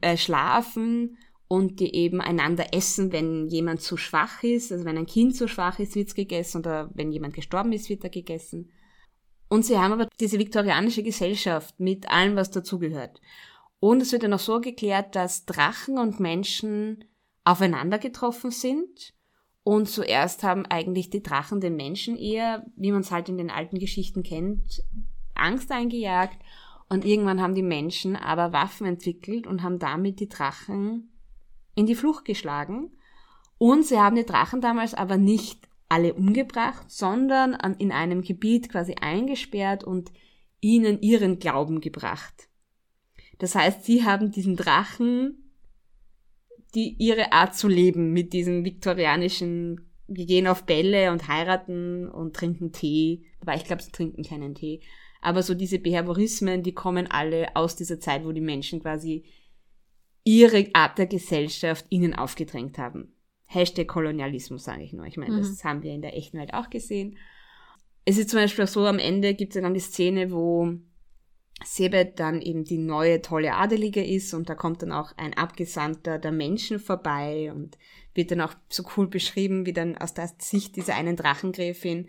äh, 0.00 0.16
schlafen 0.16 1.18
und 1.48 1.80
die 1.80 1.94
eben 1.94 2.20
einander 2.20 2.72
essen, 2.72 3.12
wenn 3.12 3.48
jemand 3.48 3.82
zu 3.82 3.96
schwach 3.96 4.42
ist, 4.42 4.72
also 4.72 4.84
wenn 4.84 4.96
ein 4.96 5.06
Kind 5.06 5.36
zu 5.36 5.48
schwach 5.48 5.78
ist, 5.78 5.96
wird's 5.96 6.14
gegessen 6.14 6.58
oder 6.58 6.90
wenn 6.94 7.12
jemand 7.12 7.34
gestorben 7.34 7.72
ist, 7.72 7.88
wird 7.88 8.04
er 8.04 8.10
gegessen. 8.10 8.70
Und 9.50 9.66
sie 9.66 9.76
haben 9.76 9.92
aber 9.92 10.08
diese 10.20 10.38
viktorianische 10.38 11.02
Gesellschaft 11.02 11.78
mit 11.80 12.08
allem, 12.08 12.36
was 12.36 12.52
dazugehört. 12.52 13.20
Und 13.80 14.00
es 14.00 14.12
wird 14.12 14.22
dann 14.22 14.32
auch 14.32 14.38
so 14.38 14.60
geklärt, 14.60 15.16
dass 15.16 15.44
Drachen 15.44 15.98
und 15.98 16.20
Menschen 16.20 17.04
aufeinander 17.44 17.98
getroffen 17.98 18.52
sind. 18.52 19.12
Und 19.64 19.88
zuerst 19.88 20.44
haben 20.44 20.66
eigentlich 20.66 21.10
die 21.10 21.22
Drachen 21.22 21.60
den 21.60 21.74
Menschen 21.74 22.16
eher, 22.16 22.64
wie 22.76 22.92
man 22.92 23.00
es 23.00 23.10
halt 23.10 23.28
in 23.28 23.38
den 23.38 23.50
alten 23.50 23.80
Geschichten 23.80 24.22
kennt, 24.22 24.84
Angst 25.34 25.72
eingejagt. 25.72 26.38
Und 26.88 27.04
irgendwann 27.04 27.42
haben 27.42 27.56
die 27.56 27.62
Menschen 27.62 28.14
aber 28.14 28.52
Waffen 28.52 28.86
entwickelt 28.86 29.48
und 29.48 29.64
haben 29.64 29.80
damit 29.80 30.20
die 30.20 30.28
Drachen 30.28 31.10
in 31.74 31.86
die 31.86 31.96
Flucht 31.96 32.24
geschlagen. 32.24 32.92
Und 33.58 33.84
sie 33.84 33.98
haben 33.98 34.14
die 34.14 34.26
Drachen 34.26 34.60
damals 34.60 34.94
aber 34.94 35.16
nicht 35.16 35.69
alle 35.90 36.14
umgebracht, 36.14 36.90
sondern 36.90 37.54
in 37.78 37.92
einem 37.92 38.22
Gebiet 38.22 38.70
quasi 38.70 38.94
eingesperrt 38.94 39.84
und 39.84 40.12
ihnen 40.60 41.02
ihren 41.02 41.38
Glauben 41.38 41.80
gebracht. 41.80 42.48
Das 43.38 43.54
heißt, 43.54 43.84
sie 43.84 44.04
haben 44.04 44.30
diesen 44.30 44.56
Drachen, 44.56 45.52
die 46.74 46.94
ihre 46.98 47.32
Art 47.32 47.56
zu 47.56 47.68
leben 47.68 48.12
mit 48.12 48.32
diesem 48.32 48.64
viktorianischen, 48.64 49.90
wir 50.06 50.26
gehen 50.26 50.46
auf 50.46 50.64
Bälle 50.64 51.10
und 51.10 51.26
heiraten 51.26 52.08
und 52.08 52.36
trinken 52.36 52.72
Tee, 52.72 53.24
wobei 53.40 53.56
ich 53.56 53.64
glaube, 53.64 53.82
sie 53.82 53.90
trinken 53.90 54.22
keinen 54.22 54.54
Tee. 54.54 54.80
Aber 55.20 55.42
so 55.42 55.54
diese 55.54 55.78
Behaviorismen, 55.78 56.62
die 56.62 56.72
kommen 56.72 57.06
alle 57.08 57.56
aus 57.56 57.76
dieser 57.76 57.98
Zeit, 57.98 58.24
wo 58.24 58.32
die 58.32 58.40
Menschen 58.40 58.80
quasi 58.80 59.24
ihre 60.22 60.68
Art 60.72 60.98
der 60.98 61.06
Gesellschaft 61.06 61.86
ihnen 61.90 62.14
aufgedrängt 62.14 62.78
haben. 62.78 63.14
Hashtag 63.52 63.88
Kolonialismus, 63.88 64.62
sage 64.62 64.84
ich 64.84 64.92
nur. 64.92 65.06
Ich 65.06 65.16
meine, 65.16 65.34
mhm. 65.34 65.38
das 65.38 65.64
haben 65.64 65.82
wir 65.82 65.92
in 65.92 66.02
der 66.02 66.16
echten 66.16 66.38
Welt 66.38 66.54
auch 66.54 66.70
gesehen. 66.70 67.18
Es 68.04 68.16
ist 68.16 68.30
zum 68.30 68.38
Beispiel 68.38 68.66
so, 68.68 68.86
am 68.86 69.00
Ende 69.00 69.34
gibt 69.34 69.56
es 69.56 69.60
dann 69.60 69.74
die 69.74 69.80
Szene, 69.80 70.30
wo 70.30 70.72
Sebet 71.64 72.20
dann 72.20 72.40
eben 72.40 72.64
die 72.64 72.78
neue 72.78 73.20
tolle 73.22 73.54
Adelige 73.54 74.04
ist 74.04 74.32
und 74.34 74.48
da 74.48 74.54
kommt 74.54 74.82
dann 74.82 74.92
auch 74.92 75.12
ein 75.16 75.34
Abgesandter 75.34 76.18
der 76.20 76.30
Menschen 76.30 76.78
vorbei 76.78 77.52
und 77.52 77.76
wird 78.14 78.30
dann 78.30 78.40
auch 78.40 78.54
so 78.68 78.84
cool 78.96 79.08
beschrieben, 79.08 79.66
wie 79.66 79.72
dann 79.72 79.98
aus 79.98 80.14
der 80.14 80.30
Sicht 80.38 80.76
dieser 80.76 80.94
einen 80.94 81.16
Drachengräfin, 81.16 82.08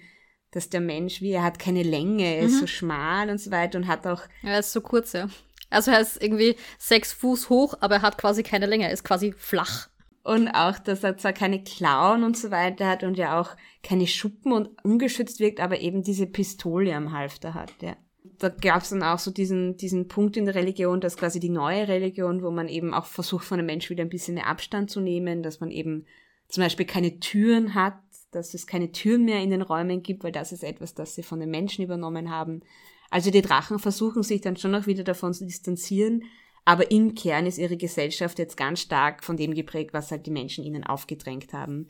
dass 0.52 0.70
der 0.70 0.80
Mensch, 0.80 1.22
wie 1.22 1.32
er 1.32 1.44
hat 1.44 1.58
keine 1.58 1.84
Länge, 1.84 2.24
er 2.24 2.44
ist 2.44 2.54
mhm. 2.54 2.60
so 2.60 2.68
schmal 2.68 3.32
und 3.32 3.40
so 3.40 3.50
weiter 3.50 3.80
und 3.80 3.88
hat 3.88 4.06
auch. 4.06 4.22
Er 4.44 4.60
ist 4.60 4.74
so 4.74 4.82
kurz, 4.82 5.14
ja. 5.14 5.28
Also 5.72 5.90
er 5.90 6.02
ist 6.02 6.22
irgendwie 6.22 6.56
sechs 6.78 7.14
Fuß 7.14 7.50
hoch, 7.50 7.74
aber 7.80 7.96
er 7.96 8.02
hat 8.04 8.20
quasi 8.20 8.44
keine 8.44 8.68
Länge, 8.68 8.86
er 8.86 8.92
ist 8.92 9.04
quasi 9.04 9.34
flach. 9.36 9.90
Und 10.24 10.50
auch, 10.50 10.78
dass 10.78 11.04
er 11.04 11.18
zwar 11.18 11.34
keine 11.34 11.64
Klauen 11.64 12.24
und 12.24 12.38
so 12.38 12.52
weiter 12.52 12.88
hat 12.88 13.04
und 13.04 13.18
ja 13.18 13.40
auch 13.40 13.56
keine 13.82 14.06
Schuppen 14.06 14.52
und 14.52 14.70
ungeschützt 14.84 15.40
wirkt, 15.40 15.60
aber 15.60 15.80
eben 15.80 16.04
diese 16.04 16.28
Pistole 16.28 16.96
am 16.96 17.12
Halfter 17.12 17.54
hat, 17.54 17.74
ja. 17.82 17.96
Da 18.38 18.50
gab 18.50 18.82
es 18.82 18.90
dann 18.90 19.04
auch 19.04 19.20
so 19.20 19.32
diesen, 19.32 19.78
diesen 19.78 20.08
Punkt 20.08 20.38
in 20.38 20.46
der 20.46 20.56
Religion, 20.56 21.00
dass 21.00 21.18
quasi 21.18 21.40
die 21.40 21.50
neue 21.50 21.88
Religion, 21.88 22.44
wo 22.44 22.52
man 22.52 22.68
eben 22.68 22.94
auch 22.94 23.06
versucht, 23.06 23.46
von 23.46 23.58
dem 23.58 23.66
Menschen 23.66 23.92
wieder 23.92 24.04
ein 24.04 24.10
bisschen 24.10 24.36
mehr 24.36 24.48
Abstand 24.48 24.90
zu 24.90 25.00
nehmen, 25.00 25.44
dass 25.44 25.60
man 25.60 25.72
eben 25.72 26.06
zum 26.48 26.64
Beispiel 26.64 26.86
keine 26.86 27.20
Türen 27.20 27.76
hat, 27.76 27.96
dass 28.32 28.54
es 28.54 28.68
keine 28.68 28.92
Türen 28.92 29.26
mehr 29.26 29.42
in 29.42 29.50
den 29.50 29.62
Räumen 29.62 30.04
gibt, 30.04 30.24
weil 30.24 30.32
das 30.32 30.52
ist 30.52 30.64
etwas, 30.64 30.94
das 30.94 31.16
sie 31.16 31.24
von 31.24 31.40
den 31.40 31.50
Menschen 31.50 31.84
übernommen 31.84 32.30
haben. 32.30 32.62
Also 33.10 33.30
die 33.30 33.42
Drachen 33.42 33.80
versuchen 33.80 34.24
sich 34.24 34.42
dann 34.42 34.58
schon 34.58 34.74
auch 34.74 34.88
wieder 34.88 35.04
davon 35.04 35.34
zu 35.34 35.46
distanzieren, 35.46 36.24
aber 36.66 36.92
im 36.92 37.16
Kern 37.16 37.46
ist 37.46 37.58
ihre 37.58 37.78
Gesellschaft 37.78 38.40
jetzt 38.40 38.58
ganz 38.58 38.82
stark 38.82 39.24
von 39.24 39.38
dem 39.38 39.54
geprägt, 39.54 39.94
was 39.94 40.12
halt 40.12 40.26
die 40.26 40.32
Menschen 40.32 40.64
ihnen 40.64 40.84
aufgedrängt 40.84 41.54
haben. 41.54 41.88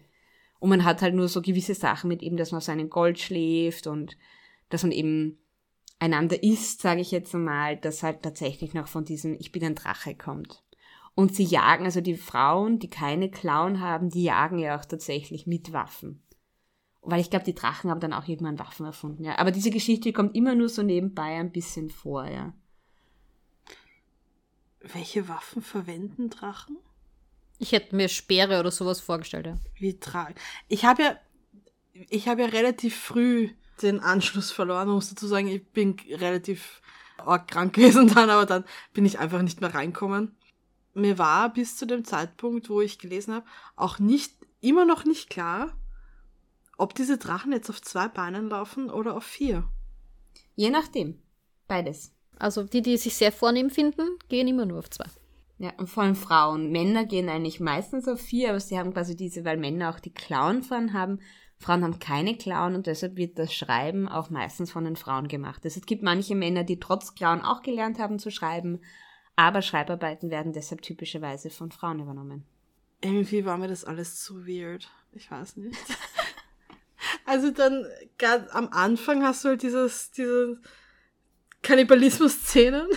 Und 0.59 0.69
man 0.69 0.85
hat 0.85 1.01
halt 1.01 1.15
nur 1.15 1.27
so 1.27 1.41
gewisse 1.41 1.75
Sachen 1.75 2.07
mit 2.07 2.21
eben, 2.21 2.37
dass 2.37 2.51
man 2.51 2.59
auf 2.59 2.63
seinem 2.63 2.89
Gold 2.89 3.19
schläft 3.19 3.87
und 3.87 4.17
dass 4.69 4.83
man 4.83 4.91
eben 4.91 5.39
einander 5.99 6.41
isst, 6.43 6.81
sage 6.81 7.01
ich 7.01 7.11
jetzt 7.11 7.35
einmal, 7.35 7.77
dass 7.77 8.03
halt 8.03 8.23
tatsächlich 8.23 8.73
noch 8.73 8.87
von 8.87 9.05
diesem 9.05 9.35
Ich 9.39 9.51
bin 9.51 9.63
ein 9.63 9.75
Drache 9.75 10.15
kommt. 10.15 10.63
Und 11.13 11.35
sie 11.35 11.43
jagen, 11.43 11.85
also 11.85 11.99
die 11.99 12.15
Frauen, 12.15 12.79
die 12.79 12.89
keine 12.89 13.29
Klauen 13.29 13.81
haben, 13.81 14.09
die 14.09 14.23
jagen 14.23 14.59
ja 14.59 14.79
auch 14.79 14.85
tatsächlich 14.85 15.45
mit 15.45 15.73
Waffen. 15.73 16.23
Weil 17.01 17.19
ich 17.19 17.29
glaube, 17.29 17.45
die 17.45 17.55
Drachen 17.55 17.89
haben 17.89 17.99
dann 17.99 18.13
auch 18.13 18.27
irgendwann 18.27 18.59
Waffen 18.59 18.85
erfunden, 18.85 19.23
ja. 19.23 19.37
Aber 19.37 19.51
diese 19.51 19.71
Geschichte 19.71 20.13
kommt 20.13 20.35
immer 20.35 20.55
nur 20.55 20.69
so 20.69 20.83
nebenbei 20.83 21.39
ein 21.39 21.51
bisschen 21.51 21.89
vor, 21.89 22.25
ja. 22.27 22.53
Welche 24.81 25.27
Waffen 25.27 25.61
verwenden 25.61 26.29
Drachen? 26.29 26.77
Ich 27.59 27.71
hätte 27.71 27.95
mir 27.95 28.09
Speere 28.09 28.59
oder 28.59 28.71
sowas 28.71 28.99
vorgestellt, 28.99 29.45
ja. 29.45 29.57
Wie 29.75 29.99
tragen. 29.99 30.35
Ich 30.67 30.85
habe 30.85 31.03
ja, 31.03 31.15
ich 32.09 32.27
habe 32.27 32.41
ja 32.41 32.47
relativ 32.47 32.95
früh 32.95 33.51
den 33.81 33.99
Anschluss 33.99 34.51
verloren, 34.51 34.89
muss 34.89 35.09
dazu 35.09 35.27
sagen, 35.27 35.47
ich 35.47 35.63
bin 35.67 35.95
relativ 36.09 36.81
arg 37.17 37.47
krank 37.47 37.73
gewesen 37.75 38.07
dann, 38.07 38.29
aber 38.29 38.45
dann 38.45 38.65
bin 38.93 39.05
ich 39.05 39.19
einfach 39.19 39.41
nicht 39.41 39.61
mehr 39.61 39.73
reinkommen. 39.73 40.35
Mir 40.93 41.17
war 41.17 41.53
bis 41.53 41.77
zu 41.77 41.85
dem 41.85 42.03
Zeitpunkt, 42.03 42.69
wo 42.69 42.81
ich 42.81 42.99
gelesen 42.99 43.33
habe, 43.33 43.45
auch 43.75 43.99
nicht, 43.99 44.33
immer 44.59 44.85
noch 44.85 45.05
nicht 45.05 45.29
klar, 45.29 45.77
ob 46.77 46.95
diese 46.95 47.17
Drachen 47.17 47.51
jetzt 47.51 47.69
auf 47.69 47.81
zwei 47.81 48.07
Beinen 48.07 48.49
laufen 48.49 48.89
oder 48.89 49.15
auf 49.15 49.23
vier. 49.23 49.69
Je 50.55 50.69
nachdem. 50.69 51.21
Beides. 51.67 52.11
Also 52.41 52.63
die, 52.63 52.81
die 52.81 52.97
sich 52.97 53.15
sehr 53.15 53.31
vornehm 53.31 53.69
finden, 53.69 54.17
gehen 54.27 54.47
immer 54.47 54.65
nur 54.65 54.79
auf 54.79 54.89
zwei. 54.89 55.05
Ja, 55.59 55.73
und 55.77 55.87
vor 55.87 56.01
allem 56.01 56.15
Frauen. 56.15 56.71
Männer 56.71 57.05
gehen 57.05 57.29
eigentlich 57.29 57.59
meistens 57.59 58.07
auf 58.07 58.19
vier, 58.19 58.49
aber 58.49 58.59
sie 58.59 58.79
haben 58.79 58.93
quasi 58.93 59.15
diese, 59.15 59.45
weil 59.45 59.57
Männer 59.57 59.91
auch 59.91 59.99
die 59.99 60.13
Klauen 60.13 60.63
vorn 60.63 60.93
haben. 60.93 61.19
Frauen 61.59 61.83
haben 61.83 61.99
keine 61.99 62.35
Klauen 62.35 62.73
und 62.73 62.87
deshalb 62.87 63.15
wird 63.15 63.37
das 63.37 63.53
Schreiben 63.53 64.07
auch 64.07 64.31
meistens 64.31 64.71
von 64.71 64.85
den 64.85 64.95
Frauen 64.95 65.27
gemacht. 65.27 65.63
Es 65.65 65.79
gibt 65.81 66.01
manche 66.01 66.33
Männer, 66.33 66.63
die 66.63 66.79
trotz 66.79 67.13
Klauen 67.13 67.41
auch 67.41 67.61
gelernt 67.61 67.99
haben 67.99 68.17
zu 68.17 68.31
schreiben, 68.31 68.81
aber 69.35 69.61
Schreibarbeiten 69.61 70.31
werden 70.31 70.51
deshalb 70.51 70.81
typischerweise 70.81 71.51
von 71.51 71.71
Frauen 71.71 71.99
übernommen. 71.99 72.43
Irgendwie 73.01 73.45
war 73.45 73.59
mir 73.59 73.67
das 73.67 73.85
alles 73.85 74.19
zu 74.19 74.47
weird. 74.47 74.89
Ich 75.11 75.29
weiß 75.29 75.57
nicht. 75.57 75.77
also 77.25 77.51
dann, 77.51 77.85
ganz 78.17 78.49
am 78.49 78.69
Anfang 78.69 79.21
hast 79.21 79.45
du 79.45 79.49
halt 79.49 79.61
dieses, 79.61 80.09
diese 80.09 80.59
Kannibalismus-Szenen 81.63 82.87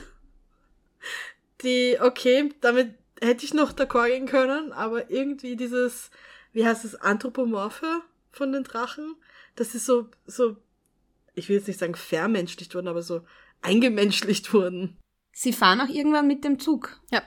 die, 1.64 1.98
okay, 2.00 2.50
damit 2.60 2.94
hätte 3.20 3.44
ich 3.44 3.54
noch 3.54 3.72
d'accord 3.72 4.08
gehen 4.08 4.26
können, 4.26 4.72
aber 4.72 5.10
irgendwie 5.10 5.56
dieses, 5.56 6.10
wie 6.52 6.64
heißt 6.64 6.84
es, 6.84 6.94
Anthropomorphe 6.94 8.02
von 8.30 8.52
den 8.52 8.64
Drachen, 8.64 9.16
das 9.56 9.74
ist 9.74 9.86
so, 9.86 10.08
so, 10.26 10.56
ich 11.34 11.48
will 11.48 11.56
jetzt 11.56 11.66
nicht 11.68 11.80
sagen 11.80 11.94
vermenschlicht 11.94 12.74
wurden, 12.74 12.88
aber 12.88 13.02
so 13.02 13.22
eingemenschlicht 13.62 14.52
wurden. 14.52 14.96
Sie 15.32 15.52
fahren 15.52 15.80
auch 15.80 15.88
irgendwann 15.88 16.28
mit 16.28 16.44
dem 16.44 16.60
Zug. 16.60 17.00
Ja. 17.10 17.22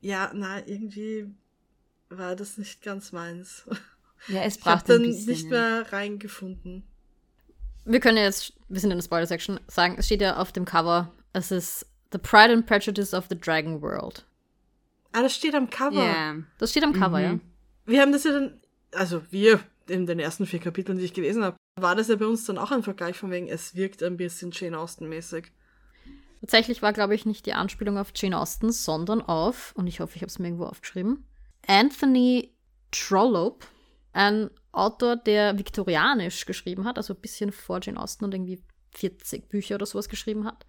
Ja, 0.00 0.30
na, 0.34 0.66
irgendwie 0.66 1.26
war 2.10 2.36
das 2.36 2.58
nicht 2.58 2.82
ganz 2.82 3.12
meins. 3.12 3.64
Ja, 4.28 4.42
es 4.42 4.56
Ich 4.56 4.62
braucht 4.62 4.88
habe 4.88 4.98
dann 4.98 5.02
ein 5.02 5.08
bisschen, 5.08 5.26
nicht 5.26 5.44
ja. 5.44 5.50
mehr 5.50 5.92
reingefunden. 5.92 6.84
Wir 7.84 8.00
können 8.00 8.16
ja 8.18 8.24
jetzt, 8.24 8.52
wir 8.68 8.80
sind 8.80 8.90
in 8.90 8.98
der 8.98 9.02
Spoiler-Section, 9.04 9.58
sagen, 9.66 9.96
es 9.98 10.06
steht 10.06 10.20
ja 10.20 10.36
auf 10.36 10.52
dem 10.52 10.64
Cover, 10.64 11.12
es 11.32 11.50
ist 11.50 11.86
The 12.12 12.18
Pride 12.18 12.52
and 12.52 12.66
Prejudice 12.66 13.14
of 13.14 13.26
the 13.28 13.38
Dragon 13.38 13.80
World. 13.82 14.24
Ah, 15.12 15.22
das 15.22 15.34
steht 15.34 15.54
am 15.54 15.68
Cover. 15.68 16.04
Ja. 16.04 16.36
Das 16.58 16.70
steht 16.70 16.84
am 16.84 16.92
Cover, 16.92 17.18
Mhm. 17.18 17.24
ja. 17.24 17.38
Wir 17.86 18.00
haben 18.00 18.12
das 18.12 18.24
ja 18.24 18.32
dann, 18.32 18.60
also 18.92 19.22
wir 19.30 19.60
in 19.88 20.06
den 20.06 20.20
ersten 20.20 20.46
vier 20.46 20.60
Kapiteln, 20.60 20.98
die 20.98 21.04
ich 21.04 21.12
gelesen 21.14 21.42
habe, 21.44 21.56
war 21.80 21.96
das 21.96 22.08
ja 22.08 22.16
bei 22.16 22.26
uns 22.26 22.44
dann 22.44 22.58
auch 22.58 22.70
ein 22.70 22.82
Vergleich 22.82 23.16
von 23.18 23.30
wegen, 23.30 23.48
es 23.48 23.74
wirkt 23.74 24.02
ein 24.02 24.16
bisschen 24.16 24.50
Jane 24.52 24.78
Austen-mäßig. 24.78 25.50
Tatsächlich 26.40 26.82
war, 26.82 26.92
glaube 26.92 27.14
ich, 27.14 27.26
nicht 27.26 27.46
die 27.46 27.52
Anspielung 27.54 27.98
auf 27.98 28.12
Jane 28.14 28.38
Austen, 28.38 28.72
sondern 28.72 29.20
auf, 29.22 29.72
und 29.76 29.86
ich 29.86 30.00
hoffe, 30.00 30.16
ich 30.16 30.22
habe 30.22 30.28
es 30.28 30.38
mir 30.38 30.46
irgendwo 30.48 30.64
aufgeschrieben, 30.66 31.24
Anthony 31.66 32.52
Trollope, 32.90 33.66
ein 34.12 34.50
Autor, 34.72 35.16
der 35.16 35.58
viktorianisch 35.58 36.46
geschrieben 36.46 36.84
hat, 36.84 36.96
also 36.96 37.14
ein 37.14 37.20
bisschen 37.20 37.52
vor 37.52 37.80
Jane 37.82 38.00
Austen 38.00 38.24
und 38.24 38.34
irgendwie 38.34 38.62
40 38.94 39.48
Bücher 39.48 39.76
oder 39.76 39.86
sowas 39.86 40.08
geschrieben 40.08 40.44
hat. 40.46 40.66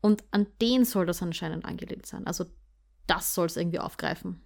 Und 0.00 0.24
an 0.30 0.46
den 0.60 0.84
soll 0.84 1.06
das 1.06 1.22
anscheinend 1.22 1.64
angelehnt 1.64 2.06
sein. 2.06 2.26
Also 2.26 2.46
das 3.06 3.34
soll 3.34 3.46
es 3.46 3.56
irgendwie 3.56 3.78
aufgreifen. 3.78 4.40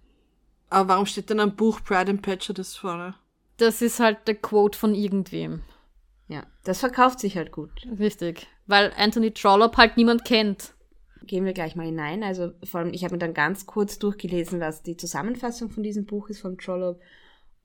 Aber 0.69 0.89
warum 0.89 1.05
steht 1.05 1.29
denn 1.29 1.39
am 1.39 1.55
Buch 1.55 1.83
Pride 1.83 2.11
and 2.11 2.21
Prejudice 2.21 2.75
vorne? 2.75 3.15
Das 3.57 3.81
ist 3.81 3.99
halt 3.99 4.27
der 4.27 4.35
Quote 4.35 4.77
von 4.77 4.93
irgendwem. 4.93 5.61
Ja, 6.27 6.45
das 6.63 6.79
verkauft 6.79 7.19
sich 7.19 7.37
halt 7.37 7.51
gut. 7.51 7.71
Richtig. 7.99 8.47
Weil 8.65 8.91
Anthony 8.97 9.31
Trollope 9.31 9.77
halt 9.77 9.95
niemand 9.95 10.25
kennt. 10.25 10.73
Gehen 11.23 11.45
wir 11.45 11.53
gleich 11.53 11.75
mal 11.75 11.85
hinein. 11.85 12.23
Also 12.23 12.51
vor 12.63 12.79
allem, 12.79 12.93
ich 12.93 13.03
habe 13.03 13.13
mir 13.13 13.19
dann 13.19 13.33
ganz 13.33 13.65
kurz 13.65 13.99
durchgelesen, 13.99 14.59
was 14.59 14.83
die 14.83 14.97
Zusammenfassung 14.97 15.69
von 15.69 15.83
diesem 15.83 16.05
Buch 16.05 16.29
ist 16.29 16.41
vom 16.41 16.57
Trollope. 16.57 16.99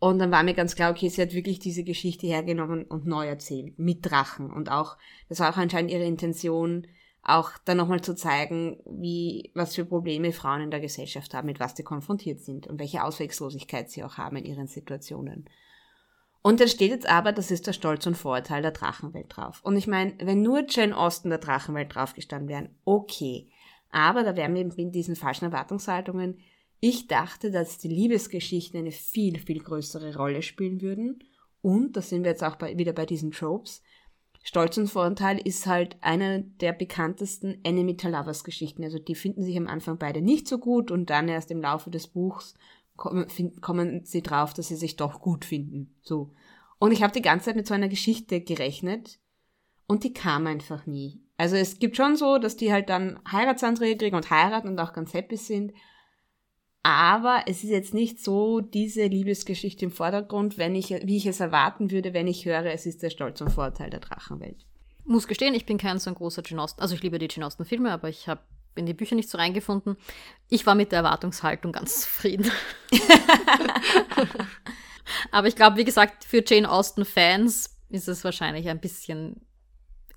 Und 0.01 0.19
dann 0.19 0.31
war 0.31 0.43
mir 0.43 0.55
ganz 0.55 0.75
klar, 0.75 0.91
okay, 0.91 1.11
sie 1.11 1.21
hat 1.21 1.35
wirklich 1.35 1.59
diese 1.59 1.85
Geschichte 1.85 2.27
hergenommen 2.27 2.85
und 2.85 3.07
neu 3.07 3.27
erzählt. 3.27 3.79
Mit 3.79 4.11
Drachen. 4.11 4.51
Und 4.51 4.71
auch, 4.71 4.97
das 5.29 5.41
war 5.41 5.53
auch 5.53 5.59
anscheinend 5.59 5.91
ihre 5.91 6.05
Intention, 6.05 6.87
auch 7.23 7.51
dann 7.67 7.77
nochmal 7.77 8.01
zu 8.01 8.15
zeigen, 8.15 8.81
wie, 8.87 9.53
was 9.55 9.75
für 9.75 9.85
Probleme 9.85 10.33
Frauen 10.33 10.63
in 10.63 10.71
der 10.71 10.81
Gesellschaft 10.81 11.35
haben, 11.35 11.47
mit 11.47 11.61
was 11.61 11.75
die 11.75 11.83
konfrontiert 11.83 12.41
sind 12.41 12.67
und 12.67 12.81
welche 12.81 13.05
Ausweglosigkeit 13.05 13.91
sie 13.91 14.03
auch 14.03 14.17
haben 14.17 14.37
in 14.37 14.47
ihren 14.47 14.69
Situationen. 14.69 15.45
Und 16.43 16.61
da 16.61 16.67
steht 16.67 16.91
jetzt 16.91 17.07
aber, 17.07 17.33
das 17.33 17.51
ist 17.51 17.67
der 17.67 17.75
Stolz 17.75 18.07
und 18.07 18.17
Vorurteil 18.17 18.63
der 18.63 18.71
Drachenwelt 18.71 19.27
drauf. 19.29 19.61
Und 19.63 19.77
ich 19.77 19.87
meine, 19.87 20.15
wenn 20.19 20.41
nur 20.41 20.65
Jane 20.67 20.97
Austen 20.97 21.29
der 21.29 21.39
Drachenwelt 21.39 21.95
draufgestanden 21.95 22.49
wären, 22.49 22.71
okay. 22.87 23.51
Aber 23.93 24.23
da 24.23 24.35
wären 24.37 24.55
wir 24.55 24.65
mit 24.65 24.95
diesen 24.95 25.17
falschen 25.17 25.47
Erwartungshaltungen. 25.47 26.39
Ich 26.81 27.07
dachte, 27.07 27.51
dass 27.51 27.79
die 27.79 27.89
Liebesgeschichten 27.89 28.81
eine 28.81 28.93
viel, 28.93 29.39
viel 29.39 29.63
größere 29.63 30.17
Rolle 30.17 30.43
spielen 30.43 30.81
würden. 30.81 31.23
Und, 31.63 31.97
da 31.97 32.01
sind 32.01 32.25
wir 32.25 32.31
jetzt 32.31 32.43
auch 32.43 32.57
bei, 32.57 32.79
wieder 32.79 32.95
bei 32.95 33.05
diesen 33.05 33.33
Tropes, 33.33 33.83
Stolz 34.43 34.79
und 34.79 34.89
Vorurteil 34.89 35.39
ist 35.39 35.67
halt 35.67 35.97
eine 36.01 36.43
der 36.43 36.73
bekanntesten 36.73 37.63
Enemy 37.63 37.97
to 37.97 38.09
Lovers 38.09 38.43
Geschichten. 38.43 38.83
Also 38.83 38.99
die 38.99 39.15
finden 39.15 39.45
sich 39.45 39.57
am 39.57 39.67
Anfang 39.67 39.99
beide 39.99 40.23
nicht 40.23 40.49
so 40.49 40.59
gut 40.59 40.91
und 40.91 41.11
dann 41.11 41.29
erst 41.29 41.51
im 41.51 41.61
Laufe 41.61 41.91
des 41.91 42.07
Buchs 42.07 42.55
kommen, 42.97 43.27
kommen 43.61 44.05
sie 44.05 44.23
drauf, 44.23 44.55
dass 44.55 44.69
sie 44.69 44.77
sich 44.77 44.97
doch 44.97 45.21
gut 45.21 45.45
finden. 45.45 45.95
So. 46.01 46.33
Und 46.79 46.93
ich 46.93 47.03
habe 47.03 47.13
die 47.13 47.23
ganze 47.23 47.47
Zeit 47.47 47.57
mit 47.57 47.67
so 47.67 47.75
einer 47.75 47.89
Geschichte 47.89 48.41
gerechnet 48.41 49.19
und 49.87 50.05
die 50.05 50.15
kam 50.15 50.47
einfach 50.47 50.87
nie. 50.87 51.21
Also 51.37 51.57
es 51.57 51.79
gibt 51.79 51.97
schon 51.97 52.17
so, 52.17 52.39
dass 52.39 52.57
die 52.57 52.73
halt 52.73 52.89
dann 52.89 53.21
Heiratsanträge 53.31 53.99
kriegen 53.99 54.17
und 54.17 54.31
heiraten 54.31 54.69
und 54.69 54.79
auch 54.79 54.93
ganz 54.95 55.13
happy 55.13 55.37
sind. 55.37 55.73
Aber 56.83 57.43
es 57.47 57.63
ist 57.63 57.71
jetzt 57.71 57.93
nicht 57.93 58.23
so 58.23 58.61
diese 58.61 59.07
Liebesgeschichte 59.07 59.85
im 59.85 59.91
Vordergrund, 59.91 60.57
wenn 60.57 60.75
ich, 60.75 60.89
wie 60.89 61.19
ich 61.19 61.27
es 61.27 61.41
erwarten 61.41 61.91
würde, 61.91 62.15
wenn 62.15 62.27
ich 62.27 62.47
höre, 62.47 62.65
es 62.67 62.87
ist 62.87 63.03
der 63.03 63.11
Stolz 63.11 63.41
und 63.41 63.51
Vorteil 63.51 63.91
der 63.91 64.01
Drachenwelt. 64.01 64.65
Muss 65.05 65.29
gestehen, 65.29 65.55
ich 65.55 65.67
bin 65.67 65.77
kein 65.77 65.99
so 65.99 66.11
ein 66.11 66.15
großer 66.15 66.43
Jane 66.45 66.63
Austen. 66.63 66.81
Also 66.81 66.95
ich 66.95 67.03
liebe 67.03 67.19
die 67.19 67.29
Jane 67.31 67.47
Austen-Filme, 67.47 67.93
aber 67.93 68.09
ich 68.09 68.29
habe 68.29 68.41
in 68.77 68.87
die 68.87 68.95
Bücher 68.95 69.15
nicht 69.15 69.29
so 69.29 69.37
reingefunden. 69.37 69.97
Ich 70.49 70.65
war 70.65 70.75
mit 70.75 70.93
der 70.93 71.01
Erwartungshaltung 71.01 71.73
ganz 71.73 72.03
zufrieden. 72.03 72.51
aber 75.33 75.49
ich 75.49 75.57
glaube, 75.57 75.77
wie 75.77 75.85
gesagt, 75.85 76.25
für 76.25 76.43
Jane 76.47 76.71
Austen-Fans 76.71 77.77
ist 77.91 78.09
es 78.09 78.25
wahrscheinlich 78.25 78.69
ein 78.69 78.81
bisschen 78.81 79.45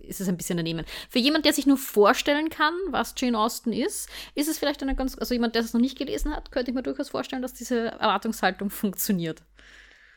ist 0.04 0.22
es 0.22 0.28
ein 0.28 0.38
bisschen 0.38 0.58
daneben. 0.58 0.86
Für 1.10 1.20
jemand, 1.20 1.46
der 1.46 1.54
sich 1.54 1.66
nur 1.66 1.78
vorstellen 1.78 2.50
kann, 2.50 2.74
was 2.90 3.14
Jane 3.18 3.38
Austen 3.38 3.74
ist, 3.74 4.10
ist 4.36 4.50
es 4.50 4.58
vielleicht 4.58 4.82
eine 4.82 4.96
ganz, 4.96 5.18
also 5.18 5.34
jemand, 5.34 5.56
der 5.56 5.64
es 5.64 5.74
noch 5.74 5.82
nicht 5.82 5.98
gelesen 5.98 6.36
hat, 6.36 6.52
könnte 6.52 6.72
ich 6.72 6.76
mir 6.76 6.84
durchaus 6.84 7.10
vorstellen, 7.10 7.42
dass 7.42 7.54
diese 7.54 7.88
Erwartungshaltung 7.88 8.70
funktioniert. 8.70 9.44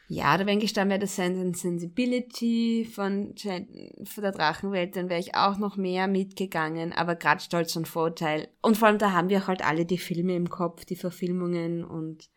Ja, 0.08 0.38
da 0.38 0.46
wenn 0.46 0.60
gestanden 0.60 0.90
wäre, 0.90 1.00
das 1.00 1.16
Sense 1.16 1.40
and 1.40 1.56
Sensibility 1.56 2.88
von, 2.88 3.34
von 3.36 4.22
der 4.22 4.32
Drachenwelt, 4.32 4.94
dann 4.94 5.08
wäre 5.08 5.18
ich 5.18 5.34
auch 5.34 5.58
noch 5.58 5.76
mehr 5.76 6.06
mitgegangen, 6.06 6.92
aber 6.92 7.16
gerade 7.16 7.40
Stolz 7.40 7.74
und 7.74 7.88
Vorurteil. 7.88 8.48
Und 8.62 8.76
vor 8.76 8.86
allem, 8.86 8.98
da 8.98 9.10
haben 9.10 9.30
wir 9.30 9.48
halt 9.48 9.66
alle 9.66 9.84
die 9.84 9.98
Filme 9.98 10.36
im 10.36 10.48
Kopf, 10.48 10.84
die 10.84 10.94
Verfilmungen 10.94 11.84
und 11.84 12.28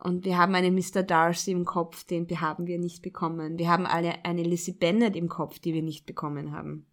und 0.00 0.24
wir 0.24 0.38
haben 0.38 0.54
einen 0.54 0.74
Mr. 0.74 1.02
Darcy 1.02 1.52
im 1.52 1.64
Kopf, 1.64 2.04
den 2.04 2.28
haben 2.40 2.66
wir 2.66 2.78
nicht 2.78 3.02
bekommen. 3.02 3.58
Wir 3.58 3.68
haben 3.68 3.86
alle 3.86 4.24
eine 4.24 4.42
Lizzie 4.42 4.72
Bennet 4.72 5.16
im 5.16 5.28
Kopf, 5.28 5.58
die 5.58 5.74
wir 5.74 5.82
nicht 5.82 6.06
bekommen 6.06 6.52
haben. 6.52 6.86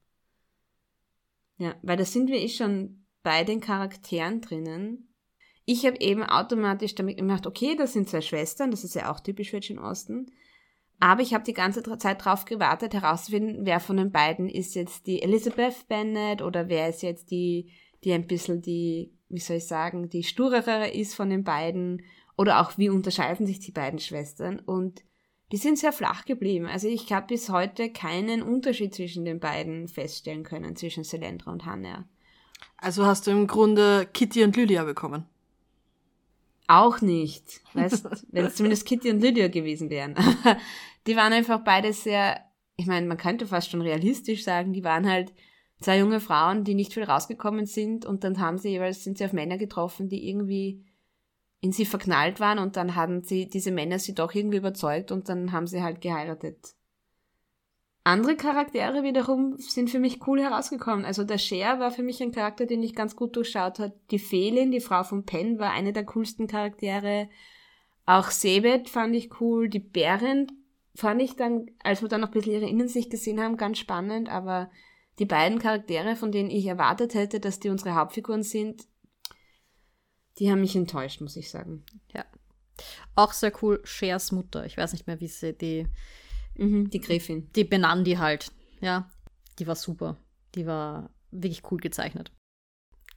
Ja, 1.58 1.76
weil 1.82 1.98
da 1.98 2.06
sind 2.06 2.30
wir 2.30 2.40
eh 2.40 2.50
schon 2.50 3.06
bei 3.22 3.44
den 3.44 3.62
Charakteren 3.62 4.42
drinnen. 4.42 5.10
Ich 5.66 5.86
habe 5.86 6.00
eben 6.02 6.24
automatisch 6.24 6.96
damit 6.96 7.18
gemacht, 7.18 7.48
okay, 7.48 7.76
das 7.76 7.94
sind 7.94 8.10
zwei 8.10 8.22
Schwestern, 8.22 8.72
das 8.72 8.84
ist 8.84 8.96
ja 8.96 9.12
auch 9.12 9.20
typisch 9.20 9.52
für 9.52 9.62
Jane 9.62 9.82
Austen. 9.82 10.32
Aber 11.00 11.22
ich 11.22 11.34
habe 11.34 11.44
die 11.44 11.54
ganze 11.54 11.84
Zeit 11.84 12.26
darauf 12.26 12.46
gewartet, 12.46 12.94
herauszufinden, 12.94 13.66
wer 13.66 13.80
von 13.80 13.98
den 13.98 14.12
beiden 14.12 14.50
ist 14.50 14.76
jetzt 14.76 15.08
die 15.08 15.22
Elizabeth 15.22 15.88
Bennet 15.88 16.42
oder 16.42 16.70
wer 16.70 16.90
ist 16.90 17.02
jetzt 17.02 17.32
die, 17.32 17.72
die 18.04 18.14
ein 18.14 18.28
bisschen 18.28 18.62
die, 18.62 19.14
wie 19.30 19.40
soll 19.40 19.58
ich 19.58 19.68
sagen, 19.68 20.10
die 20.10 20.24
sturere 20.24 20.90
ist 20.90 21.16
von 21.16 21.30
den 21.30 21.44
beiden 21.44 22.04
oder 22.38 22.62
auch 22.62 22.78
wie 22.78 22.90
unterscheiden 22.90 23.46
sich 23.46 23.60
die 23.60 23.72
beiden 23.72 24.00
Schwestern 24.00 24.60
und 24.60 25.04
die 25.52 25.58
sind 25.58 25.78
sehr 25.78 25.94
flach 25.94 26.26
geblieben. 26.26 26.66
Also 26.66 26.88
ich 26.88 27.12
habe 27.14 27.28
bis 27.28 27.50
heute 27.50 27.92
keinen 27.92 28.42
Unterschied 28.42 28.96
zwischen 28.96 29.24
den 29.24 29.40
beiden 29.40 29.88
feststellen 29.88 30.44
können, 30.44 30.76
zwischen 30.76 31.04
Selendra 31.04 31.52
und 31.52 31.66
Hannah. 31.66 32.08
Also 32.78 33.06
hast 33.06 33.28
du 33.28 33.32
im 33.32 33.46
Grunde 33.46 34.08
Kitty 34.12 34.44
und 34.44 34.56
Lydia 34.56 34.84
bekommen. 34.84 35.26
Auch 36.68 37.02
nicht. 37.02 37.62
Weißt, 37.74 38.26
wenn 38.32 38.46
es 38.46 38.56
zumindest 38.56 38.88
Kitty 38.88 39.12
und 39.12 39.22
Lydia 39.22 39.48
gewesen 39.48 39.90
wären. 39.92 40.16
die 41.08 41.16
waren 41.16 41.34
einfach 41.34 41.64
beide 41.64 41.94
sehr, 41.94 42.40
ich 42.76 42.88
meine, 42.88 43.06
man 43.06 43.18
könnte 43.18 43.46
fast 43.46 43.70
schon 43.70 43.82
realistisch 43.82 44.44
sagen, 44.44 44.74
die 44.74 44.84
waren 44.84 45.08
halt 45.08 45.34
zwei 45.82 46.00
junge 46.00 46.20
Frauen, 46.20 46.64
die 46.64 46.74
nicht 46.74 46.94
viel 46.94 47.04
rausgekommen 47.04 47.66
sind 47.66 48.06
und 48.06 48.24
dann 48.24 48.40
haben 48.40 48.58
sie 48.58 48.70
jeweils, 48.70 49.04
sind 49.04 49.18
sie 49.18 49.26
auf 49.26 49.34
Männer 49.34 49.58
getroffen, 49.58 50.10
die 50.10 50.28
irgendwie 50.28 50.84
in 51.64 51.72
sie 51.72 51.86
verknallt 51.86 52.42
waren 52.42 52.60
und 52.60 52.76
dann 52.76 52.96
haben 52.96 53.24
sie, 53.24 53.48
diese 53.48 53.72
Männer 53.72 53.98
sie 53.98 54.14
doch 54.14 54.36
irgendwie 54.36 54.58
überzeugt 54.58 55.14
und 55.14 55.30
dann 55.30 55.54
haben 55.54 55.66
sie 55.66 55.82
halt 55.82 56.02
geheiratet. 56.02 56.76
Andere 58.04 58.36
Charaktere 58.36 59.04
wiederum 59.04 59.56
sind 59.58 59.90
für 59.90 60.00
mich 60.00 60.28
cool 60.28 60.42
herausgekommen. 60.42 61.06
Also 61.06 61.24
der 61.24 61.38
Cher 61.38 61.80
war 61.80 61.92
für 61.92 62.04
mich 62.04 62.22
ein 62.22 62.34
Charakter, 62.34 62.66
den 62.66 62.84
ich 62.84 62.96
ganz 62.96 63.16
gut 63.16 63.38
durchschaut 63.38 63.80
hat. 63.80 63.94
Die 64.12 64.20
Felin, 64.20 64.72
die 64.72 64.82
Frau 64.82 65.04
von 65.04 65.24
Penn, 65.24 65.58
war 65.58 65.72
eine 65.72 65.94
der 65.94 66.04
coolsten 66.04 66.48
Charaktere. 66.48 67.30
Auch 68.06 68.30
Sebet 68.30 68.90
fand 68.90 69.16
ich 69.16 69.40
cool. 69.40 69.70
Die 69.70 69.80
Bären 69.80 70.52
fand 70.94 71.22
ich 71.22 71.38
dann, 71.38 71.68
als 71.82 72.02
wir 72.02 72.10
dann 72.10 72.20
noch 72.20 72.28
ein 72.28 72.34
bisschen 72.34 72.56
ihre 72.56 72.68
Innensicht 72.68 73.10
gesehen 73.10 73.40
haben, 73.40 73.56
ganz 73.56 73.78
spannend. 73.78 74.28
Aber 74.28 74.70
die 75.18 75.26
beiden 75.26 75.60
Charaktere, 75.60 76.18
von 76.18 76.34
denen 76.34 76.50
ich 76.50 76.66
erwartet 76.66 77.14
hätte, 77.14 77.40
dass 77.40 77.62
die 77.62 77.70
unsere 77.70 77.96
Hauptfiguren 77.96 78.44
sind, 78.44 78.86
die 80.40 80.52
haben 80.52 80.62
mich 80.62 80.76
enttäuscht, 80.76 81.22
muss 81.22 81.36
ich 81.36 81.50
sagen. 81.50 81.84
Ja. 82.14 82.26
Auch 83.16 83.34
sehr 83.34 83.52
cool, 83.62 83.82
Shers 83.84 84.32
Mutter. 84.32 84.66
Ich 84.66 84.78
weiß 84.78 84.94
nicht 84.94 85.06
mehr, 85.06 85.20
wie 85.20 85.28
sie 85.28 85.54
die 85.54 85.88
Mhm, 86.56 86.90
die 86.90 87.02
Gräfin. 87.02 87.52
Die 87.54 87.64
benannen 87.64 88.04
die 88.04 88.18
halt. 88.18 88.52
Ja, 88.82 89.10
die 89.60 89.68
war 89.68 89.76
super. 89.76 90.18
Die 90.56 90.66
war 90.66 91.10
wirklich 91.32 91.64
cool 91.72 91.80
gezeichnet. 91.80 92.32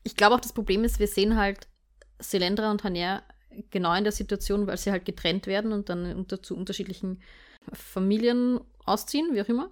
Ich 0.02 0.16
glaube 0.16 0.34
auch, 0.36 0.40
das 0.40 0.52
Problem 0.52 0.84
ist, 0.84 0.98
wir 0.98 1.08
sehen 1.08 1.36
halt 1.36 1.68
Selendra 2.18 2.70
und 2.70 2.84
Haner 2.84 3.22
genau 3.70 3.94
in 3.94 4.04
der 4.04 4.12
Situation, 4.12 4.66
weil 4.66 4.76
sie 4.76 4.90
halt 4.90 5.04
getrennt 5.04 5.46
werden 5.46 5.72
und 5.72 5.88
dann 5.88 6.14
unter, 6.14 6.42
zu 6.42 6.56
unterschiedlichen 6.56 7.22
Familien 7.72 8.60
ausziehen, 8.84 9.34
wie 9.34 9.42
auch 9.42 9.48
immer. 9.48 9.70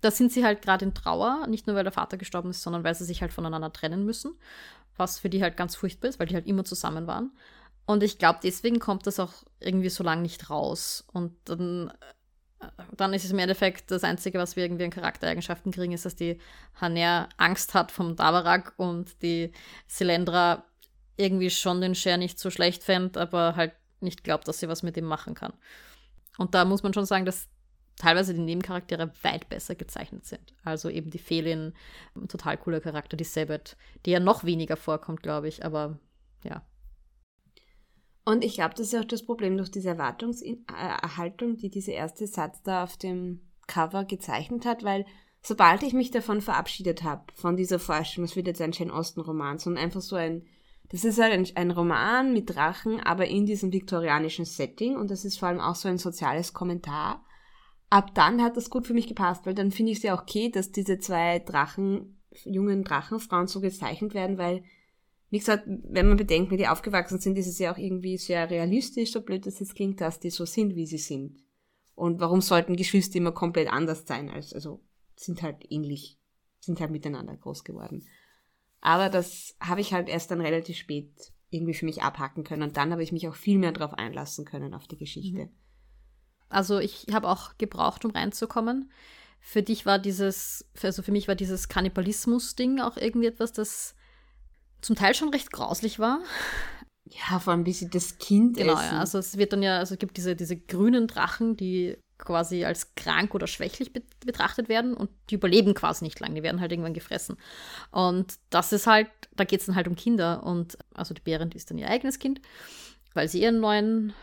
Da 0.00 0.10
sind 0.10 0.32
sie 0.32 0.44
halt 0.44 0.62
gerade 0.62 0.84
in 0.84 0.94
Trauer, 0.94 1.46
nicht 1.46 1.66
nur 1.66 1.76
weil 1.76 1.84
der 1.84 1.92
Vater 1.92 2.16
gestorben 2.16 2.50
ist, 2.50 2.62
sondern 2.62 2.84
weil 2.84 2.94
sie 2.94 3.04
sich 3.04 3.22
halt 3.22 3.32
voneinander 3.32 3.72
trennen 3.72 4.04
müssen, 4.04 4.34
was 4.96 5.18
für 5.18 5.30
die 5.30 5.42
halt 5.42 5.56
ganz 5.56 5.76
furchtbar 5.76 6.08
ist, 6.08 6.18
weil 6.18 6.26
die 6.26 6.34
halt 6.34 6.46
immer 6.46 6.64
zusammen 6.64 7.06
waren. 7.06 7.32
Und 7.86 8.02
ich 8.02 8.18
glaube, 8.18 8.40
deswegen 8.42 8.80
kommt 8.80 9.06
das 9.06 9.20
auch 9.20 9.32
irgendwie 9.60 9.90
so 9.90 10.02
lange 10.02 10.22
nicht 10.22 10.50
raus. 10.50 11.04
Und 11.12 11.36
dann 11.44 11.92
dann 12.96 13.12
ist 13.12 13.24
es 13.24 13.30
im 13.30 13.38
Endeffekt 13.38 13.90
das 13.90 14.04
Einzige, 14.04 14.38
was 14.38 14.56
wir 14.56 14.64
irgendwie 14.64 14.84
an 14.84 14.90
Charaktereigenschaften 14.90 15.72
kriegen, 15.72 15.92
ist, 15.92 16.04
dass 16.04 16.16
die 16.16 16.40
Haner 16.80 17.28
Angst 17.36 17.74
hat 17.74 17.92
vom 17.92 18.16
Dabarak 18.16 18.74
und 18.76 19.22
die 19.22 19.52
Silendra 19.86 20.64
irgendwie 21.16 21.50
schon 21.50 21.80
den 21.80 21.94
Share 21.94 22.18
nicht 22.18 22.38
so 22.38 22.50
schlecht 22.50 22.82
fände, 22.82 23.20
aber 23.20 23.56
halt 23.56 23.72
nicht 24.00 24.24
glaubt, 24.24 24.48
dass 24.48 24.58
sie 24.58 24.68
was 24.68 24.82
mit 24.82 24.96
ihm 24.96 25.04
machen 25.04 25.34
kann. 25.34 25.52
Und 26.38 26.54
da 26.54 26.64
muss 26.64 26.82
man 26.82 26.94
schon 26.94 27.06
sagen, 27.06 27.24
dass 27.24 27.48
teilweise 27.98 28.34
die 28.34 28.40
Nebencharaktere 28.40 29.12
weit 29.22 29.48
besser 29.48 29.74
gezeichnet 29.74 30.26
sind. 30.26 30.54
Also 30.64 30.88
eben 30.90 31.10
die 31.10 31.18
Felin, 31.18 31.72
total 32.28 32.56
cooler 32.56 32.80
Charakter, 32.80 33.16
die 33.16 33.24
Sabbat, 33.24 33.76
die 34.04 34.10
ja 34.10 34.20
noch 34.20 34.44
weniger 34.44 34.76
vorkommt, 34.76 35.22
glaube 35.22 35.48
ich, 35.48 35.64
aber 35.64 35.98
ja, 36.44 36.62
und 38.28 38.42
ich 38.42 38.54
glaube, 38.54 38.74
das 38.74 38.88
ist 38.88 38.96
auch 38.96 39.04
das 39.04 39.22
Problem 39.24 39.56
durch 39.56 39.70
diese 39.70 39.90
Erwartungserhaltung, 39.90 41.58
die 41.58 41.70
dieser 41.70 41.92
erste 41.92 42.26
Satz 42.26 42.60
da 42.64 42.82
auf 42.82 42.96
dem 42.96 43.40
Cover 43.68 44.04
gezeichnet 44.04 44.66
hat, 44.66 44.82
weil 44.82 45.06
sobald 45.42 45.84
ich 45.84 45.92
mich 45.92 46.10
davon 46.10 46.40
verabschiedet 46.40 47.04
habe, 47.04 47.22
von 47.34 47.56
dieser 47.56 47.78
Vorstellung, 47.78 48.24
es 48.24 48.34
wird 48.34 48.48
jetzt 48.48 48.60
ein 48.60 48.72
Jane 48.72 48.92
Austen-Roman, 48.92 49.58
sondern 49.58 49.84
einfach 49.84 50.00
so 50.00 50.16
ein, 50.16 50.44
das 50.90 51.04
ist 51.04 51.20
halt 51.20 51.32
ein, 51.32 51.46
ein, 51.54 51.70
Roman 51.70 52.32
mit 52.32 52.50
Drachen, 52.50 52.98
aber 52.98 53.28
in 53.28 53.46
diesem 53.46 53.72
viktorianischen 53.72 54.44
Setting 54.44 54.96
und 54.96 55.12
das 55.12 55.24
ist 55.24 55.38
vor 55.38 55.46
allem 55.46 55.60
auch 55.60 55.76
so 55.76 55.88
ein 55.88 55.98
soziales 55.98 56.52
Kommentar. 56.52 57.24
Ab 57.88 58.14
dann 58.14 58.42
hat 58.42 58.56
das 58.56 58.70
gut 58.70 58.86
für 58.86 58.94
mich 58.94 59.06
gepasst, 59.06 59.46
weil 59.46 59.54
dann 59.54 59.70
finde 59.70 59.92
ich 59.92 59.98
es 59.98 60.04
ja 60.04 60.16
auch 60.16 60.22
okay, 60.22 60.50
dass 60.50 60.72
diese 60.72 60.98
zwei 60.98 61.38
Drachen, 61.38 62.20
jungen 62.44 62.84
Drachenfrauen 62.84 63.46
so 63.46 63.60
gezeichnet 63.60 64.14
werden, 64.14 64.38
weil 64.38 64.64
wie 65.30 65.38
gesagt, 65.38 65.64
wenn 65.66 66.08
man 66.08 66.16
bedenkt, 66.16 66.50
wie 66.50 66.56
die 66.56 66.68
aufgewachsen 66.68 67.18
sind, 67.18 67.36
ist 67.36 67.48
es 67.48 67.58
ja 67.58 67.72
auch 67.72 67.78
irgendwie 67.78 68.16
sehr 68.16 68.48
realistisch, 68.48 69.12
so 69.12 69.22
blöd 69.22 69.46
das 69.46 69.58
jetzt 69.58 69.74
klingt, 69.74 70.00
dass 70.00 70.20
die 70.20 70.30
so 70.30 70.44
sind, 70.44 70.76
wie 70.76 70.86
sie 70.86 70.98
sind. 70.98 71.42
Und 71.94 72.20
warum 72.20 72.40
sollten 72.40 72.76
Geschwister 72.76 73.16
immer 73.16 73.32
komplett 73.32 73.72
anders 73.72 74.06
sein 74.06 74.28
als, 74.30 74.52
also, 74.52 74.80
sind 75.16 75.42
halt 75.42 75.64
ähnlich, 75.70 76.18
sind 76.60 76.80
halt 76.80 76.90
miteinander 76.90 77.36
groß 77.36 77.64
geworden. 77.64 78.06
Aber 78.80 79.08
das 79.08 79.56
habe 79.60 79.80
ich 79.80 79.92
halt 79.92 80.08
erst 80.08 80.30
dann 80.30 80.40
relativ 80.40 80.76
spät 80.76 81.32
irgendwie 81.50 81.74
für 81.74 81.86
mich 81.86 82.02
abhacken 82.02 82.44
können 82.44 82.62
und 82.62 82.76
dann 82.76 82.92
habe 82.92 83.02
ich 83.02 83.12
mich 83.12 83.26
auch 83.28 83.34
viel 83.34 83.58
mehr 83.58 83.72
darauf 83.72 83.94
einlassen 83.94 84.44
können 84.44 84.74
auf 84.74 84.86
die 84.86 84.98
Geschichte. 84.98 85.46
Mhm. 85.46 85.50
Also 86.48 86.78
ich 86.78 87.06
habe 87.12 87.28
auch 87.28 87.58
gebraucht, 87.58 88.04
um 88.04 88.10
reinzukommen. 88.10 88.90
Für 89.40 89.62
dich 89.62 89.86
war 89.86 89.98
dieses, 89.98 90.64
also 90.82 91.02
für 91.02 91.12
mich 91.12 91.28
war 91.28 91.34
dieses 91.34 91.68
Kannibalismus-Ding 91.68 92.80
auch 92.80 92.96
irgendwie 92.96 93.26
etwas, 93.26 93.52
das 93.52 93.94
zum 94.80 94.96
Teil 94.96 95.14
schon 95.14 95.28
recht 95.30 95.52
grauslich 95.52 95.98
war. 95.98 96.20
Ja, 97.04 97.38
vor 97.38 97.52
allem 97.52 97.66
wie 97.66 97.72
sie 97.72 97.88
das 97.88 98.18
Kind 98.18 98.56
Genau, 98.56 98.74
ja. 98.74 98.98
Also 98.98 99.18
es 99.18 99.36
wird 99.38 99.52
dann 99.52 99.62
ja, 99.62 99.78
also 99.78 99.94
es 99.94 99.98
gibt 99.98 100.16
diese, 100.16 100.34
diese 100.34 100.56
grünen 100.56 101.06
Drachen, 101.06 101.56
die 101.56 101.96
quasi 102.18 102.64
als 102.64 102.94
krank 102.94 103.34
oder 103.34 103.46
schwächlich 103.46 103.92
be 103.92 104.02
betrachtet 104.24 104.68
werden 104.68 104.94
und 104.94 105.10
die 105.30 105.36
überleben 105.36 105.74
quasi 105.74 106.04
nicht 106.04 106.18
lang, 106.18 106.34
die 106.34 106.42
werden 106.42 106.60
halt 106.60 106.72
irgendwann 106.72 106.94
gefressen. 106.94 107.36
Und 107.92 108.38
das 108.50 108.72
ist 108.72 108.86
halt, 108.86 109.08
da 109.36 109.44
geht 109.44 109.60
es 109.60 109.66
dann 109.66 109.76
halt 109.76 109.86
um 109.86 109.94
Kinder 109.94 110.42
und 110.42 110.76
also 110.94 111.14
die 111.14 111.20
Bären, 111.20 111.50
die 111.50 111.58
ist 111.58 111.70
dann 111.70 111.78
ihr 111.78 111.88
eigenes 111.88 112.18
Kind, 112.18 112.40
weil 113.14 113.28
sie 113.28 113.42
ihr 113.42 113.52
neuen, 113.52 114.14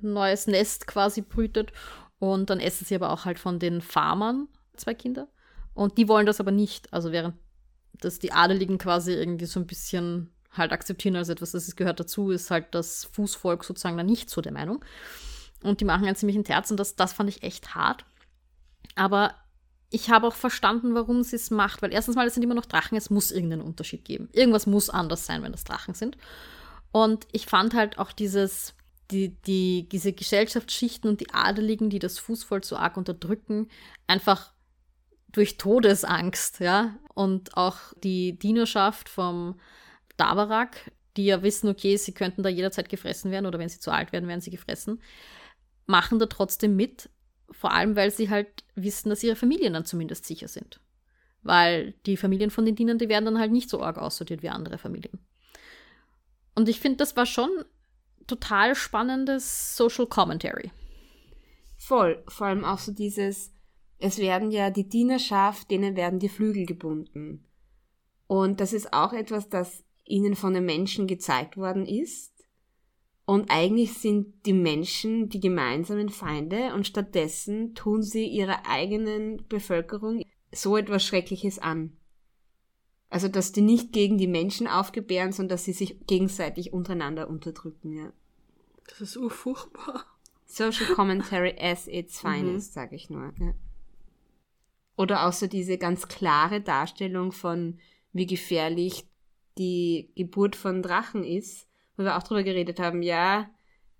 neues 0.00 0.46
Nest 0.46 0.86
quasi 0.86 1.22
brütet 1.22 1.72
und 2.18 2.50
dann 2.50 2.60
essen 2.60 2.84
sie 2.84 2.94
aber 2.94 3.10
auch 3.10 3.24
halt 3.24 3.38
von 3.38 3.58
den 3.58 3.80
Farmern 3.80 4.48
zwei 4.76 4.94
Kinder 4.94 5.28
und 5.74 5.98
die 5.98 6.08
wollen 6.08 6.26
das 6.26 6.40
aber 6.40 6.50
nicht, 6.50 6.92
also 6.92 7.12
während 7.12 7.34
dass 8.00 8.18
die 8.18 8.32
Adeligen 8.32 8.78
quasi 8.78 9.12
irgendwie 9.12 9.46
so 9.46 9.60
ein 9.60 9.66
bisschen 9.66 10.34
halt 10.50 10.72
akzeptieren 10.72 11.16
als 11.16 11.28
etwas, 11.28 11.52
das 11.52 11.76
gehört 11.76 12.00
dazu, 12.00 12.30
ist 12.30 12.50
halt 12.50 12.74
das 12.74 13.04
Fußvolk 13.04 13.64
sozusagen 13.64 13.96
dann 13.96 14.06
nicht 14.06 14.30
so 14.30 14.40
der 14.40 14.52
Meinung. 14.52 14.84
Und 15.62 15.80
die 15.80 15.84
machen 15.84 16.06
einen 16.06 16.16
ziemlichen 16.16 16.44
Terz 16.44 16.70
und 16.70 16.78
das, 16.78 16.96
das 16.96 17.12
fand 17.12 17.28
ich 17.28 17.42
echt 17.42 17.74
hart. 17.74 18.04
Aber 18.94 19.34
ich 19.90 20.10
habe 20.10 20.26
auch 20.26 20.34
verstanden, 20.34 20.94
warum 20.94 21.22
sie 21.22 21.36
es 21.36 21.50
macht, 21.50 21.82
weil 21.82 21.92
erstens 21.92 22.16
mal, 22.16 22.26
es 22.26 22.34
sind 22.34 22.42
immer 22.42 22.54
noch 22.54 22.66
Drachen, 22.66 22.96
es 22.96 23.10
muss 23.10 23.30
irgendeinen 23.30 23.62
Unterschied 23.62 24.04
geben. 24.04 24.28
Irgendwas 24.32 24.66
muss 24.66 24.90
anders 24.90 25.26
sein, 25.26 25.42
wenn 25.42 25.52
das 25.52 25.64
Drachen 25.64 25.94
sind. 25.94 26.16
Und 26.92 27.26
ich 27.32 27.46
fand 27.46 27.74
halt 27.74 27.98
auch 27.98 28.12
dieses, 28.12 28.74
die, 29.10 29.36
die, 29.42 29.88
diese 29.90 30.12
Gesellschaftsschichten 30.12 31.10
und 31.10 31.20
die 31.20 31.30
Adeligen, 31.32 31.90
die 31.90 31.98
das 31.98 32.18
Fußvolk 32.18 32.64
so 32.64 32.76
arg 32.76 32.96
unterdrücken, 32.96 33.68
einfach 34.06 34.52
durch 35.32 35.58
Todesangst, 35.58 36.60
ja. 36.60 36.96
Und 37.14 37.56
auch 37.56 37.78
die 38.02 38.38
Dienerschaft 38.38 39.08
vom 39.08 39.60
Dabarak, 40.16 40.90
die 41.16 41.26
ja 41.26 41.42
wissen, 41.42 41.68
okay, 41.68 41.96
sie 41.96 42.12
könnten 42.12 42.42
da 42.42 42.48
jederzeit 42.48 42.88
gefressen 42.88 43.30
werden 43.30 43.46
oder 43.46 43.58
wenn 43.58 43.68
sie 43.68 43.80
zu 43.80 43.90
alt 43.90 44.12
werden, 44.12 44.28
werden 44.28 44.40
sie 44.40 44.50
gefressen, 44.50 45.00
machen 45.86 46.18
da 46.18 46.26
trotzdem 46.26 46.76
mit, 46.76 47.10
vor 47.50 47.72
allem 47.72 47.94
weil 47.94 48.10
sie 48.10 48.30
halt 48.30 48.64
wissen, 48.74 49.10
dass 49.10 49.22
ihre 49.22 49.36
Familien 49.36 49.74
dann 49.74 49.84
zumindest 49.84 50.24
sicher 50.24 50.48
sind. 50.48 50.80
Weil 51.42 51.92
die 52.06 52.16
Familien 52.16 52.50
von 52.50 52.64
den 52.64 52.74
Dienern, 52.74 52.98
die 52.98 53.08
werden 53.08 53.26
dann 53.26 53.38
halt 53.38 53.52
nicht 53.52 53.68
so 53.68 53.82
arg 53.82 53.98
aussortiert 53.98 54.42
wie 54.42 54.48
andere 54.48 54.78
Familien. 54.78 55.18
Und 56.54 56.68
ich 56.68 56.80
finde, 56.80 56.98
das 56.98 57.16
war 57.16 57.26
schon 57.26 57.50
total 58.26 58.74
spannendes 58.74 59.76
Social 59.76 60.06
Commentary. 60.06 60.70
Voll, 61.76 62.22
vor 62.28 62.46
allem 62.46 62.64
auch 62.64 62.78
so 62.78 62.92
dieses, 62.92 63.52
es 63.98 64.18
werden 64.18 64.50
ja 64.50 64.70
die 64.70 64.88
Dienerschaft, 64.88 65.70
denen 65.70 65.96
werden 65.96 66.18
die 66.18 66.28
Flügel 66.28 66.66
gebunden. 66.66 67.44
Und 68.26 68.60
das 68.60 68.72
ist 68.72 68.92
auch 68.92 69.12
etwas, 69.12 69.48
das 69.48 69.84
ihnen 70.04 70.34
von 70.34 70.54
den 70.54 70.64
Menschen 70.64 71.06
gezeigt 71.06 71.56
worden 71.56 71.86
ist. 71.86 72.32
Und 73.26 73.50
eigentlich 73.50 73.94
sind 73.94 74.44
die 74.44 74.52
Menschen 74.52 75.30
die 75.30 75.40
gemeinsamen 75.40 76.10
Feinde 76.10 76.74
und 76.74 76.86
stattdessen 76.86 77.74
tun 77.74 78.02
sie 78.02 78.26
ihrer 78.26 78.66
eigenen 78.66 79.46
Bevölkerung 79.48 80.22
so 80.52 80.76
etwas 80.76 81.04
Schreckliches 81.04 81.58
an. 81.58 81.96
Also, 83.10 83.28
dass 83.28 83.52
die 83.52 83.60
nicht 83.60 83.92
gegen 83.92 84.18
die 84.18 84.26
Menschen 84.26 84.66
aufgebären, 84.66 85.32
sondern 85.32 85.56
dass 85.56 85.64
sie 85.64 85.72
sich 85.72 86.06
gegenseitig 86.06 86.72
untereinander 86.72 87.28
unterdrücken, 87.28 87.92
ja. 87.92 88.12
Das 88.88 89.00
ist 89.00 89.16
urfurchtbar. 89.16 90.04
Social 90.46 90.94
Commentary 90.94 91.56
as 91.58 91.86
its 91.86 92.20
finest, 92.20 92.70
mhm. 92.70 92.74
sage 92.74 92.96
ich 92.96 93.10
nur. 93.10 93.32
Ja. 93.38 93.54
Oder 94.96 95.26
auch 95.26 95.32
so 95.32 95.46
diese 95.46 95.78
ganz 95.78 96.08
klare 96.08 96.60
Darstellung 96.60 97.32
von, 97.32 97.78
wie 98.12 98.26
gefährlich 98.26 99.06
die 99.58 100.10
Geburt 100.14 100.56
von 100.56 100.82
Drachen 100.82 101.24
ist, 101.24 101.68
wo 101.96 102.04
wir 102.04 102.16
auch 102.16 102.22
drüber 102.22 102.42
geredet 102.42 102.80
haben, 102.80 103.02
ja, 103.02 103.50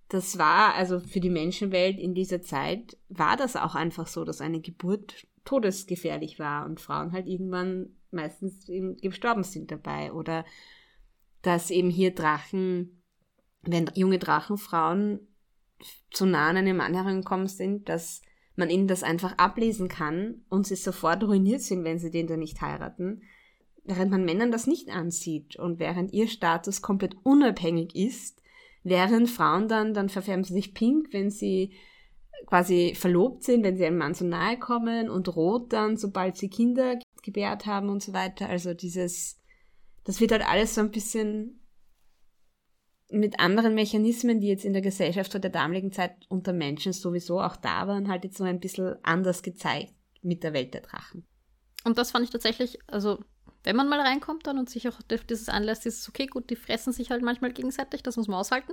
das 0.09 0.39
war, 0.39 0.75
also 0.75 1.01
für 1.01 1.21
die 1.21 1.31
Menschenwelt 1.31 1.99
in 1.99 2.15
dieser 2.15 2.43
Zeit 2.43 2.97
war 3.09 3.37
das 3.37 3.57
auch 3.57 3.75
einfach 3.75 4.07
so, 4.07 4.25
dass 4.25 4.41
eine 4.41 4.61
Geburt 4.61 5.27
todesgefährlich 5.45 6.39
war 6.39 6.67
und 6.67 6.81
Frauen 6.81 7.13
halt 7.13 7.27
irgendwann 7.27 7.97
meistens 8.15 8.67
gestorben 9.03 9.45
sind 9.45 9.71
dabei. 9.71 10.13
Oder 10.13 10.45
dass 11.43 11.71
eben 11.71 11.91
hier 11.91 12.15
Drachen 12.15 13.03
wenn 13.67 13.91
junge 13.95 14.19
Drachenfrauen 14.19 15.21
zu 16.11 16.27
nah 16.27 16.49
an 16.49 16.57
einem 16.57 16.77
Mann 16.77 16.95
herangekommen 16.95 17.49
sind, 17.49 17.89
dass 17.89 18.23
man 18.57 18.71
ihnen 18.71 18.87
das 18.87 19.03
einfach 19.03 19.37
ablesen 19.37 19.89
kann 19.89 20.43
und 20.49 20.67
sie 20.67 20.77
sofort 20.77 21.25
ruiniert 21.25 21.61
sind, 21.61 21.85
wenn 21.85 21.99
sie 21.99 22.11
den 22.11 22.27
dann 22.27 22.39
nicht 22.39 22.61
heiraten, 22.61 23.23
während 23.85 24.11
man 24.11 24.25
Männern 24.25 24.53
das 24.53 24.67
nicht 24.67 24.91
ansieht 24.91 25.57
und 25.57 25.79
während 25.79 26.13
ihr 26.13 26.29
Status 26.29 26.81
komplett 26.81 27.17
unabhängig 27.25 27.95
ist, 27.97 28.41
während 28.83 29.29
Frauen 29.29 29.69
dann, 29.69 29.93
dann 29.93 30.09
verfärben 30.09 30.45
sie 30.45 30.55
sich 30.55 30.73
pink, 30.73 31.09
wenn 31.13 31.31
sie 31.31 31.73
quasi 32.47 32.95
verlobt 32.95 33.43
sind, 33.43 33.65
wenn 33.65 33.77
sie 33.77 33.85
einem 33.85 33.99
Mann 33.99 34.15
so 34.15 34.25
nahe 34.25 34.59
kommen 34.59 35.11
und 35.11 35.35
rot 35.35 35.73
dann, 35.73 35.97
sobald 35.97 36.37
sie 36.37 36.49
Kinder 36.49 36.99
gebärt 37.25 37.67
haben 37.67 37.89
und 37.89 38.03
so 38.03 38.13
weiter. 38.13 38.49
Also 38.49 38.75
dieses, 38.75 39.41
das 40.05 40.21
wird 40.21 40.31
halt 40.31 40.47
alles 40.47 40.75
so 40.75 40.81
ein 40.81 40.91
bisschen 40.91 41.61
mit 43.11 43.41
anderen 43.41 43.75
Mechanismen, 43.75 44.41
die 44.41 44.49
jetzt 44.49 44.65
in 44.65 44.73
der 44.73 44.83
Gesellschaft 44.83 45.33
der 45.35 45.51
damaligen 45.51 45.93
Zeit 45.93 46.15
unter 46.29 46.53
Menschen 46.53 46.93
sowieso 46.93 47.41
auch 47.41 47.57
da 47.57 47.87
waren, 47.89 48.09
halt 48.09 48.25
jetzt 48.25 48.37
so 48.37 48.45
ein 48.45 48.61
bisschen 48.61 48.97
anders 49.03 49.43
gezeigt 49.43 49.95
mit 50.23 50.43
der 50.43 50.53
Welt 50.53 50.75
der 50.75 50.81
Drachen. 50.83 51.27
Und 51.85 51.99
das 51.99 52.11
fand 52.11 52.25
ich 52.25 52.31
tatsächlich, 52.31 52.79
also 52.87 53.23
wenn 53.63 53.77
man 53.77 53.89
mal 53.89 54.01
reinkommt 54.01 54.47
dann 54.47 54.59
und 54.59 54.71
sich 54.71 54.89
auch 54.89 55.01
dieses 55.03 55.49
anlässt, 55.49 55.87
ist 55.87 56.01
es 56.01 56.09
okay, 56.09 56.27
gut, 56.27 56.51
die 56.51 56.57
fressen 56.57 56.93
sich 56.93 57.11
halt 57.11 57.23
manchmal 57.23 57.53
gegenseitig, 57.53 58.03
das 58.03 58.17
muss 58.17 58.29
man 58.29 58.39
aushalten. 58.39 58.73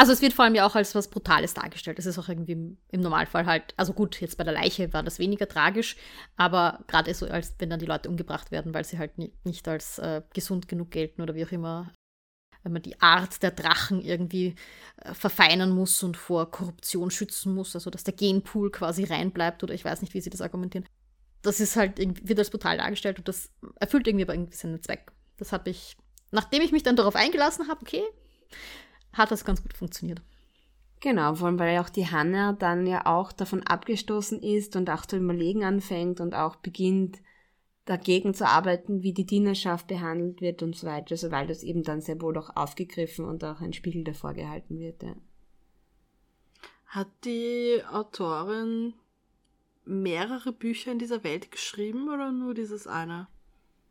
Also 0.00 0.12
es 0.14 0.22
wird 0.22 0.32
vor 0.32 0.46
allem 0.46 0.54
ja 0.54 0.66
auch 0.66 0.76
als 0.76 0.94
was 0.94 1.08
Brutales 1.08 1.52
dargestellt. 1.52 1.98
Es 1.98 2.06
ist 2.06 2.18
auch 2.18 2.30
irgendwie 2.30 2.52
im, 2.52 3.00
Normalfall 3.02 3.44
halt, 3.44 3.74
also 3.76 3.92
gut, 3.92 4.18
jetzt 4.22 4.38
bei 4.38 4.44
der 4.44 4.54
Leiche 4.54 4.90
war 4.94 5.02
das 5.02 5.18
weniger 5.18 5.46
tragisch, 5.46 5.94
aber 6.38 6.82
gerade 6.86 7.12
so, 7.12 7.26
als 7.26 7.54
wenn 7.58 7.68
dann 7.68 7.80
die 7.80 7.84
Leute 7.84 8.08
umgebracht 8.08 8.50
werden, 8.50 8.72
weil 8.72 8.86
sie 8.86 8.96
halt 8.96 9.18
nicht 9.44 9.68
als 9.68 9.98
äh, 9.98 10.22
gesund 10.32 10.68
genug 10.68 10.90
gelten 10.90 11.20
oder 11.20 11.34
wie 11.34 11.44
auch 11.44 11.52
immer, 11.52 11.92
wenn 12.62 12.72
man 12.72 12.80
die 12.80 12.98
Art 13.02 13.42
der 13.42 13.50
Drachen 13.50 14.00
irgendwie 14.00 14.54
äh, 15.02 15.12
verfeinern 15.12 15.70
muss 15.70 16.02
und 16.02 16.16
vor 16.16 16.50
Korruption 16.50 17.10
schützen 17.10 17.54
muss, 17.54 17.74
also 17.74 17.90
dass 17.90 18.02
der 18.02 18.14
Genpool 18.14 18.70
quasi 18.70 19.04
reinbleibt 19.04 19.62
oder 19.62 19.74
ich 19.74 19.84
weiß 19.84 20.00
nicht, 20.00 20.14
wie 20.14 20.22
sie 20.22 20.30
das 20.30 20.40
argumentieren. 20.40 20.88
Das 21.42 21.60
ist 21.60 21.76
halt 21.76 21.98
irgendwie, 21.98 22.26
wird 22.26 22.38
als 22.38 22.48
brutal 22.48 22.78
dargestellt 22.78 23.18
und 23.18 23.28
das 23.28 23.50
erfüllt 23.78 24.08
irgendwie 24.08 24.24
aber 24.24 24.32
irgendwie 24.32 24.56
seinen 24.56 24.82
Zweck. 24.82 25.12
Das 25.36 25.52
habe 25.52 25.68
ich, 25.68 25.98
nachdem 26.30 26.62
ich 26.62 26.72
mich 26.72 26.84
dann 26.84 26.96
darauf 26.96 27.16
eingelassen 27.16 27.68
habe, 27.68 27.82
okay, 27.82 28.04
hat 29.12 29.30
das 29.30 29.44
ganz 29.44 29.62
gut 29.62 29.74
funktioniert. 29.74 30.20
Genau, 31.00 31.34
vor 31.34 31.46
allem 31.46 31.58
weil 31.58 31.78
auch 31.78 31.88
die 31.88 32.06
Hanna 32.06 32.52
dann 32.52 32.86
ja 32.86 33.06
auch 33.06 33.32
davon 33.32 33.62
abgestoßen 33.62 34.42
ist 34.42 34.76
und 34.76 34.90
auch 34.90 35.06
zu 35.06 35.16
überlegen 35.16 35.64
anfängt 35.64 36.20
und 36.20 36.34
auch 36.34 36.56
beginnt, 36.56 37.18
dagegen 37.86 38.34
zu 38.34 38.46
arbeiten, 38.46 39.02
wie 39.02 39.14
die 39.14 39.24
Dienerschaft 39.24 39.88
behandelt 39.88 40.40
wird 40.40 40.62
und 40.62 40.76
so 40.76 40.86
weiter, 40.86 41.12
also 41.12 41.30
weil 41.30 41.46
das 41.46 41.62
eben 41.62 41.82
dann 41.82 42.02
sehr 42.02 42.20
wohl 42.20 42.36
auch 42.36 42.54
aufgegriffen 42.54 43.24
und 43.24 43.42
auch 43.42 43.60
ein 43.60 43.72
Spiegel 43.72 44.04
davor 44.04 44.34
gehalten 44.34 44.78
wird. 44.78 45.02
Ja. 45.02 45.14
Hat 46.86 47.08
die 47.24 47.82
Autorin 47.90 48.94
mehrere 49.84 50.52
Bücher 50.52 50.92
in 50.92 50.98
dieser 50.98 51.24
Welt 51.24 51.50
geschrieben 51.50 52.08
oder 52.12 52.30
nur 52.30 52.54
dieses 52.54 52.86
eine? 52.86 53.26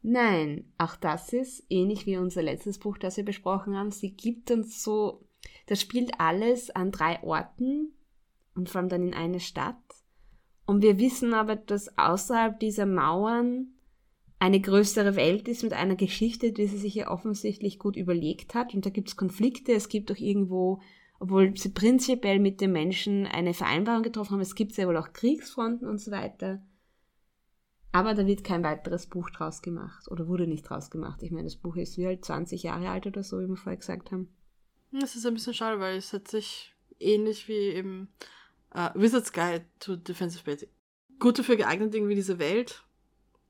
Nein, 0.02 0.72
auch 0.78 0.96
das 0.96 1.34
ist 1.34 1.66
ähnlich 1.70 2.06
wie 2.06 2.18
unser 2.18 2.42
letztes 2.42 2.80
Buch, 2.80 2.98
das 2.98 3.18
wir 3.18 3.26
besprochen 3.26 3.76
haben. 3.76 3.92
Sie 3.92 4.12
gibt 4.12 4.50
uns 4.50 4.82
so, 4.82 5.26
das 5.68 5.82
spielt 5.82 6.20
alles 6.20 6.70
an 6.70 6.92
drei 6.92 7.22
Orten 7.22 7.94
und 8.56 8.70
vor 8.70 8.80
allem 8.80 8.90
dann 8.90 9.08
in 9.08 9.14
einer 9.14 9.40
Stadt. 9.40 9.76
Und 10.66 10.84
wir 10.84 11.00
wissen 11.00 11.34
aber, 11.34 11.56
dass 11.56 11.98
außerhalb 11.98 12.60
dieser 12.60 12.86
Mauern 12.86 13.74
eine 14.40 14.62
größere 14.62 15.16
Welt 15.18 15.48
ist 15.50 15.64
mit 15.64 15.74
einer 15.74 15.96
Geschichte, 15.96 16.54
die 16.54 16.68
sie 16.68 16.78
sich 16.78 16.96
ja 16.96 17.12
offensichtlich 17.12 17.78
gut 17.78 17.98
überlegt 17.98 18.56
hat. 18.56 18.74
Und 18.74 18.86
da 18.86 18.90
gibt 18.90 19.10
es 19.10 19.18
Konflikte, 19.18 19.74
es 19.74 19.90
gibt 19.90 20.12
auch 20.12 20.18
irgendwo, 20.18 20.80
obwohl 21.20 21.58
sie 21.58 21.70
prinzipiell 21.70 22.40
mit 22.40 22.62
den 22.62 22.72
Menschen 22.72 23.26
eine 23.28 23.54
Vereinbarung 23.54 24.04
getroffen 24.04 24.34
haben, 24.34 24.42
es 24.42 24.56
gibt 24.56 24.78
ja 24.78 24.88
wohl 24.88 24.96
auch 24.96 25.12
Kriegsfronten 25.12 25.88
und 25.88 26.00
so 26.00 26.12
weiter. 26.12 26.62
Aber 27.92 28.14
da 28.14 28.26
wird 28.28 28.44
kein 28.44 28.64
weiteres 28.64 29.08
Buch 29.08 29.30
draus 29.32 29.62
gemacht 29.62 30.08
oder 30.10 30.28
wurde 30.28 30.46
nicht 30.46 30.70
draus 30.70 30.92
gemacht. 30.92 31.24
Ich 31.24 31.32
meine, 31.32 31.46
das 31.46 31.56
Buch 31.56 31.76
ist 31.76 31.98
wie 31.98 32.06
halt 32.06 32.24
20 32.24 32.64
Jahre 32.64 32.90
alt 32.90 33.08
oder 33.08 33.24
so, 33.24 33.40
wie 33.40 33.48
wir 33.48 33.56
vorher 33.56 33.78
gesagt 33.78 34.12
haben. 34.12 34.30
Das 34.92 35.16
ist 35.16 35.26
ein 35.26 35.34
bisschen 35.34 35.54
schade, 35.54 35.80
weil 35.80 35.98
es 35.98 36.14
hat 36.14 36.28
sich 36.28 36.76
ähnlich 37.00 37.48
wie 37.48 37.70
im 37.70 38.08
uh, 38.76 38.90
Wizard's 38.94 39.34
Guide 39.34 39.66
to 39.80 39.96
Defensive 39.96 40.44
Basic 40.44 40.70
gut 41.20 41.38
dafür 41.38 41.58
geeignet, 41.58 41.94
irgendwie 41.94 42.16
diese 42.16 42.40
Welt 42.40 42.84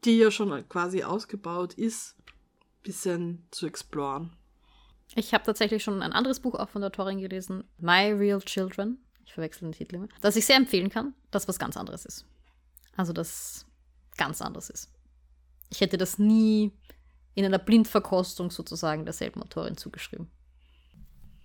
die 0.06 0.18
ja 0.18 0.32
schon 0.32 0.68
quasi 0.70 1.04
ausgebaut 1.04 1.74
ist, 1.74 2.16
bisschen 2.84 3.46
zu 3.52 3.68
exploren. 3.68 4.32
Ich 5.16 5.34
habe 5.34 5.44
tatsächlich 5.44 5.84
schon 5.84 6.02
ein 6.02 6.14
anderes 6.14 6.40
Buch 6.40 6.56
auch 6.56 6.70
von 6.70 6.82
der 6.82 6.90
Autorin 6.90 7.20
gelesen, 7.20 7.64
My 7.78 8.12
Real 8.12 8.42
Children. 8.42 9.00
Ich 9.26 9.34
verwechsel 9.34 9.68
den 9.68 9.74
Titel 9.74 9.96
immer. 9.96 10.08
Das 10.22 10.36
ich 10.36 10.46
sehr 10.46 10.56
empfehlen 10.56 10.90
kann, 10.90 11.14
das 11.32 11.48
was 11.48 11.60
ganz 11.60 11.78
anderes 11.78 12.06
ist. 12.06 12.26
Also 12.96 13.12
das 13.14 13.66
ganz 14.20 14.42
anders 14.42 14.70
ist. 14.70 14.92
Ich 15.72 15.82
hätte 15.82 15.98
das 15.98 16.20
nie 16.20 16.72
in 17.34 17.46
einer 17.46 17.58
Blindverkostung 17.58 18.52
sozusagen 18.52 19.06
derselben 19.06 19.42
Autorin 19.42 19.78
zugeschrieben. 19.78 20.30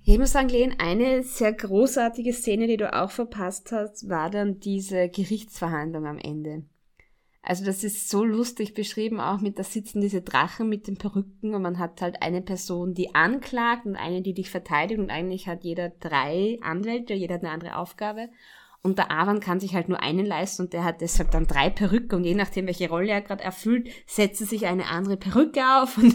Ich 0.06 0.18
muss 0.18 0.32
sagen, 0.32 0.50
Len, 0.50 0.74
eine 0.78 1.22
sehr 1.22 1.52
großartige 1.54 2.34
Szene, 2.34 2.66
die 2.66 2.76
du 2.76 2.92
auch 2.92 3.10
verpasst 3.10 3.72
hast, 3.72 4.08
war 4.10 4.28
dann 4.28 4.60
diese 4.60 5.08
Gerichtsverhandlung 5.08 6.06
am 6.06 6.18
Ende. 6.18 6.64
Also 7.46 7.64
das 7.64 7.84
ist 7.84 8.08
so 8.08 8.24
lustig 8.24 8.74
beschrieben, 8.74 9.20
auch 9.20 9.40
mit, 9.40 9.58
da 9.58 9.62
sitzen 9.62 10.00
diese 10.00 10.22
Drachen 10.22 10.68
mit 10.68 10.88
den 10.88 10.96
Perücken 10.96 11.54
und 11.54 11.62
man 11.62 11.78
hat 11.78 12.00
halt 12.00 12.22
eine 12.22 12.40
Person, 12.40 12.94
die 12.94 13.14
anklagt 13.14 13.84
und 13.86 13.96
eine, 13.96 14.22
die 14.22 14.34
dich 14.34 14.50
verteidigt 14.50 14.98
und 14.98 15.10
eigentlich 15.10 15.46
hat 15.46 15.62
jeder 15.62 15.90
drei 15.90 16.58
Anwälte, 16.62 17.12
jeder 17.12 17.34
hat 17.34 17.42
eine 17.42 17.52
andere 17.52 17.76
Aufgabe. 17.76 18.30
Und 18.84 18.98
der 18.98 19.10
Avan 19.10 19.40
kann 19.40 19.58
sich 19.58 19.74
halt 19.74 19.88
nur 19.88 20.00
einen 20.00 20.26
leisten 20.26 20.62
und 20.62 20.72
der 20.72 20.84
hat 20.84 21.00
deshalb 21.00 21.30
dann 21.30 21.46
drei 21.46 21.70
Perücken 21.70 22.16
und 22.16 22.24
je 22.24 22.34
nachdem, 22.34 22.66
welche 22.66 22.88
Rolle 22.88 23.08
er 23.08 23.22
gerade 23.22 23.42
erfüllt, 23.42 23.88
setzt 24.06 24.42
er 24.42 24.46
sich 24.46 24.66
eine 24.66 24.86
andere 24.86 25.16
Perücke 25.16 25.62
auf 25.80 25.98
und 25.98 26.14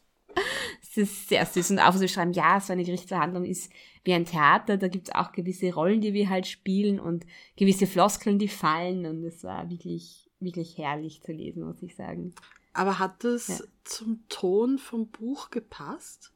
es 0.82 0.96
ist 0.96 1.28
sehr 1.28 1.44
süß. 1.44 1.72
Und 1.72 1.80
auch 1.80 1.94
so 1.94 2.06
schreiben, 2.06 2.32
ja, 2.32 2.60
so 2.60 2.72
eine 2.72 2.84
Gerichtsverhandlung 2.84 3.44
ist 3.44 3.72
wie 4.04 4.14
ein 4.14 4.24
Theater, 4.24 4.76
da 4.76 4.88
gibt's 4.88 5.12
auch 5.12 5.32
gewisse 5.32 5.74
Rollen, 5.74 6.00
die 6.00 6.14
wir 6.14 6.30
halt 6.30 6.46
spielen 6.46 7.00
und 7.00 7.26
gewisse 7.56 7.86
Floskeln, 7.86 8.38
die 8.38 8.48
fallen 8.48 9.04
und 9.04 9.24
es 9.24 9.42
war 9.44 9.68
wirklich 9.68 10.30
wirklich 10.40 10.78
herrlich 10.78 11.22
zu 11.22 11.32
lesen, 11.32 11.64
muss 11.64 11.82
ich 11.82 11.94
sagen. 11.94 12.34
Aber 12.72 12.98
hat 12.98 13.24
das 13.24 13.48
ja. 13.48 13.58
zum 13.84 14.24
Ton 14.28 14.78
vom 14.78 15.08
Buch 15.08 15.50
gepasst? 15.50 16.32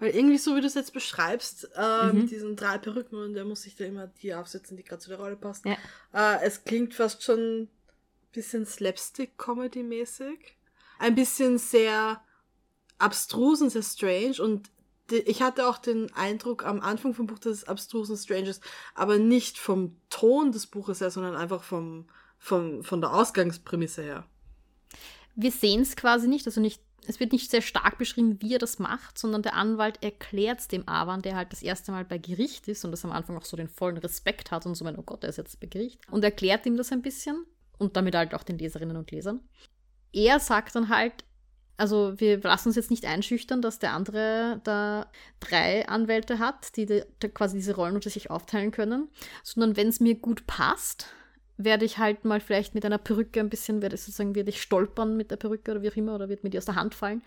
Weil 0.00 0.16
irgendwie 0.16 0.38
so, 0.38 0.56
wie 0.56 0.60
du 0.60 0.66
es 0.66 0.74
jetzt 0.74 0.92
beschreibst, 0.92 1.68
äh, 1.76 2.06
mhm. 2.06 2.20
mit 2.20 2.30
diesen 2.30 2.56
drei 2.56 2.78
Perücken 2.78 3.16
und 3.16 3.34
der 3.34 3.44
muss 3.44 3.62
sich 3.62 3.76
da 3.76 3.84
immer 3.84 4.08
die 4.08 4.34
aufsetzen, 4.34 4.76
die 4.76 4.82
gerade 4.82 5.00
zu 5.00 5.10
der 5.10 5.20
Rolle 5.20 5.36
passt. 5.36 5.64
Ja. 5.66 5.76
Äh, 6.12 6.42
es 6.42 6.64
klingt 6.64 6.94
fast 6.94 7.22
schon 7.22 7.62
ein 7.62 7.68
bisschen 8.32 8.66
Slapstick-Comedy-mäßig. 8.66 10.56
Ein 10.98 11.14
bisschen 11.14 11.58
sehr 11.58 12.22
abstrus 12.98 13.62
und 13.62 13.70
sehr 13.70 13.82
strange 13.82 14.42
und 14.42 14.70
ich 15.12 15.42
hatte 15.42 15.66
auch 15.68 15.78
den 15.78 16.12
Eindruck 16.14 16.64
am 16.64 16.80
Anfang 16.80 17.14
vom 17.14 17.26
Buch, 17.26 17.38
dass 17.38 17.52
es 17.52 17.64
abstrus 17.64 18.10
und 18.10 18.16
strange 18.16 18.48
ist, 18.48 18.62
aber 18.94 19.18
nicht 19.18 19.58
vom 19.58 19.96
Ton 20.08 20.52
des 20.52 20.66
Buches 20.66 21.00
her, 21.00 21.10
sondern 21.10 21.36
einfach 21.36 21.62
vom, 21.64 22.06
von, 22.38 22.82
von 22.84 23.00
der 23.00 23.12
Ausgangsprämisse 23.12 24.02
her. 24.02 24.24
Wir 25.34 25.50
sehen 25.50 25.82
es 25.82 25.96
quasi 25.96 26.28
nicht, 26.28 26.46
also 26.46 26.60
nicht, 26.60 26.82
es 27.06 27.20
wird 27.20 27.32
nicht 27.32 27.50
sehr 27.50 27.62
stark 27.62 27.98
beschrieben, 27.98 28.40
wie 28.40 28.54
er 28.54 28.58
das 28.58 28.78
macht, 28.78 29.18
sondern 29.18 29.42
der 29.42 29.54
Anwalt 29.54 30.02
erklärt 30.02 30.60
es 30.60 30.68
dem 30.68 30.88
Avan, 30.88 31.22
der 31.22 31.36
halt 31.36 31.52
das 31.52 31.62
erste 31.62 31.92
Mal 31.92 32.04
bei 32.04 32.18
Gericht 32.18 32.68
ist 32.68 32.84
und 32.84 32.90
das 32.90 33.04
am 33.04 33.12
Anfang 33.12 33.36
auch 33.36 33.44
so 33.44 33.56
den 33.56 33.68
vollen 33.68 33.98
Respekt 33.98 34.50
hat 34.50 34.66
und 34.66 34.74
so, 34.74 34.84
oh 34.84 35.02
Gott, 35.02 35.24
er 35.24 35.30
ist 35.30 35.38
jetzt 35.38 35.60
bei 35.60 35.66
Gericht. 35.66 36.00
Und 36.10 36.24
erklärt 36.24 36.66
ihm 36.66 36.76
das 36.76 36.92
ein 36.92 37.02
bisschen 37.02 37.44
und 37.78 37.96
damit 37.96 38.14
halt 38.14 38.34
auch 38.34 38.42
den 38.42 38.58
Leserinnen 38.58 38.96
und 38.96 39.10
Lesern. 39.10 39.40
Er 40.12 40.40
sagt 40.40 40.74
dann 40.74 40.88
halt, 40.88 41.24
also 41.76 42.20
wir 42.20 42.38
lassen 42.40 42.68
uns 42.68 42.76
jetzt 42.76 42.90
nicht 42.90 43.06
einschüchtern, 43.06 43.62
dass 43.62 43.78
der 43.78 43.94
andere 43.94 44.60
da 44.64 45.10
drei 45.40 45.88
Anwälte 45.88 46.38
hat, 46.38 46.76
die, 46.76 46.84
die 46.84 47.28
quasi 47.30 47.56
diese 47.56 47.74
Rollen 47.74 47.94
unter 47.94 48.10
sich 48.10 48.30
aufteilen 48.30 48.70
können, 48.70 49.08
sondern 49.42 49.76
wenn 49.76 49.88
es 49.88 49.98
mir 49.98 50.16
gut 50.16 50.46
passt, 50.46 51.06
werde 51.64 51.84
ich 51.84 51.98
halt 51.98 52.24
mal 52.24 52.40
vielleicht 52.40 52.74
mit 52.74 52.84
einer 52.84 52.98
Perücke 52.98 53.40
ein 53.40 53.50
bisschen, 53.50 53.82
werde 53.82 53.94
ich 53.94 54.02
sozusagen, 54.02 54.34
werde 54.34 54.50
ich 54.50 54.62
stolpern 54.62 55.16
mit 55.16 55.30
der 55.30 55.36
Perücke 55.36 55.70
oder 55.70 55.82
wie 55.82 55.90
auch 55.90 55.96
immer, 55.96 56.14
oder 56.14 56.28
wird 56.28 56.42
mir 56.44 56.50
die 56.50 56.58
aus 56.58 56.64
der 56.64 56.74
Hand 56.74 56.94
fallen. 56.94 57.22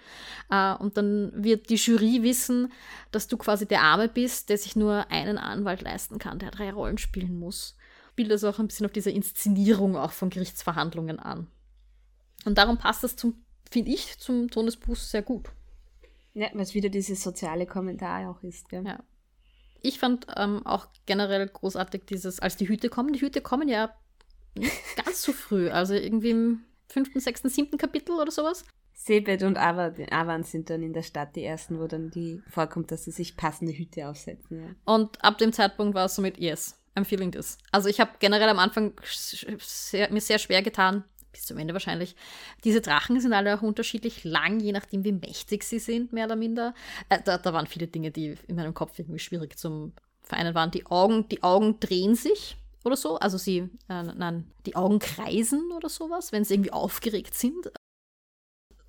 Äh, 0.49 0.73
und 0.75 0.97
dann 0.97 1.31
wird 1.43 1.69
die 1.69 1.75
Jury 1.75 2.23
wissen, 2.23 2.71
dass 3.11 3.27
du 3.27 3.37
quasi 3.37 3.65
der 3.67 3.81
Arme 3.81 4.07
bist, 4.07 4.49
der 4.49 4.57
sich 4.57 4.75
nur 4.75 5.09
einen 5.11 5.37
Anwalt 5.37 5.81
leisten 5.81 6.19
kann, 6.19 6.39
der 6.39 6.51
drei 6.51 6.71
Rollen 6.71 6.97
spielen 6.97 7.37
muss. 7.37 7.77
Bildet 8.15 8.33
also 8.33 8.49
auch 8.49 8.59
ein 8.59 8.67
bisschen 8.67 8.85
auf 8.85 8.91
diese 8.91 9.11
Inszenierung 9.11 9.95
auch 9.95 10.11
von 10.11 10.29
Gerichtsverhandlungen 10.29 11.19
an. 11.19 11.47
Und 12.45 12.57
darum 12.57 12.77
passt 12.77 13.03
das 13.03 13.15
zum, 13.15 13.43
finde 13.69 13.91
ich, 13.91 14.19
zum 14.19 14.49
Ton 14.49 14.65
des 14.65 14.77
Buchs 14.77 15.11
sehr 15.11 15.21
gut. 15.21 15.49
Ja, 16.33 16.47
weil 16.53 16.61
es 16.61 16.73
wieder 16.73 16.89
dieses 16.89 17.21
soziale 17.21 17.65
Kommentar 17.65 18.29
auch 18.29 18.41
ist, 18.43 18.69
gell? 18.69 18.83
Ja. 18.85 18.99
Ich 19.81 19.99
fand 19.99 20.27
ähm, 20.37 20.65
auch 20.65 20.87
generell 21.05 21.47
großartig 21.47 22.03
dieses, 22.05 22.39
als 22.39 22.55
die 22.55 22.67
Hüte 22.67 22.89
kommen. 22.89 23.13
Die 23.13 23.21
Hüte 23.21 23.41
kommen 23.41 23.67
ja 23.67 23.93
ganz 24.95 25.21
so 25.21 25.33
früh, 25.33 25.69
also 25.69 25.93
irgendwie 25.93 26.31
im 26.31 26.61
fünften, 26.87 27.19
sechsten, 27.19 27.49
siebten 27.49 27.77
Kapitel 27.77 28.13
oder 28.13 28.31
sowas. 28.31 28.63
Sebet 28.93 29.43
und 29.43 29.57
Avan 29.57 30.43
sind 30.43 30.69
dann 30.69 30.81
in 30.81 30.93
der 30.93 31.01
Stadt 31.01 31.35
die 31.35 31.43
ersten, 31.43 31.79
wo 31.79 31.87
dann 31.87 32.09
die 32.09 32.41
vorkommt, 32.49 32.91
dass 32.91 33.03
sie 33.03 33.11
sich 33.11 33.35
passende 33.35 33.73
Hüte 33.73 34.07
aufsetzen. 34.07 34.61
Ja. 34.61 34.75
Und 34.85 35.21
ab 35.23 35.37
dem 35.39 35.51
Zeitpunkt 35.51 35.93
war 35.93 36.05
es 36.05 36.15
somit, 36.15 36.37
yes, 36.37 36.79
I'm 36.95 37.03
feeling 37.03 37.31
this. 37.31 37.57
Also 37.71 37.89
ich 37.89 37.99
habe 37.99 38.11
generell 38.19 38.47
am 38.49 38.59
Anfang 38.59 38.93
sehr, 39.59 40.11
mir 40.11 40.21
sehr 40.21 40.39
schwer 40.39 40.61
getan, 40.61 41.03
bis 41.33 41.45
zum 41.45 41.57
Ende 41.57 41.73
wahrscheinlich. 41.73 42.15
Diese 42.63 42.79
Drachen 42.79 43.19
sind 43.19 43.33
alle 43.33 43.57
auch 43.57 43.61
unterschiedlich 43.61 44.23
lang, 44.23 44.59
je 44.59 44.71
nachdem, 44.71 45.03
wie 45.03 45.11
mächtig 45.11 45.63
sie 45.63 45.79
sind, 45.79 46.13
mehr 46.13 46.27
oder 46.27 46.35
minder. 46.35 46.73
Äh, 47.09 47.19
da, 47.25 47.37
da 47.37 47.51
waren 47.51 47.67
viele 47.67 47.87
Dinge, 47.87 48.11
die 48.11 48.37
in 48.47 48.55
meinem 48.55 48.73
Kopf 48.75 48.99
irgendwie 48.99 49.19
schwierig 49.19 49.57
zum 49.57 49.91
Vereinen 50.21 50.55
waren. 50.55 50.71
Die 50.71 50.85
Augen, 50.85 51.27
die 51.27 51.43
Augen 51.43 51.79
drehen 51.79 52.15
sich 52.15 52.55
oder 52.83 52.95
so. 52.95 53.17
Also 53.17 53.37
sie, 53.37 53.69
äh, 53.89 54.03
nein, 54.03 54.51
die 54.65 54.75
Augen 54.75 54.99
kreisen 54.99 55.71
oder 55.71 55.89
sowas, 55.89 56.31
wenn 56.31 56.43
sie 56.43 56.55
irgendwie 56.55 56.73
aufgeregt 56.73 57.33
sind. 57.35 57.71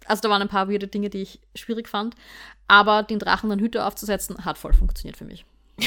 Also 0.07 0.23
da 0.23 0.31
waren 0.31 0.43
ein 0.43 0.49
paar 0.49 0.69
weirde 0.69 0.87
Dinge, 0.87 1.11
die 1.11 1.23
ich 1.23 1.41
schwierig 1.55 1.89
fand. 1.89 2.15
Aber 2.69 3.03
den 3.03 3.19
Drachen 3.19 3.51
dann 3.51 3.61
Hüte 3.61 3.87
aufzusetzen, 3.87 4.45
hat 4.45 4.59
voll 4.59 4.73
funktioniert 4.73 5.17
für 5.17 5.25
mich. 5.25 5.47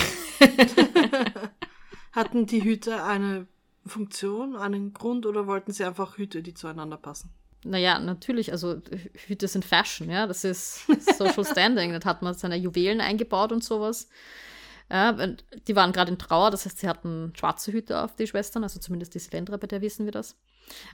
Hatten 2.12 2.45
die 2.45 2.64
Hüte 2.64 3.03
eine 3.03 3.47
Funktion, 3.86 4.55
einen 4.55 4.93
Grund 4.93 5.26
oder 5.26 5.47
wollten 5.47 5.72
sie 5.72 5.84
einfach 5.84 6.18
Hüte, 6.18 6.41
die 6.41 6.53
zueinander 6.53 6.97
passen? 6.97 7.30
Naja, 7.64 7.99
natürlich, 7.99 8.51
also 8.51 8.82
Hüte 9.28 9.47
sind 9.47 9.66
Fashion, 9.66 10.10
ja, 10.10 10.28
das 10.28 10.43
ist 10.43 10.86
Social 11.18 11.45
Standing. 11.45 11.97
da 11.99 12.05
hat 12.08 12.22
man 12.22 12.34
seine 12.34 12.55
Juwelen 12.55 13.01
eingebaut 13.01 13.51
und 13.51 13.64
sowas. 13.64 14.08
Ja, 14.90 15.12
die 15.68 15.76
waren 15.76 15.92
gerade 15.92 16.12
in 16.12 16.18
Trauer, 16.18 16.50
das 16.50 16.66
heißt, 16.66 16.80
sie 16.80 16.88
hatten 16.88 17.34
schwarze 17.36 17.74
Hüte 17.74 18.02
auf, 18.02 18.16
die 18.16 18.28
Schwestern, 18.28 18.64
also 18.64 18.80
zumindest 18.80 19.14
die 19.16 19.20
Silendra, 19.20 19.58
bei 19.58 19.68
der 19.68 19.82
wissen 19.82 20.06
wir 20.06 20.14
das. 20.14 20.38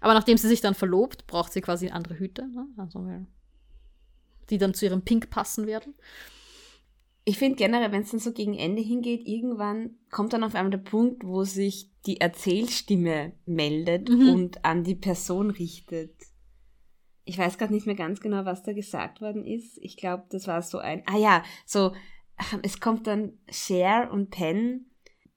Aber 0.02 0.14
nachdem 0.14 0.38
sie 0.38 0.48
sich 0.48 0.62
dann 0.62 0.74
verlobt, 0.74 1.28
braucht 1.28 1.54
sie 1.54 1.62
quasi 1.62 1.89
andere 1.89 2.18
Hüte, 2.18 2.48
ne? 2.48 2.68
also, 2.78 3.08
die 4.50 4.58
dann 4.58 4.74
zu 4.74 4.86
ihrem 4.86 5.04
Pink 5.04 5.30
passen 5.30 5.68
werden. 5.68 5.94
Ich 7.26 7.38
finde 7.38 7.56
generell, 7.56 7.91
wenn 7.91 8.02
es 8.02 8.12
dann 8.12 8.20
so 8.20 8.34
gegen 8.34 8.56
Ende 8.56 8.82
hingeht, 8.82 9.26
irgendwann 9.26 9.91
kommt 10.12 10.34
dann 10.34 10.44
auf 10.44 10.56
einmal 10.56 10.72
der 10.72 10.80
Punkt, 10.80 11.24
wo 11.24 11.44
sich 11.44 11.89
die 12.06 12.20
Erzählstimme 12.20 13.34
meldet 13.46 14.10
mhm. 14.10 14.30
und 14.30 14.66
an 14.66 14.84
die 14.84 14.96
Person 14.96 15.50
richtet. 15.50 16.14
Ich 17.24 17.38
weiß 17.38 17.58
gerade 17.58 17.74
nicht 17.74 17.86
mehr 17.86 17.96
ganz 17.96 18.20
genau, 18.20 18.44
was 18.44 18.64
da 18.64 18.74
gesagt 18.74 19.22
worden 19.22 19.46
ist. 19.46 19.78
Ich 19.82 19.96
glaube, 19.96 20.26
das 20.30 20.48
war 20.48 20.62
so 20.62 20.80
ein, 20.80 21.04
ah 21.06 21.18
ja, 21.18 21.44
so, 21.66 21.94
es 22.61 22.79
kommt 22.79 23.07
dann 23.07 23.34
Cher 23.49 24.09
und 24.11 24.29
Penn 24.29 24.86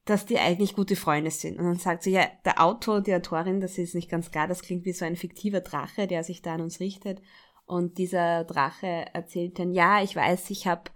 dass 0.07 0.25
die 0.25 0.39
eigentlich 0.39 0.75
gute 0.75 0.95
Freunde 0.95 1.33
sind. 1.33 1.59
Und 1.59 1.65
dann 1.65 1.79
sagt 1.79 2.05
sie, 2.05 2.13
ja, 2.13 2.27
der 2.45 2.63
Autor, 2.63 3.01
die 3.01 3.13
Autorin, 3.13 3.61
das 3.61 3.77
ist 3.77 3.95
nicht 3.95 4.09
ganz 4.09 4.31
klar, 4.31 4.47
das 4.47 4.63
klingt 4.63 4.85
wie 4.85 4.93
so 4.93 5.05
ein 5.05 5.17
fiktiver 5.17 5.61
Drache, 5.61 6.07
der 6.07 6.23
sich 6.23 6.43
da 6.43 6.55
an 6.55 6.61
uns 6.61 6.81
richtet. 6.81 7.21
Und 7.67 7.99
dieser 7.99 8.45
Drache 8.45 9.07
erzählt 9.13 9.59
dann, 9.59 9.73
ja, 9.73 10.03
ich 10.03 10.15
weiß, 10.15 10.51
ich 10.51 10.69
habe 10.69 10.93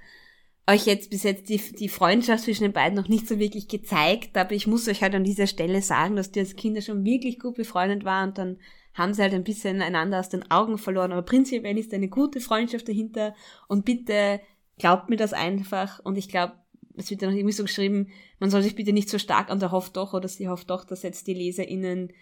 euch 0.68 0.86
jetzt 0.86 1.10
bis 1.10 1.24
jetzt 1.24 1.48
die, 1.48 1.58
die 1.58 1.88
Freundschaft 1.88 2.44
zwischen 2.44 2.62
den 2.62 2.72
beiden 2.72 2.96
noch 2.96 3.08
nicht 3.08 3.26
so 3.26 3.40
wirklich 3.40 3.66
gezeigt, 3.66 4.38
aber 4.38 4.52
ich 4.52 4.68
muss 4.68 4.86
euch 4.86 5.02
halt 5.02 5.16
an 5.16 5.24
dieser 5.24 5.48
Stelle 5.48 5.82
sagen, 5.82 6.14
dass 6.14 6.30
die 6.30 6.38
als 6.38 6.54
Kinder 6.54 6.80
schon 6.80 7.04
wirklich 7.04 7.40
gut 7.40 7.56
befreundet 7.56 8.04
waren 8.04 8.28
und 8.28 8.38
dann 8.38 8.58
haben 8.94 9.12
sie 9.12 9.22
halt 9.22 9.34
ein 9.34 9.42
bisschen 9.42 9.82
einander 9.82 10.20
aus 10.20 10.28
den 10.28 10.48
Augen 10.52 10.78
verloren, 10.78 11.10
aber 11.10 11.22
prinzipiell 11.22 11.76
ist 11.78 11.92
eine 11.92 12.08
gute 12.08 12.40
Freundschaft 12.40 12.86
dahinter 12.86 13.34
und 13.66 13.84
bitte 13.84 14.40
glaubt 14.80 15.08
mir 15.08 15.16
das 15.16 15.32
einfach 15.32 16.00
und 16.00 16.16
ich 16.16 16.28
glaube, 16.28 16.54
es 16.96 17.10
wird 17.10 17.22
ja 17.22 17.28
noch 17.28 17.36
irgendwie 17.36 17.52
so 17.52 17.62
geschrieben, 17.62 18.08
man 18.40 18.50
soll 18.50 18.62
sich 18.62 18.74
bitte 18.74 18.92
nicht 18.92 19.08
so 19.08 19.18
stark 19.18 19.50
an 19.50 19.60
der 19.60 19.70
hofft 19.70 19.96
doch 19.96 20.12
oder 20.12 20.26
sie 20.26 20.48
hofft 20.48 20.70
doch, 20.70 20.84
dass 20.84 21.02
jetzt 21.02 21.26
die 21.26 21.34
LeserInnen 21.34 22.12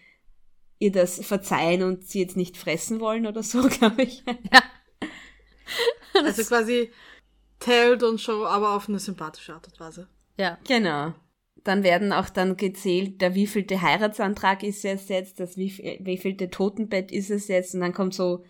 ihr 0.77 0.91
das 0.91 1.25
verzeihen 1.25 1.83
und 1.83 2.05
sie 2.05 2.19
jetzt 2.19 2.37
nicht 2.37 2.57
fressen 2.57 2.99
wollen 2.99 3.25
oder 3.25 3.43
so, 3.43 3.67
glaube 3.67 4.03
ich. 4.03 4.23
Ja. 4.51 4.61
Also 6.21 6.43
quasi 6.43 6.91
Tell 7.59 8.03
und 8.03 8.19
Show, 8.19 8.43
aber 8.45 8.75
auf 8.75 8.89
eine 8.89 8.99
sympathische 8.99 9.53
Art 9.53 9.67
und 9.67 9.79
Weise. 9.79 10.09
Ja. 10.37 10.57
Genau. 10.67 11.13
Dann 11.63 11.83
werden 11.83 12.11
auch 12.11 12.29
dann 12.29 12.57
gezählt, 12.57 13.21
der 13.21 13.35
wievielte 13.35 13.81
Heiratsantrag 13.81 14.63
ist 14.63 14.83
es 14.83 15.07
jetzt, 15.07 15.39
das 15.39 15.55
wievielte 15.55 16.49
Totenbett 16.49 17.11
ist 17.11 17.29
es 17.29 17.47
jetzt 17.47 17.73
und 17.73 17.81
dann 17.81 17.93
kommt 17.93 18.15
so 18.15 18.43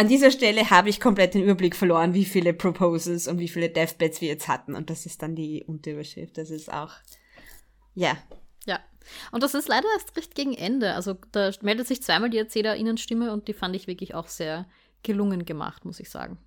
an 0.00 0.08
dieser 0.08 0.30
Stelle 0.30 0.70
habe 0.70 0.88
ich 0.88 0.98
komplett 0.98 1.34
den 1.34 1.42
Überblick 1.42 1.76
verloren, 1.76 2.14
wie 2.14 2.24
viele 2.24 2.54
Proposals 2.54 3.28
und 3.28 3.38
wie 3.38 3.48
viele 3.48 3.68
Deathbeds 3.68 4.22
wir 4.22 4.28
jetzt 4.28 4.48
hatten. 4.48 4.74
Und 4.74 4.88
das 4.88 5.04
ist 5.04 5.20
dann 5.20 5.36
die 5.36 5.62
Unterüberschrift. 5.62 6.38
Das 6.38 6.48
ist 6.48 6.72
auch, 6.72 6.94
ja. 7.94 8.16
Ja. 8.64 8.80
Und 9.30 9.42
das 9.42 9.52
ist 9.52 9.68
leider 9.68 9.86
erst 9.92 10.16
recht 10.16 10.34
gegen 10.34 10.54
Ende. 10.54 10.94
Also 10.94 11.16
da 11.32 11.50
meldet 11.60 11.86
sich 11.86 12.02
zweimal 12.02 12.30
die 12.30 12.38
Erzählerinnenstimme 12.38 13.30
und 13.30 13.46
die 13.46 13.52
fand 13.52 13.76
ich 13.76 13.88
wirklich 13.88 14.14
auch 14.14 14.28
sehr 14.28 14.66
gelungen 15.02 15.44
gemacht, 15.44 15.84
muss 15.84 16.00
ich 16.00 16.08
sagen. 16.08 16.38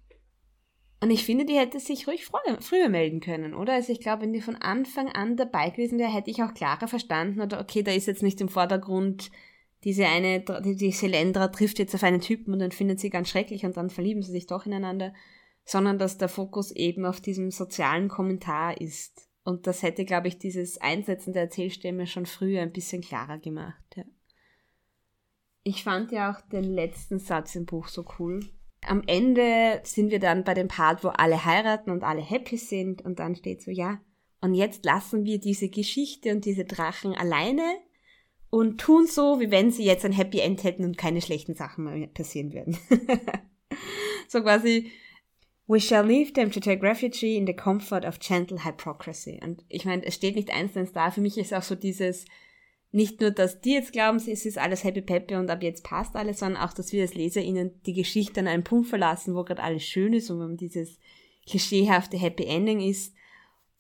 Und 1.00 1.12
ich 1.12 1.24
finde, 1.24 1.46
die 1.46 1.60
hätte 1.60 1.80
sich 1.80 2.08
ruhig 2.08 2.26
früher, 2.26 2.60
früher 2.60 2.90
melden 2.90 3.20
können, 3.20 3.54
oder? 3.54 3.74
Also 3.74 3.92
ich 3.92 4.00
glaube, 4.00 4.24
wenn 4.24 4.34
die 4.34 4.42
von 4.42 4.56
Anfang 4.56 5.10
an 5.10 5.38
dabei 5.38 5.70
gewesen 5.70 6.00
wäre, 6.00 6.12
hätte 6.12 6.32
ich 6.32 6.42
auch 6.42 6.56
klarer 6.56 6.88
verstanden, 6.88 7.40
oder 7.40 7.60
okay, 7.60 7.84
da 7.84 7.92
ist 7.92 8.08
jetzt 8.08 8.24
nicht 8.24 8.42
im 8.42 8.50
Vordergrund 8.50 9.30
diese 9.84 10.08
eine, 10.08 10.42
die, 10.42 10.92
Selendra 10.92 11.50
trifft 11.50 11.80
jetzt 11.80 11.94
auf 11.96 12.04
einen 12.04 12.22
Typen 12.22 12.54
und 12.54 12.60
dann 12.60 12.72
findet 12.72 13.00
sie 13.00 13.10
ganz 13.10 13.30
schrecklich 13.30 13.66
und 13.66 13.76
dann 13.78 13.90
verlieben 13.90 14.22
sie 14.22 14.32
sich 14.32 14.48
doch 14.48 14.66
ineinander, 14.66 15.14
sondern 15.66 15.98
dass 15.98 16.18
der 16.18 16.30
Fokus 16.30 16.72
eben 16.72 17.06
auf 17.06 17.22
diesem 17.22 17.52
sozialen 17.52 18.08
Kommentar 18.08 18.80
ist. 18.80 19.30
Und 19.44 19.68
das 19.68 19.84
hätte, 19.84 20.06
glaube 20.06 20.30
ich, 20.30 20.38
dieses 20.38 20.80
Einsetzen 20.80 21.34
der 21.34 21.44
Erzählstämme 21.44 22.08
schon 22.08 22.26
früher 22.26 22.62
ein 22.62 22.72
bisschen 22.72 23.02
klarer 23.02 23.40
gemacht. 23.40 23.84
Ja. 23.96 24.04
Ich 25.64 25.84
fand 25.84 26.12
ja 26.12 26.32
auch 26.32 26.42
den 26.50 26.64
letzten 26.64 27.20
Satz 27.20 27.56
im 27.56 27.66
Buch 27.66 27.88
so 27.88 28.06
cool. 28.20 28.40
Am 28.86 29.04
Ende 29.08 29.82
sind 29.84 30.12
wir 30.12 30.20
dann 30.20 30.44
bei 30.44 30.54
dem 30.54 30.68
Part, 30.68 31.04
wo 31.04 31.10
alle 31.10 31.46
heiraten 31.46 31.90
und 31.90 32.04
alle 32.04 32.22
happy 32.22 32.58
sind 32.58 33.02
und 33.02 33.20
dann 33.20 33.36
steht 33.36 33.62
so, 33.62 33.72
ja, 33.72 34.02
und 34.42 34.56
jetzt 34.56 34.84
lassen 34.84 35.24
wir 35.24 35.40
diese 35.40 35.70
Geschichte 35.70 36.32
und 36.32 36.44
diese 36.44 36.66
Drachen 36.66 37.16
alleine 37.16 37.64
und 38.54 38.80
tun 38.80 39.08
so, 39.08 39.40
wie 39.40 39.50
wenn 39.50 39.72
sie 39.72 39.84
jetzt 39.84 40.06
ein 40.06 40.12
Happy 40.12 40.38
End 40.38 40.64
hätten 40.64 40.84
und 40.84 40.96
keine 40.96 41.22
schlechten 41.22 41.56
Sachen 41.56 41.86
mehr 41.86 42.06
passieren 42.06 42.54
würden. 42.54 42.78
so 44.28 44.44
quasi, 44.44 44.92
we 45.66 45.80
shall 45.80 46.06
leave 46.06 46.34
them 46.34 46.52
to 46.52 46.60
take 46.60 46.84
refuge 46.84 47.26
in 47.26 47.48
the 47.48 47.56
comfort 47.56 48.06
of 48.06 48.20
gentle 48.20 48.64
hypocrisy. 48.64 49.40
Und 49.44 49.66
ich 49.70 49.86
meine, 49.86 50.06
es 50.06 50.14
steht 50.14 50.36
nicht 50.36 50.54
einzeln 50.54 50.88
da. 50.94 51.10
Für 51.10 51.22
mich 51.22 51.40
ist 51.40 51.52
auch 51.52 51.64
so 51.64 51.74
dieses, 51.74 52.26
nicht 52.92 53.22
nur, 53.22 53.32
dass 53.32 53.60
die 53.60 53.74
jetzt 53.74 53.92
glauben, 53.92 54.18
es 54.18 54.28
ist 54.28 54.60
alles 54.60 54.84
happy 54.84 55.02
peppy 55.02 55.34
und 55.34 55.50
ab 55.50 55.64
jetzt 55.64 55.84
passt 55.84 56.16
alles, 56.16 56.38
sondern 56.38 56.62
auch, 56.62 56.74
dass 56.74 56.92
wir 56.92 57.02
als 57.02 57.16
LeserInnen 57.16 57.82
die 57.88 57.94
Geschichte 57.94 58.40
an 58.40 58.48
einen 58.48 58.64
Punkt 58.64 58.88
verlassen, 58.88 59.34
wo 59.34 59.44
gerade 59.44 59.64
alles 59.64 59.82
schön 59.82 60.14
ist 60.14 60.30
und 60.30 60.40
wenn 60.40 60.58
dieses 60.58 61.00
klischeehafte 61.48 62.18
Happy 62.18 62.46
Ending 62.46 62.82
ist, 62.82 63.16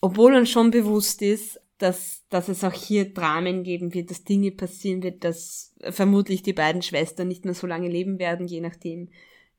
obwohl 0.01 0.33
uns 0.33 0.49
schon 0.49 0.71
bewusst 0.71 1.21
ist, 1.21 1.61
dass, 1.83 2.23
dass 2.29 2.47
es 2.47 2.63
auch 2.63 2.71
hier 2.71 3.13
Dramen 3.13 3.63
geben 3.63 3.93
wird, 3.93 4.09
dass 4.09 4.23
Dinge 4.23 4.51
passieren 4.51 5.03
wird, 5.03 5.25
dass 5.25 5.75
vermutlich 5.89 6.41
die 6.41 6.53
beiden 6.53 6.81
Schwestern 6.81 7.27
nicht 7.27 7.43
mehr 7.43 7.53
so 7.53 7.67
lange 7.67 7.89
leben 7.89 8.19
werden, 8.19 8.47
je 8.47 8.61
nachdem, 8.61 9.09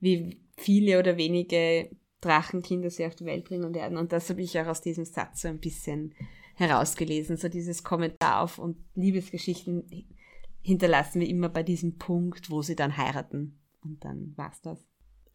wie 0.00 0.40
viele 0.56 0.98
oder 0.98 1.18
wenige 1.18 1.90
Drachenkinder 2.22 2.88
sie 2.88 3.04
auf 3.04 3.14
die 3.14 3.26
Welt 3.26 3.44
bringen 3.44 3.74
werden. 3.74 3.98
Und 3.98 4.12
das 4.12 4.30
habe 4.30 4.40
ich 4.40 4.58
auch 4.58 4.66
aus 4.66 4.80
diesem 4.80 5.04
Satz 5.04 5.42
so 5.42 5.48
ein 5.48 5.58
bisschen 5.58 6.14
herausgelesen. 6.54 7.36
So 7.36 7.50
dieses 7.50 7.84
Kommentar 7.84 8.40
auf 8.40 8.58
und 8.58 8.78
Liebesgeschichten 8.94 10.06
hinterlassen 10.62 11.20
wir 11.20 11.28
immer 11.28 11.50
bei 11.50 11.62
diesem 11.62 11.98
Punkt, 11.98 12.50
wo 12.50 12.62
sie 12.62 12.74
dann 12.74 12.96
heiraten. 12.96 13.58
Und 13.82 14.02
dann 14.02 14.32
war's 14.36 14.62
das. 14.62 14.78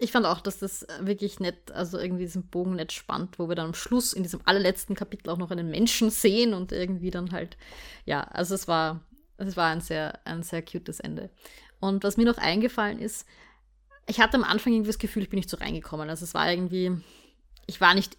Ich 0.01 0.13
fand 0.13 0.25
auch, 0.25 0.39
dass 0.39 0.59
das 0.59 0.87
wirklich 1.01 1.41
nett, 1.41 1.71
also 1.73 1.99
irgendwie 1.99 2.23
diesen 2.23 2.47
Bogen 2.47 2.75
nett 2.75 2.93
spannt, 2.93 3.37
wo 3.37 3.49
wir 3.49 3.55
dann 3.55 3.67
am 3.67 3.73
Schluss 3.73 4.13
in 4.13 4.23
diesem 4.23 4.39
allerletzten 4.45 4.95
Kapitel 4.95 5.29
auch 5.29 5.37
noch 5.37 5.51
einen 5.51 5.69
Menschen 5.69 6.09
sehen 6.09 6.53
und 6.53 6.71
irgendwie 6.71 7.11
dann 7.11 7.33
halt, 7.33 7.57
ja, 8.05 8.21
also 8.21 8.55
es 8.55 8.67
war, 8.69 9.01
es 9.37 9.57
war 9.57 9.67
ein 9.67 9.81
sehr, 9.81 10.25
ein 10.25 10.41
sehr 10.41 10.61
cutes 10.61 11.01
Ende. 11.01 11.29
Und 11.81 12.05
was 12.05 12.15
mir 12.15 12.25
noch 12.25 12.37
eingefallen 12.37 12.99
ist, 12.99 13.27
ich 14.07 14.21
hatte 14.21 14.37
am 14.37 14.45
Anfang 14.45 14.71
irgendwie 14.71 14.89
das 14.89 14.99
Gefühl, 14.99 15.23
ich 15.23 15.29
bin 15.29 15.37
nicht 15.37 15.49
so 15.49 15.57
reingekommen. 15.57 16.09
Also 16.09 16.23
es 16.23 16.33
war 16.33 16.49
irgendwie, 16.49 16.91
ich 17.67 17.81
war 17.81 17.93
nicht 17.93 18.17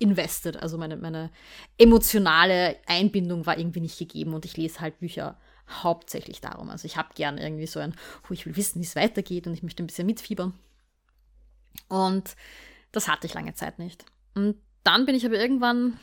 invested, 0.00 0.56
also 0.56 0.78
meine, 0.78 0.96
meine 0.96 1.30
emotionale 1.76 2.76
Einbindung 2.86 3.46
war 3.46 3.58
irgendwie 3.58 3.80
nicht 3.80 3.98
gegeben 3.98 4.34
und 4.34 4.44
ich 4.44 4.56
lese 4.56 4.80
halt 4.80 4.98
Bücher 4.98 5.38
hauptsächlich 5.68 6.40
darum. 6.40 6.70
Also 6.70 6.86
ich 6.86 6.96
habe 6.96 7.08
gern 7.14 7.38
irgendwie 7.38 7.66
so 7.66 7.78
ein, 7.80 7.94
oh, 8.28 8.32
ich 8.32 8.46
will 8.46 8.56
wissen, 8.56 8.80
wie 8.80 8.86
es 8.86 8.96
weitergeht 8.96 9.46
und 9.46 9.54
ich 9.54 9.62
möchte 9.62 9.82
ein 9.82 9.86
bisschen 9.86 10.06
mitfiebern. 10.06 10.54
Und 11.88 12.36
das 12.92 13.08
hatte 13.08 13.26
ich 13.26 13.34
lange 13.34 13.54
Zeit 13.54 13.78
nicht. 13.78 14.04
Und 14.34 14.56
dann 14.84 15.06
bin 15.06 15.14
ich 15.14 15.26
aber 15.26 15.38
irgendwann, 15.38 15.98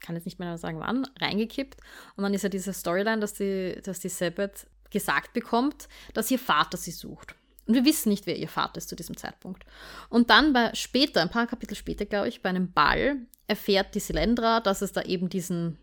kann 0.00 0.14
jetzt 0.14 0.24
nicht 0.24 0.38
mehr 0.38 0.58
sagen 0.58 0.80
wann, 0.80 1.06
reingekippt. 1.20 1.80
Und 2.16 2.22
dann 2.22 2.34
ist 2.34 2.42
ja 2.42 2.48
diese 2.48 2.72
Storyline, 2.72 3.20
dass 3.20 3.34
die, 3.34 3.80
dass 3.82 4.00
die 4.00 4.08
Sabbath 4.08 4.66
gesagt 4.90 5.32
bekommt, 5.32 5.88
dass 6.14 6.30
ihr 6.30 6.38
Vater 6.38 6.76
sie 6.76 6.92
sucht. 6.92 7.34
Und 7.66 7.74
wir 7.74 7.84
wissen 7.84 8.10
nicht, 8.10 8.26
wer 8.26 8.36
ihr 8.36 8.48
Vater 8.48 8.78
ist 8.78 8.88
zu 8.88 8.96
diesem 8.96 9.16
Zeitpunkt. 9.16 9.64
Und 10.08 10.30
dann 10.30 10.52
bei 10.52 10.72
später, 10.74 11.20
ein 11.20 11.30
paar 11.30 11.46
Kapitel 11.48 11.74
später, 11.74 12.04
glaube 12.04 12.28
ich, 12.28 12.42
bei 12.42 12.50
einem 12.50 12.72
Ball 12.72 13.16
erfährt 13.48 13.94
die 13.94 14.00
Silendra, 14.00 14.60
dass 14.60 14.82
es 14.82 14.92
da 14.92 15.02
eben 15.02 15.28
diesen 15.28 15.78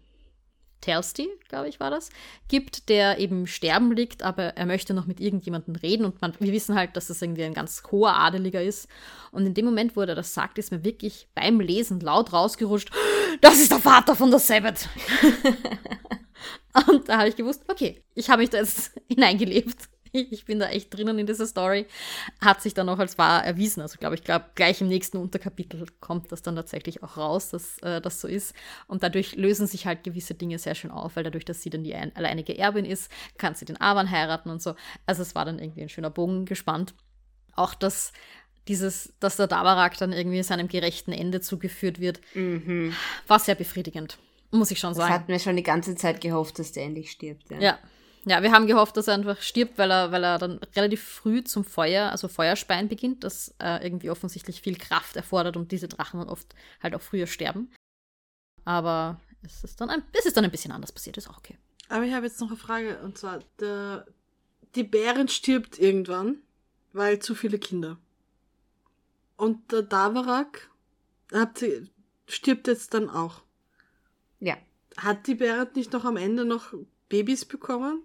Telsty, 0.84 1.30
glaube 1.48 1.70
ich, 1.70 1.80
war 1.80 1.90
das, 1.90 2.10
gibt, 2.50 2.90
der 2.90 3.20
eben 3.20 3.48
sterben 3.48 3.92
liegt, 3.94 4.22
aber 4.22 4.56
er 4.58 4.66
möchte 4.66 4.94
noch 4.94 5.06
mit 5.06 5.20
irgendjemandem 5.20 5.76
reden 5.76 6.06
und 6.06 6.22
man, 6.22 6.34
wir 6.40 6.52
wissen 6.52 6.76
halt, 6.76 6.98
dass 6.98 7.08
das 7.08 7.22
irgendwie 7.22 7.44
ein 7.44 7.54
ganz 7.54 7.84
hoher 7.90 8.16
Adeliger 8.18 8.62
ist. 8.62 8.88
Und 9.32 9.46
in 9.46 9.54
dem 9.54 9.66
Moment, 9.66 9.96
wo 9.96 10.02
er 10.02 10.14
das 10.14 10.34
sagt, 10.34 10.58
ist 10.58 10.72
mir 10.72 10.84
wirklich 10.84 11.28
beim 11.34 11.60
Lesen 11.60 12.02
laut 12.02 12.34
rausgerutscht, 12.34 12.92
das 13.42 13.56
ist 13.56 13.72
der 13.72 13.80
Vater 13.80 14.16
von 14.16 14.30
der 14.30 14.40
Sabbath. 14.40 14.90
und 16.88 17.08
da 17.08 17.20
habe 17.20 17.30
ich 17.30 17.36
gewusst, 17.36 17.64
okay, 17.68 18.04
ich 18.16 18.30
habe 18.30 18.42
mich 18.42 18.50
da 18.50 18.58
jetzt 18.58 18.92
hineingelebt 19.08 19.90
ich 20.32 20.46
bin 20.46 20.60
da 20.60 20.70
echt 20.70 20.94
drinnen 20.94 21.18
in 21.18 21.26
dieser 21.26 21.48
Story, 21.48 21.88
hat 22.40 22.62
sich 22.62 22.74
dann 22.74 22.88
auch 22.90 23.00
als 23.00 23.18
wahr 23.18 23.44
erwiesen. 23.44 23.82
Also 23.82 23.98
glaube 23.98 24.16
ich, 24.16 24.24
glaube 24.24 24.46
gleich 24.56 24.80
im 24.82 24.88
nächsten 24.88 25.18
Unterkapitel 25.18 25.86
kommt 26.00 26.32
das 26.32 26.42
dann 26.42 26.56
tatsächlich 26.56 27.02
auch 27.04 27.18
raus, 27.18 27.50
dass 27.50 27.80
äh, 27.80 28.00
das 28.00 28.22
so 28.22 28.28
ist. 28.28 28.54
Und 28.88 29.04
dadurch 29.04 29.36
lösen 29.36 29.68
sich 29.68 29.88
halt 29.88 30.04
gewisse 30.04 30.36
Dinge 30.36 30.60
sehr 30.60 30.76
schön 30.76 30.92
auf, 30.92 31.16
weil 31.16 31.24
dadurch, 31.24 31.46
dass 31.46 31.62
sie 31.62 31.70
dann 31.70 31.84
die 31.84 31.96
ein 31.96 32.16
alleinige 32.16 32.58
Erbin 32.58 32.86
ist, 32.86 33.12
kann 33.38 33.56
sie 33.56 33.66
den 33.66 33.82
Avan 33.82 34.12
heiraten 34.12 34.50
und 34.50 34.62
so. 34.62 34.76
Also 35.06 35.24
es 35.24 35.36
war 35.36 35.46
dann 35.46 35.60
irgendwie 35.60 35.82
ein 35.82 35.90
schöner 35.90 36.12
Bogen 36.12 36.46
gespannt. 36.46 36.94
Auch 37.56 37.74
das 37.74 38.14
dieses, 38.68 39.14
dass 39.20 39.36
der 39.36 39.48
Dabarak 39.48 39.98
dann 39.98 40.14
irgendwie 40.14 40.42
seinem 40.42 40.70
gerechten 40.70 41.12
Ende 41.12 41.42
zugeführt 41.42 42.00
wird, 42.00 42.22
mhm. 42.34 42.96
war 43.28 43.40
sehr 43.40 43.56
befriedigend, 43.56 44.18
muss 44.52 44.72
ich 44.72 44.80
schon 44.80 44.94
sagen. 44.94 45.10
Das 45.10 45.20
hatten 45.20 45.32
wir 45.32 45.40
schon 45.40 45.58
die 45.58 45.64
ganze 45.64 45.96
Zeit 45.96 46.22
gehofft, 46.22 46.60
dass 46.60 46.72
der 46.72 46.86
endlich 46.86 47.12
stirbt. 47.12 47.50
Ja, 47.50 47.60
ja 47.60 47.80
ja, 48.26 48.42
wir 48.42 48.52
haben 48.52 48.68
gehofft, 48.68 48.96
dass 48.96 49.08
er 49.08 49.16
einfach 49.16 49.42
stirbt, 49.42 49.78
weil 49.78 49.92
er, 49.92 50.12
weil 50.12 50.24
er 50.24 50.38
dann 50.38 50.60
relativ 50.76 51.04
früh 51.04 51.44
zum 51.44 51.66
Feuer, 51.66 52.10
also 52.12 52.28
Feuerspein 52.28 52.88
beginnt, 52.88 53.24
das 53.24 53.54
äh, 53.60 53.84
irgendwie 53.84 54.10
offensichtlich 54.10 54.62
viel 54.62 54.78
Kraft 54.78 55.16
erfordert 55.16 55.58
und 55.58 55.72
diese 55.72 55.88
Drachen 55.88 56.20
dann 56.20 56.30
oft 56.30 56.56
halt 56.82 56.96
auch 56.96 57.02
früher 57.02 57.28
sterben. 57.28 57.72
Aber 58.64 59.20
es 59.44 59.64
ist 59.64 59.82
dann 59.82 59.90
ein, 59.90 60.04
es 60.14 60.26
ist 60.26 60.38
dann 60.38 60.46
ein 60.46 60.52
bisschen 60.52 60.72
anders 60.72 60.94
passiert, 60.94 61.18
ist 61.18 61.30
auch 61.30 61.38
okay. 61.38 61.58
Aber 61.90 62.06
ich 62.06 62.14
habe 62.14 62.26
jetzt 62.26 62.40
noch 62.40 62.48
eine 62.48 62.58
Frage, 62.58 63.00
und 63.00 63.18
zwar, 63.18 63.40
der, 63.60 64.06
die 64.76 64.84
Bären 64.84 65.28
stirbt 65.28 65.78
irgendwann, 65.78 66.38
weil 66.94 67.20
zu 67.20 67.36
viele 67.36 67.60
Kinder. 67.60 67.98
Und 69.36 69.72
der 69.74 69.82
Davarak 69.82 70.70
habt 71.34 71.62
ihr, 71.62 71.88
stirbt 72.28 72.68
jetzt 72.68 72.94
dann 72.94 73.10
auch. 73.10 73.42
Ja. 74.40 74.56
Hat 74.96 75.28
die 75.28 75.36
Bären 75.36 75.68
nicht 75.76 75.92
noch 75.92 76.06
am 76.06 76.16
Ende 76.16 76.46
noch 76.46 76.74
Babys 77.10 77.44
bekommen? 77.44 78.04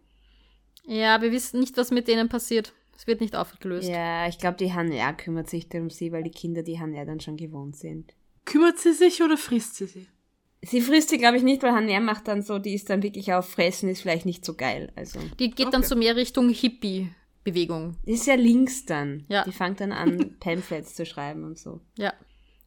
Ja, 0.88 1.20
wir 1.20 1.32
wissen 1.32 1.60
nicht, 1.60 1.76
was 1.76 1.90
mit 1.90 2.08
denen 2.08 2.28
passiert. 2.28 2.72
Es 2.96 3.06
wird 3.06 3.20
nicht 3.20 3.36
aufgelöst. 3.36 3.88
Ja, 3.88 4.26
ich 4.26 4.38
glaube, 4.38 4.56
die 4.56 4.72
Hanna 4.72 5.12
kümmert 5.12 5.48
sich 5.48 5.72
um 5.74 5.90
sie, 5.90 6.10
weil 6.10 6.22
die 6.24 6.30
Kinder 6.30 6.62
die 6.62 6.80
Hanna 6.80 7.04
dann 7.04 7.20
schon 7.20 7.36
gewohnt 7.36 7.76
sind. 7.76 8.14
Kümmert 8.44 8.78
sie 8.78 8.92
sich 8.92 9.22
oder 9.22 9.36
frisst 9.36 9.76
sie 9.76 9.86
sie? 9.86 10.08
Sie 10.62 10.80
frisst 10.80 11.10
sie, 11.10 11.18
glaube 11.18 11.36
ich, 11.36 11.44
nicht, 11.44 11.62
weil 11.62 11.72
Hanna 11.72 12.00
macht 12.00 12.26
dann 12.26 12.42
so, 12.42 12.58
die 12.58 12.74
ist 12.74 12.90
dann 12.90 13.02
wirklich 13.02 13.32
auf 13.32 13.48
Fressen, 13.48 13.88
ist 13.88 14.00
vielleicht 14.00 14.26
nicht 14.26 14.44
so 14.44 14.54
geil. 14.54 14.90
Also. 14.96 15.20
Die 15.38 15.50
geht 15.50 15.66
okay. 15.66 15.68
dann 15.70 15.82
so 15.84 15.94
mehr 15.94 16.16
Richtung 16.16 16.48
Hippie-Bewegung. 16.48 17.96
Ist 18.04 18.26
ja 18.26 18.34
links 18.34 18.84
dann. 18.86 19.24
Ja. 19.28 19.44
Die 19.44 19.52
fängt 19.52 19.80
dann 19.80 19.92
an, 19.92 20.36
Pamphlets 20.40 20.94
zu 20.94 21.06
schreiben 21.06 21.44
und 21.44 21.58
so. 21.58 21.80
Ja. 21.96 22.14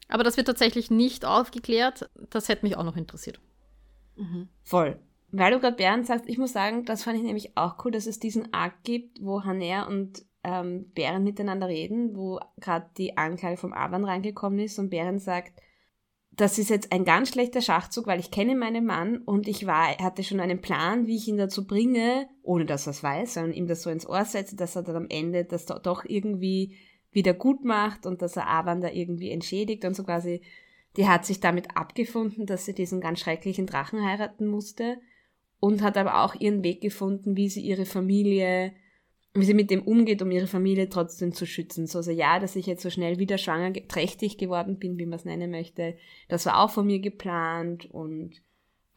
Aber 0.07 0.23
das 0.23 0.37
wird 0.37 0.47
tatsächlich 0.47 0.91
nicht 0.91 1.25
aufgeklärt. 1.25 2.09
Das 2.29 2.47
hätte 2.47 2.65
mich 2.65 2.77
auch 2.77 2.83
noch 2.83 2.95
interessiert. 2.95 3.41
Mhm. 4.15 4.47
Voll. 4.63 4.99
Weil 5.31 5.53
du 5.53 5.59
gerade 5.59 5.77
Bären 5.77 6.03
sagst, 6.03 6.27
ich 6.27 6.37
muss 6.37 6.51
sagen, 6.51 6.83
das 6.85 7.03
fand 7.03 7.17
ich 7.17 7.23
nämlich 7.23 7.57
auch 7.57 7.83
cool, 7.83 7.91
dass 7.91 8.05
es 8.05 8.19
diesen 8.19 8.53
Arc 8.53 8.83
gibt, 8.83 9.23
wo 9.23 9.43
Haner 9.43 9.87
und 9.87 10.25
ähm, 10.43 10.91
Bären 10.93 11.23
miteinander 11.23 11.67
reden, 11.67 12.15
wo 12.15 12.39
gerade 12.57 12.89
die 12.97 13.17
Anklage 13.17 13.57
vom 13.57 13.73
Avan 13.73 14.03
reingekommen 14.03 14.59
ist 14.59 14.77
und 14.77 14.89
Bären 14.89 15.19
sagt, 15.19 15.53
das 16.33 16.57
ist 16.57 16.69
jetzt 16.69 16.91
ein 16.91 17.05
ganz 17.05 17.29
schlechter 17.29 17.61
Schachzug, 17.61 18.07
weil 18.07 18.19
ich 18.19 18.31
kenne 18.31 18.55
meinen 18.55 18.85
Mann 18.85 19.17
und 19.17 19.47
ich 19.47 19.67
war, 19.67 19.97
hatte 19.97 20.23
schon 20.23 20.39
einen 20.39 20.61
Plan, 20.61 21.05
wie 21.05 21.17
ich 21.17 21.27
ihn 21.27 21.37
dazu 21.37 21.67
bringe, 21.67 22.27
ohne 22.41 22.65
dass 22.65 22.87
er 22.87 22.91
es 22.91 23.03
weiß, 23.03 23.33
sondern 23.33 23.53
ihm 23.53 23.67
das 23.67 23.83
so 23.83 23.89
ins 23.89 24.07
Ohr 24.07 24.25
setze, 24.25 24.55
dass 24.55 24.75
er 24.75 24.83
dann 24.83 24.95
am 24.95 25.09
Ende 25.09 25.45
das 25.45 25.65
doch 25.65 26.05
irgendwie 26.05 26.75
wieder 27.11 27.33
gut 27.33 27.63
macht 27.65 28.05
und 28.05 28.21
dass 28.21 28.37
er 28.37 28.47
Avan 28.49 28.81
da 28.81 28.89
irgendwie 28.89 29.31
entschädigt 29.31 29.83
und 29.85 29.95
so 29.95 30.03
quasi. 30.03 30.41
Die 30.97 31.07
hat 31.07 31.25
sich 31.25 31.39
damit 31.39 31.77
abgefunden, 31.77 32.45
dass 32.45 32.65
sie 32.65 32.73
diesen 32.73 32.99
ganz 32.99 33.19
schrecklichen 33.19 33.65
Drachen 33.65 34.03
heiraten 34.03 34.47
musste 34.47 34.97
und 35.61 35.83
hat 35.83 35.95
aber 35.95 36.25
auch 36.25 36.35
ihren 36.35 36.63
Weg 36.63 36.81
gefunden, 36.81 37.37
wie 37.37 37.47
sie 37.47 37.61
ihre 37.61 37.85
Familie, 37.85 38.73
wie 39.33 39.45
sie 39.45 39.53
mit 39.53 39.69
dem 39.69 39.83
umgeht, 39.83 40.21
um 40.21 40.31
ihre 40.31 40.47
Familie 40.47 40.89
trotzdem 40.89 41.33
zu 41.33 41.45
schützen. 41.45 41.85
So, 41.87 41.99
also 41.99 42.11
ja, 42.11 42.39
dass 42.39 42.57
ich 42.57 42.65
jetzt 42.65 42.81
so 42.81 42.89
schnell 42.89 43.19
wieder 43.19 43.37
schwanger, 43.37 43.71
trächtig 43.87 44.37
geworden 44.37 44.79
bin, 44.79 44.97
wie 44.97 45.05
man 45.05 45.19
es 45.19 45.23
nennen 45.23 45.51
möchte, 45.51 45.95
das 46.27 46.47
war 46.47 46.59
auch 46.59 46.71
von 46.71 46.87
mir 46.87 46.99
geplant 46.99 47.85
und 47.85 48.41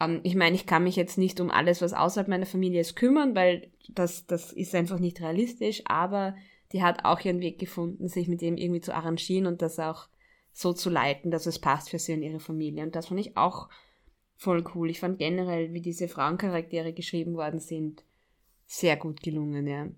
ähm, 0.01 0.21
ich 0.25 0.35
meine, 0.35 0.57
ich 0.57 0.65
kann 0.65 0.85
mich 0.85 0.97
jetzt 0.97 1.19
nicht 1.19 1.39
um 1.39 1.51
alles, 1.51 1.83
was 1.83 1.93
außerhalb 1.93 2.29
meiner 2.29 2.47
Familie 2.47 2.81
ist, 2.81 2.97
kümmern, 2.97 3.35
weil 3.35 3.71
das, 3.91 4.27
das 4.27 4.51
ist 4.51 4.75
einfach 4.75 4.99
nicht 4.99 5.21
realistisch, 5.21 5.83
aber 5.85 6.35
die 6.73 6.83
hat 6.83 7.05
auch 7.05 7.21
ihren 7.21 7.41
Weg 7.41 7.59
gefunden, 7.59 8.09
sich 8.09 8.27
mit 8.27 8.41
dem 8.41 8.57
irgendwie 8.57 8.81
zu 8.81 8.95
arrangieren 8.95 9.47
und 9.47 9.61
das 9.61 9.79
auch 9.79 10.09
so 10.51 10.73
zu 10.73 10.89
leiten, 10.89 11.31
dass 11.31 11.45
es 11.45 11.59
passt 11.59 11.91
für 11.91 11.99
sie 11.99 12.15
und 12.15 12.23
ihre 12.23 12.41
Familie. 12.41 12.85
Und 12.85 12.97
das 12.97 13.09
fand 13.09 13.21
ich 13.21 13.37
auch 13.37 13.69
voll 14.37 14.64
cool. 14.74 14.91
Ich 14.91 15.01
fand 15.01 15.18
generell, 15.18 15.72
wie 15.72 15.80
diese 15.80 16.09
Frauencharaktere 16.09 16.93
geschrieben 16.93 17.35
worden 17.35 17.61
sind, 17.61 18.05
sehr 18.66 18.97
gut 18.97 19.22
gelungen, 19.22 19.66
ja. 19.66 19.89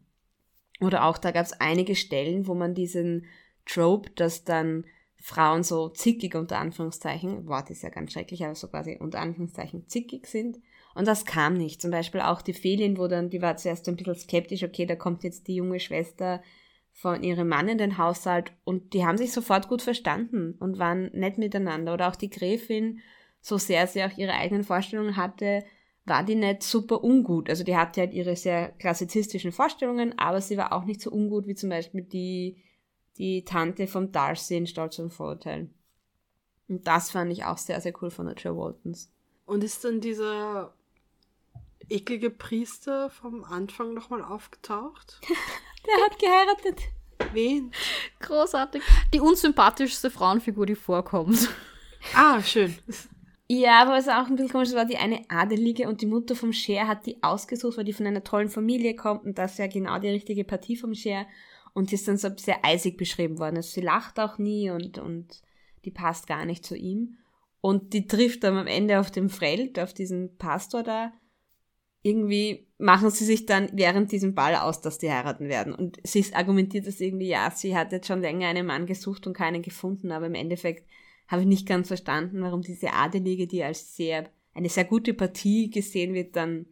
Oder 0.80 1.05
auch 1.05 1.18
da 1.18 1.30
gab 1.30 1.47
es 1.47 1.55
einige 1.55 1.95
Stellen, 1.95 2.47
wo 2.47 2.55
man 2.55 2.74
diesen 2.74 3.26
Trope, 3.64 4.11
dass 4.11 4.45
dann 4.45 4.84
Frauen 5.18 5.62
so 5.62 5.89
zickig 5.89 6.34
unter 6.34 6.59
Anführungszeichen, 6.59 7.47
Wort 7.47 7.70
ist 7.70 7.82
ja 7.82 7.89
ganz 7.89 8.12
schrecklich, 8.12 8.45
aber 8.45 8.55
so 8.55 8.68
quasi 8.68 8.99
unter 9.01 9.20
Anführungszeichen 9.20 9.89
zickig 9.89 10.26
sind. 10.26 10.59
Und 10.95 11.07
das 11.07 11.24
kam 11.24 11.55
nicht. 11.55 11.80
Zum 11.80 11.91
Beispiel 11.91 12.20
auch 12.20 12.43
die 12.43 12.53
Felin, 12.53 12.99
wo 12.99 13.09
dann, 13.09 13.30
die 13.30 13.43
war 13.43 13.57
zuerst 13.57 13.89
ein 13.89 13.97
bisschen 13.97 14.14
skeptisch, 14.14 14.62
okay, 14.62 14.87
da 14.87 14.97
kommt 14.97 15.24
jetzt 15.24 15.49
die 15.49 15.57
junge 15.57 15.80
Schwester 15.80 16.43
von 16.93 17.22
ihrem 17.22 17.49
Mann 17.49 17.68
in 17.68 17.76
den 17.76 17.99
Haushalt 17.99 18.53
und 18.64 18.95
die 18.95 19.05
haben 19.05 19.18
sich 19.18 19.32
sofort 19.32 19.68
gut 19.68 19.82
verstanden 19.82 20.55
und 20.59 20.78
waren 20.78 21.11
nett 21.12 21.37
miteinander. 21.37 21.93
Oder 21.93 22.09
auch 22.09 22.16
die 22.16 22.30
Gräfin, 22.30 23.01
so 23.47 23.59
sehr 23.59 23.86
sie 23.86 24.03
auch 24.03 24.18
ihre 24.18 24.32
eigenen 24.32 24.64
Vorstellungen 24.64 25.16
hatte, 25.16 25.62
war 26.05 26.24
die 26.24 26.34
nicht 26.34 26.64
super 26.64 27.05
ungut. 27.05 27.49
Also 27.49 27.62
die 27.62 27.76
hatte 27.76 28.01
halt 28.01 28.12
ihre 28.12 28.34
sehr 28.34 28.70
klassizistischen 28.72 29.53
Vorstellungen, 29.53 30.18
aber 30.18 30.40
sie 30.40 30.57
war 30.57 30.72
auch 30.72 30.84
nicht 30.84 31.01
so 31.01 31.12
ungut 31.12 31.47
wie 31.47 31.55
zum 31.55 31.70
Beispiel 31.70 32.03
die, 32.03 32.61
die 33.18 33.44
Tante 33.44 33.86
vom 33.86 34.11
Darcy 34.11 34.57
in 34.57 34.66
Stolz 34.66 34.99
und 34.99 35.12
Vorurteil. 35.12 35.70
Und 36.66 36.88
das 36.88 37.12
fand 37.12 37.30
ich 37.30 37.44
auch 37.44 37.59
sehr, 37.59 37.80
sehr 37.80 37.92
cool 38.03 38.11
von 38.11 38.26
der 38.26 38.34
Joe 38.34 38.57
Waltons. 38.57 39.12
Und 39.44 39.62
ist 39.62 39.84
dann 39.84 40.01
dieser 40.01 40.74
eklige 41.88 42.30
Priester 42.30 43.11
vom 43.11 43.44
Anfang 43.44 43.94
nochmal 43.94 44.24
aufgetaucht? 44.24 45.20
Der 45.86 46.05
hat 46.05 46.18
geheiratet. 46.18 46.80
Wen? 47.32 47.70
Großartig. 48.18 48.82
Die 49.14 49.20
unsympathischste 49.20 50.11
Frauenfigur, 50.11 50.66
die 50.66 50.74
vorkommt. 50.74 51.49
Ah, 52.12 52.42
schön. 52.42 52.76
Ja, 53.49 53.82
aber 53.82 53.92
was 53.92 54.09
auch 54.09 54.26
ein 54.26 54.34
bisschen 54.34 54.51
komisch 54.51 54.72
war, 54.72 54.86
die 54.86 54.97
eine 54.97 55.22
Adelige 55.28 55.88
und 55.88 56.01
die 56.01 56.07
Mutter 56.07 56.34
vom 56.34 56.53
Cher 56.53 56.88
hat 56.88 57.07
die 57.07 57.22
ausgesucht, 57.22 57.76
weil 57.76 57.84
die 57.84 57.92
von 57.92 58.07
einer 58.07 58.24
tollen 58.24 58.49
Familie 58.49 58.97
kommt 58.97 59.24
und 59.24 59.38
das 59.38 59.53
ist 59.53 59.59
ja 59.59 59.68
genau 59.68 59.99
die 60.01 60.09
richtige 60.09 60.44
Partie 60.44 60.76
vom 60.76 60.94
Cher. 60.94 61.26
Und 61.72 61.90
die 61.90 61.97
ist 61.97 62.09
dann 62.09 62.16
so 62.16 62.30
sehr 62.36 62.64
eisig 62.64 62.97
beschrieben 62.97 63.38
worden. 63.38 63.59
Also 63.59 63.68
sie 63.68 63.82
lacht 63.82 64.18
auch 64.18 64.38
nie 64.38 64.70
und, 64.70 64.97
und 64.99 65.42
die 65.84 65.90
passt 65.90 66.26
gar 66.26 66.47
nicht 66.47 66.64
zu 66.64 66.74
ihm. 66.74 67.18
Und 67.61 67.92
die 67.92 68.07
trifft 68.07 68.44
dann 68.44 68.57
am 68.57 68.66
Ende 68.66 68.99
auf 68.99 69.11
dem 69.11 69.28
Feld, 69.28 69.78
auf 69.78 69.92
diesen 69.92 70.38
Pastor 70.38 70.82
da. 70.82 71.12
Irgendwie 72.03 72.66
machen 72.78 73.11
sie 73.11 73.26
sich 73.26 73.44
dann 73.44 73.68
während 73.72 74.11
diesem 74.11 74.34
Ball 74.34 74.55
aus, 74.55 74.80
dass 74.80 74.99
die 74.99 75.12
heiraten 75.12 75.49
werden. 75.49 75.74
Und 75.74 75.99
sie 76.03 76.24
argumentiert 76.32 76.86
das 76.86 77.01
irgendwie, 77.01 77.28
ja, 77.28 77.51
sie 77.51 77.76
hat 77.76 77.92
jetzt 77.92 78.07
schon 78.07 78.22
länger 78.22 78.49
einen 78.49 78.66
Mann 78.66 78.86
gesucht 78.86 79.26
und 79.26 79.34
keinen 79.36 79.62
gefunden, 79.62 80.12
aber 80.12 80.26
im 80.26 80.34
Endeffekt 80.34 80.88
habe 81.29 81.43
ich 81.43 81.49
nicht 81.49 81.66
ganz 81.66 81.89
verstanden, 81.89 82.43
warum 82.43 82.62
diese 82.62 82.93
Adelige, 82.93 83.47
die 83.47 83.62
als 83.62 83.97
sehr, 83.97 84.31
eine 84.55 84.68
sehr 84.68 84.85
gute 84.85 85.14
Partie 85.14 85.70
gesehen 85.70 86.14
wird, 86.14 86.37
dann 86.37 86.66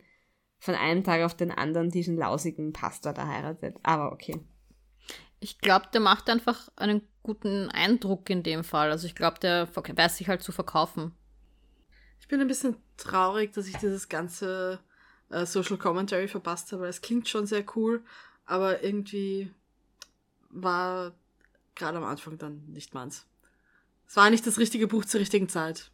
von 0.58 0.74
einem 0.74 1.04
Tag 1.04 1.22
auf 1.22 1.36
den 1.36 1.50
anderen 1.50 1.90
diesen 1.90 2.16
lausigen 2.16 2.72
Pastor 2.72 3.12
da 3.12 3.26
heiratet. 3.26 3.76
Aber 3.82 4.12
okay. 4.12 4.40
Ich 5.40 5.58
glaube, 5.58 5.88
der 5.92 6.00
macht 6.00 6.30
einfach 6.30 6.70
einen 6.76 7.02
guten 7.22 7.68
Eindruck 7.70 8.30
in 8.30 8.42
dem 8.42 8.64
Fall. 8.64 8.90
Also 8.90 9.06
ich 9.06 9.14
glaube, 9.14 9.38
der 9.40 9.68
weiß 9.74 10.16
sich 10.16 10.28
halt 10.28 10.42
zu 10.42 10.52
verkaufen. 10.52 11.12
Ich 12.20 12.28
bin 12.28 12.40
ein 12.40 12.48
bisschen 12.48 12.76
traurig, 12.96 13.52
dass 13.52 13.66
ich 13.66 13.76
dieses 13.76 14.08
ganze 14.08 14.80
äh, 15.28 15.44
Social 15.44 15.76
Commentary 15.76 16.28
verpasst 16.28 16.72
habe, 16.72 16.82
weil 16.82 16.88
es 16.88 17.02
klingt 17.02 17.28
schon 17.28 17.46
sehr 17.46 17.64
cool, 17.76 18.02
aber 18.46 18.82
irgendwie 18.82 19.50
war 20.48 21.12
gerade 21.74 21.98
am 21.98 22.04
Anfang 22.04 22.38
dann 22.38 22.64
nicht 22.68 22.94
meins. 22.94 23.26
Es 24.06 24.16
war 24.16 24.30
nicht 24.30 24.46
das 24.46 24.58
richtige 24.58 24.86
Buch 24.86 25.04
zur 25.04 25.20
richtigen 25.20 25.48
Zeit. 25.48 25.90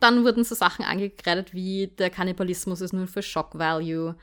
Dann 0.00 0.24
wurden 0.24 0.44
so 0.44 0.54
Sachen 0.54 0.84
angekreidet 0.84 1.54
wie 1.54 1.88
der 1.88 2.10
Kannibalismus 2.10 2.80
ist 2.80 2.92
nur 2.92 3.06
für 3.06 3.22
Shock 3.22 3.58
Value. 3.58 4.16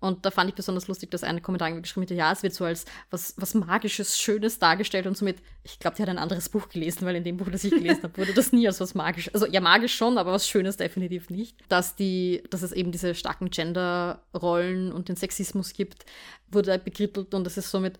Und 0.00 0.24
da 0.24 0.30
fand 0.30 0.48
ich 0.48 0.56
besonders 0.56 0.88
lustig, 0.88 1.10
dass 1.10 1.22
eine 1.22 1.42
Kommentar 1.42 1.70
geschrieben 1.72 2.06
hat, 2.06 2.16
ja, 2.16 2.32
es 2.32 2.42
wird 2.42 2.54
so 2.54 2.64
als 2.64 2.86
was, 3.10 3.34
was 3.36 3.52
Magisches, 3.52 4.18
Schönes 4.18 4.58
dargestellt 4.58 5.06
und 5.06 5.14
somit, 5.14 5.36
ich 5.62 5.78
glaube, 5.78 5.96
die 5.96 6.02
hat 6.02 6.08
ein 6.08 6.16
anderes 6.16 6.48
Buch 6.48 6.70
gelesen, 6.70 7.04
weil 7.04 7.16
in 7.16 7.24
dem 7.24 7.36
Buch, 7.36 7.50
das 7.50 7.64
ich 7.64 7.70
gelesen 7.70 8.04
habe, 8.04 8.16
wurde 8.16 8.32
das 8.32 8.50
nie 8.50 8.66
als 8.66 8.80
was 8.80 8.94
Magisches, 8.94 9.34
also 9.34 9.46
ja, 9.46 9.60
magisch 9.60 9.94
schon, 9.94 10.16
aber 10.16 10.32
was 10.32 10.48
Schönes 10.48 10.78
definitiv 10.78 11.28
nicht. 11.28 11.58
Dass 11.68 11.96
die, 11.96 12.42
dass 12.48 12.62
es 12.62 12.72
eben 12.72 12.92
diese 12.92 13.14
starken 13.14 13.50
Gender-Rollen 13.50 14.90
und 14.90 15.10
den 15.10 15.16
Sexismus 15.16 15.74
gibt, 15.74 16.06
wurde 16.50 16.78
bekrittelt 16.78 17.34
und 17.34 17.46
es 17.46 17.58
ist 17.58 17.70
somit, 17.70 17.98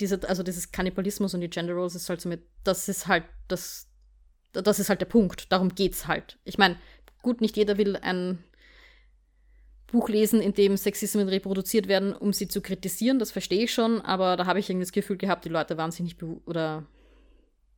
diese, 0.00 0.28
also 0.28 0.44
dieses 0.44 0.70
Kannibalismus 0.70 1.34
und 1.34 1.40
die 1.40 1.50
Gender 1.50 1.74
Roles 1.74 1.96
ist 1.96 2.08
halt 2.08 2.20
somit, 2.20 2.42
das 2.62 2.88
ist 2.88 3.08
halt 3.08 3.24
das, 3.48 3.88
das 4.52 4.78
ist 4.78 4.88
halt 4.88 5.00
der 5.00 5.06
Punkt. 5.06 5.52
Darum 5.52 5.74
geht's 5.74 6.06
halt. 6.06 6.38
Ich 6.44 6.58
meine, 6.58 6.76
gut, 7.22 7.40
nicht 7.40 7.56
jeder 7.56 7.78
will 7.78 7.96
ein 7.96 8.42
Buch 9.90 10.08
lesen, 10.08 10.40
in 10.40 10.54
dem 10.54 10.76
Sexismen 10.76 11.28
reproduziert 11.28 11.88
werden, 11.88 12.12
um 12.12 12.32
sie 12.32 12.48
zu 12.48 12.60
kritisieren. 12.60 13.18
Das 13.18 13.32
verstehe 13.32 13.64
ich 13.64 13.74
schon, 13.74 14.00
aber 14.00 14.36
da 14.36 14.46
habe 14.46 14.60
ich 14.60 14.70
irgendwie 14.70 14.84
das 14.84 14.92
Gefühl 14.92 15.16
gehabt, 15.16 15.44
die 15.44 15.48
Leute 15.48 15.76
waren 15.76 15.90
sich 15.90 16.02
nicht 16.02 16.22
oder 16.22 16.86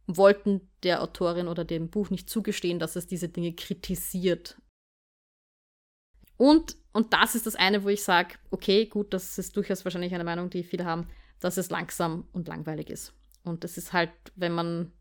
wollten 0.07 0.61
der 0.83 1.03
Autorin 1.03 1.49
oder 1.49 1.65
dem 1.65 1.89
Buch 1.89 2.11
nicht 2.11 2.29
zugestehen, 2.29 2.79
dass 2.79 2.97
es 2.97 3.07
diese 3.07 3.29
Dinge 3.29 3.55
kritisiert. 3.55 4.57
Und, 6.37 6.77
und 6.93 7.13
das 7.13 7.35
ist 7.35 7.47
das 7.47 7.55
eine, 7.55 7.85
wo 7.85 7.89
ich 7.89 8.03
sage, 8.03 8.35
okay, 8.51 8.87
gut, 8.87 9.15
das 9.15 9.39
ist 9.39 9.57
durchaus 9.57 9.85
wahrscheinlich 9.85 10.15
eine 10.15 10.25
Meinung, 10.25 10.51
die 10.51 10.65
viele 10.65 10.85
haben, 10.85 11.07
dass 11.41 11.57
es 11.57 11.71
langsam 11.71 12.27
und 12.33 12.49
langweilig 12.49 12.91
ist. 12.91 13.15
Und 13.45 13.65
das 13.65 13.79
ist 13.79 13.93
halt, 13.93 14.11
wenn 14.35 14.53
man 14.53 14.93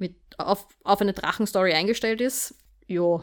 mit, 0.00 0.16
auf, 0.38 0.66
auf 0.84 1.00
eine 1.00 1.12
Drachenstory 1.12 1.72
eingestellt 1.72 2.20
ist, 2.20 2.54
jo, 2.86 3.22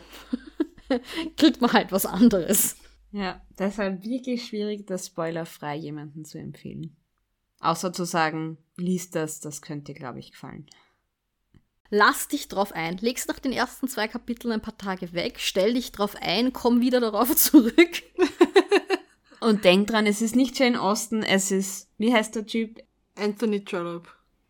kriegt 1.38 1.62
man 1.62 1.74
halt 1.74 1.92
was 1.92 2.06
anderes. 2.06 2.78
Ja, 3.12 3.42
deshalb 3.58 4.04
wirklich 4.04 4.46
schwierig, 4.46 4.86
das 4.86 5.08
spoilerfrei 5.08 5.76
jemanden 5.76 6.26
zu 6.26 6.38
empfehlen. 6.38 6.96
Außer 7.60 7.92
zu 7.92 8.06
sagen, 8.06 8.58
lies 8.76 9.10
das, 9.10 9.40
das 9.40 9.62
könnte, 9.62 9.94
glaube 9.94 10.20
ich, 10.20 10.32
gefallen. 10.32 10.68
Lass 11.90 12.28
dich 12.28 12.48
drauf 12.50 12.74
ein. 12.74 12.98
Legst 12.98 13.30
nach 13.30 13.40
den 13.40 13.54
ersten 13.54 13.88
zwei 13.88 14.08
Kapiteln 14.08 14.52
ein 14.52 14.62
paar 14.62 14.78
Tage 14.78 15.14
weg, 15.14 15.36
stell 15.40 15.74
dich 15.74 15.92
drauf 15.92 16.16
ein, 16.20 16.52
komm 16.54 16.82
wieder 16.82 17.00
darauf 17.00 17.36
zurück. 17.36 18.04
Und 19.40 19.64
denk 19.64 19.88
dran, 19.88 20.06
es 20.06 20.22
ist 20.22 20.36
nicht 20.36 20.60
Jane 20.60 20.82
Austen, 20.82 21.24
es 21.24 21.52
ist, 21.52 21.90
wie 21.98 22.14
heißt 22.14 22.36
der 22.36 22.46
Typ? 22.46 22.84
Anthony 23.16 23.64
Trollope. 23.64 24.10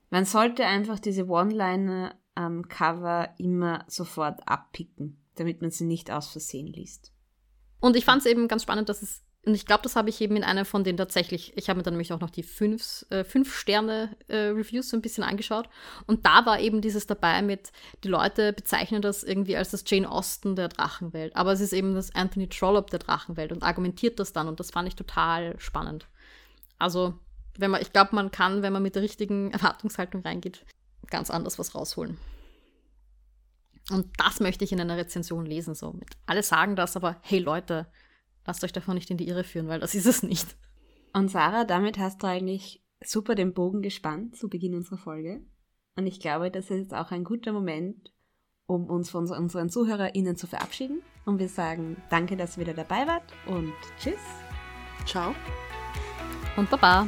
Man 0.10 0.26
sollte 0.26 0.66
einfach 0.66 1.00
diese 1.00 1.28
One-Liner 1.28 2.16
am 2.36 2.68
Cover 2.68 3.30
immer 3.38 3.84
sofort 3.88 4.48
abpicken, 4.48 5.22
damit 5.36 5.62
man 5.62 5.72
sie 5.72 5.86
nicht 5.86 6.12
aus 6.12 6.30
Versehen 6.30 6.68
liest. 6.68 7.12
Und 7.80 7.96
ich 7.96 8.06
fand 8.06 8.22
es 8.22 8.28
eben 8.28 8.48
ganz 8.48 8.64
spannend, 8.64 8.90
dass 8.90 9.02
es, 9.02 9.24
und 9.46 9.54
ich 9.54 9.66
glaube, 9.66 9.84
das 9.84 9.96
habe 9.96 10.10
ich 10.10 10.22
eben 10.22 10.36
in 10.36 10.44
einer 10.44 10.66
von 10.66 10.84
den 10.84 10.98
tatsächlich, 10.98 11.56
ich 11.56 11.70
habe 11.70 11.78
mir 11.78 11.84
dann 11.84 11.94
nämlich 11.94 12.14
auch 12.14 12.20
noch 12.20 12.30
die 12.30 12.44
fünf, 12.44 13.06
äh, 13.10 13.24
fünf 13.24 13.56
Sterne 13.56 14.16
äh, 14.28 14.50
Reviews 14.50 14.90
so 14.90 14.98
ein 14.98 15.02
bisschen 15.02 15.24
angeschaut. 15.24 15.70
Und 16.06 16.26
da 16.26 16.46
war 16.46 16.60
eben 16.60 16.82
dieses 16.82 17.08
dabei 17.08 17.42
mit, 17.42 17.72
die 18.04 18.10
Leute 18.10 18.54
bezeichnen 18.54 19.02
das 19.02 19.24
irgendwie 19.24 19.58
als 19.58 19.72
das 19.72 19.84
Jane 19.86 20.10
Austen 20.10 20.56
der 20.56 20.70
Drachenwelt. 20.70 21.36
Aber 21.36 21.54
es 21.54 21.62
ist 21.62 21.74
eben 21.74 21.96
das 21.96 22.14
Anthony 22.14 22.50
Trollope 22.50 22.92
der 22.92 23.00
Drachenwelt 23.00 23.52
und 23.52 23.64
argumentiert 23.64 24.20
das 24.20 24.34
dann. 24.34 24.48
Und 24.48 24.60
das 24.60 24.72
fand 24.72 24.88
ich 24.88 24.96
total 24.96 25.60
spannend. 25.60 26.08
Also, 26.78 27.16
wenn 27.58 27.72
man, 27.72 27.82
ich 27.82 27.92
glaube, 27.92 28.16
man 28.16 28.32
kann, 28.32 28.62
wenn 28.62 28.74
man 28.74 28.84
mit 28.84 28.96
der 28.96 29.02
richtigen 29.02 29.52
Erwartungshaltung 29.54 30.22
reingeht, 30.22 30.66
ganz 31.10 31.30
anders 31.30 31.60
was 31.60 31.76
rausholen. 31.76 32.18
Und 33.90 34.08
das 34.18 34.40
möchte 34.40 34.66
ich 34.66 34.72
in 34.72 34.82
einer 34.82 34.98
Rezension 34.98 35.46
lesen. 35.46 35.74
So. 35.74 36.00
Alle 36.26 36.44
sagen 36.44 36.76
das, 36.76 36.98
aber 36.98 37.18
hey 37.22 37.40
Leute, 37.40 37.88
lasst 38.46 38.64
euch 38.64 38.74
davon 38.74 38.96
nicht 38.96 39.10
in 39.10 39.18
die 39.18 39.28
Irre 39.28 39.44
führen, 39.44 39.68
weil 39.68 39.80
das 39.80 39.96
ist 39.96 40.06
es 40.06 40.24
nicht. 40.24 40.58
Und 41.14 41.30
Sarah, 41.30 41.64
damit 41.64 41.98
hast 41.98 42.22
du 42.22 42.28
eigentlich 42.28 42.84
super 43.04 43.36
den 43.36 43.54
Bogen 43.54 43.82
gespannt 43.82 44.36
zu 44.36 44.50
Beginn 44.50 44.76
unserer 44.76 44.98
Folge. 44.98 45.42
Und 45.96 46.06
ich 46.06 46.20
glaube, 46.20 46.52
das 46.52 46.66
ist 46.66 46.78
jetzt 46.78 46.94
auch 46.94 47.12
ein 47.12 47.24
guter 47.24 47.54
Moment, 47.54 48.14
um 48.68 48.90
uns 48.90 49.10
von 49.10 49.30
unseren 49.30 49.70
ZuhörerInnen 49.70 50.36
zu 50.36 50.48
verabschieden. 50.48 51.02
Und 51.26 51.40
wir 51.40 51.50
sagen 51.50 51.98
danke, 52.10 52.38
dass 52.38 52.58
ihr 52.58 52.62
wieder 52.62 52.74
dabei 52.74 53.08
wart 53.08 53.34
und 53.48 53.74
tschüss. 54.00 54.20
Ciao. 55.06 55.34
Und 56.56 56.70
Baba. 56.70 57.08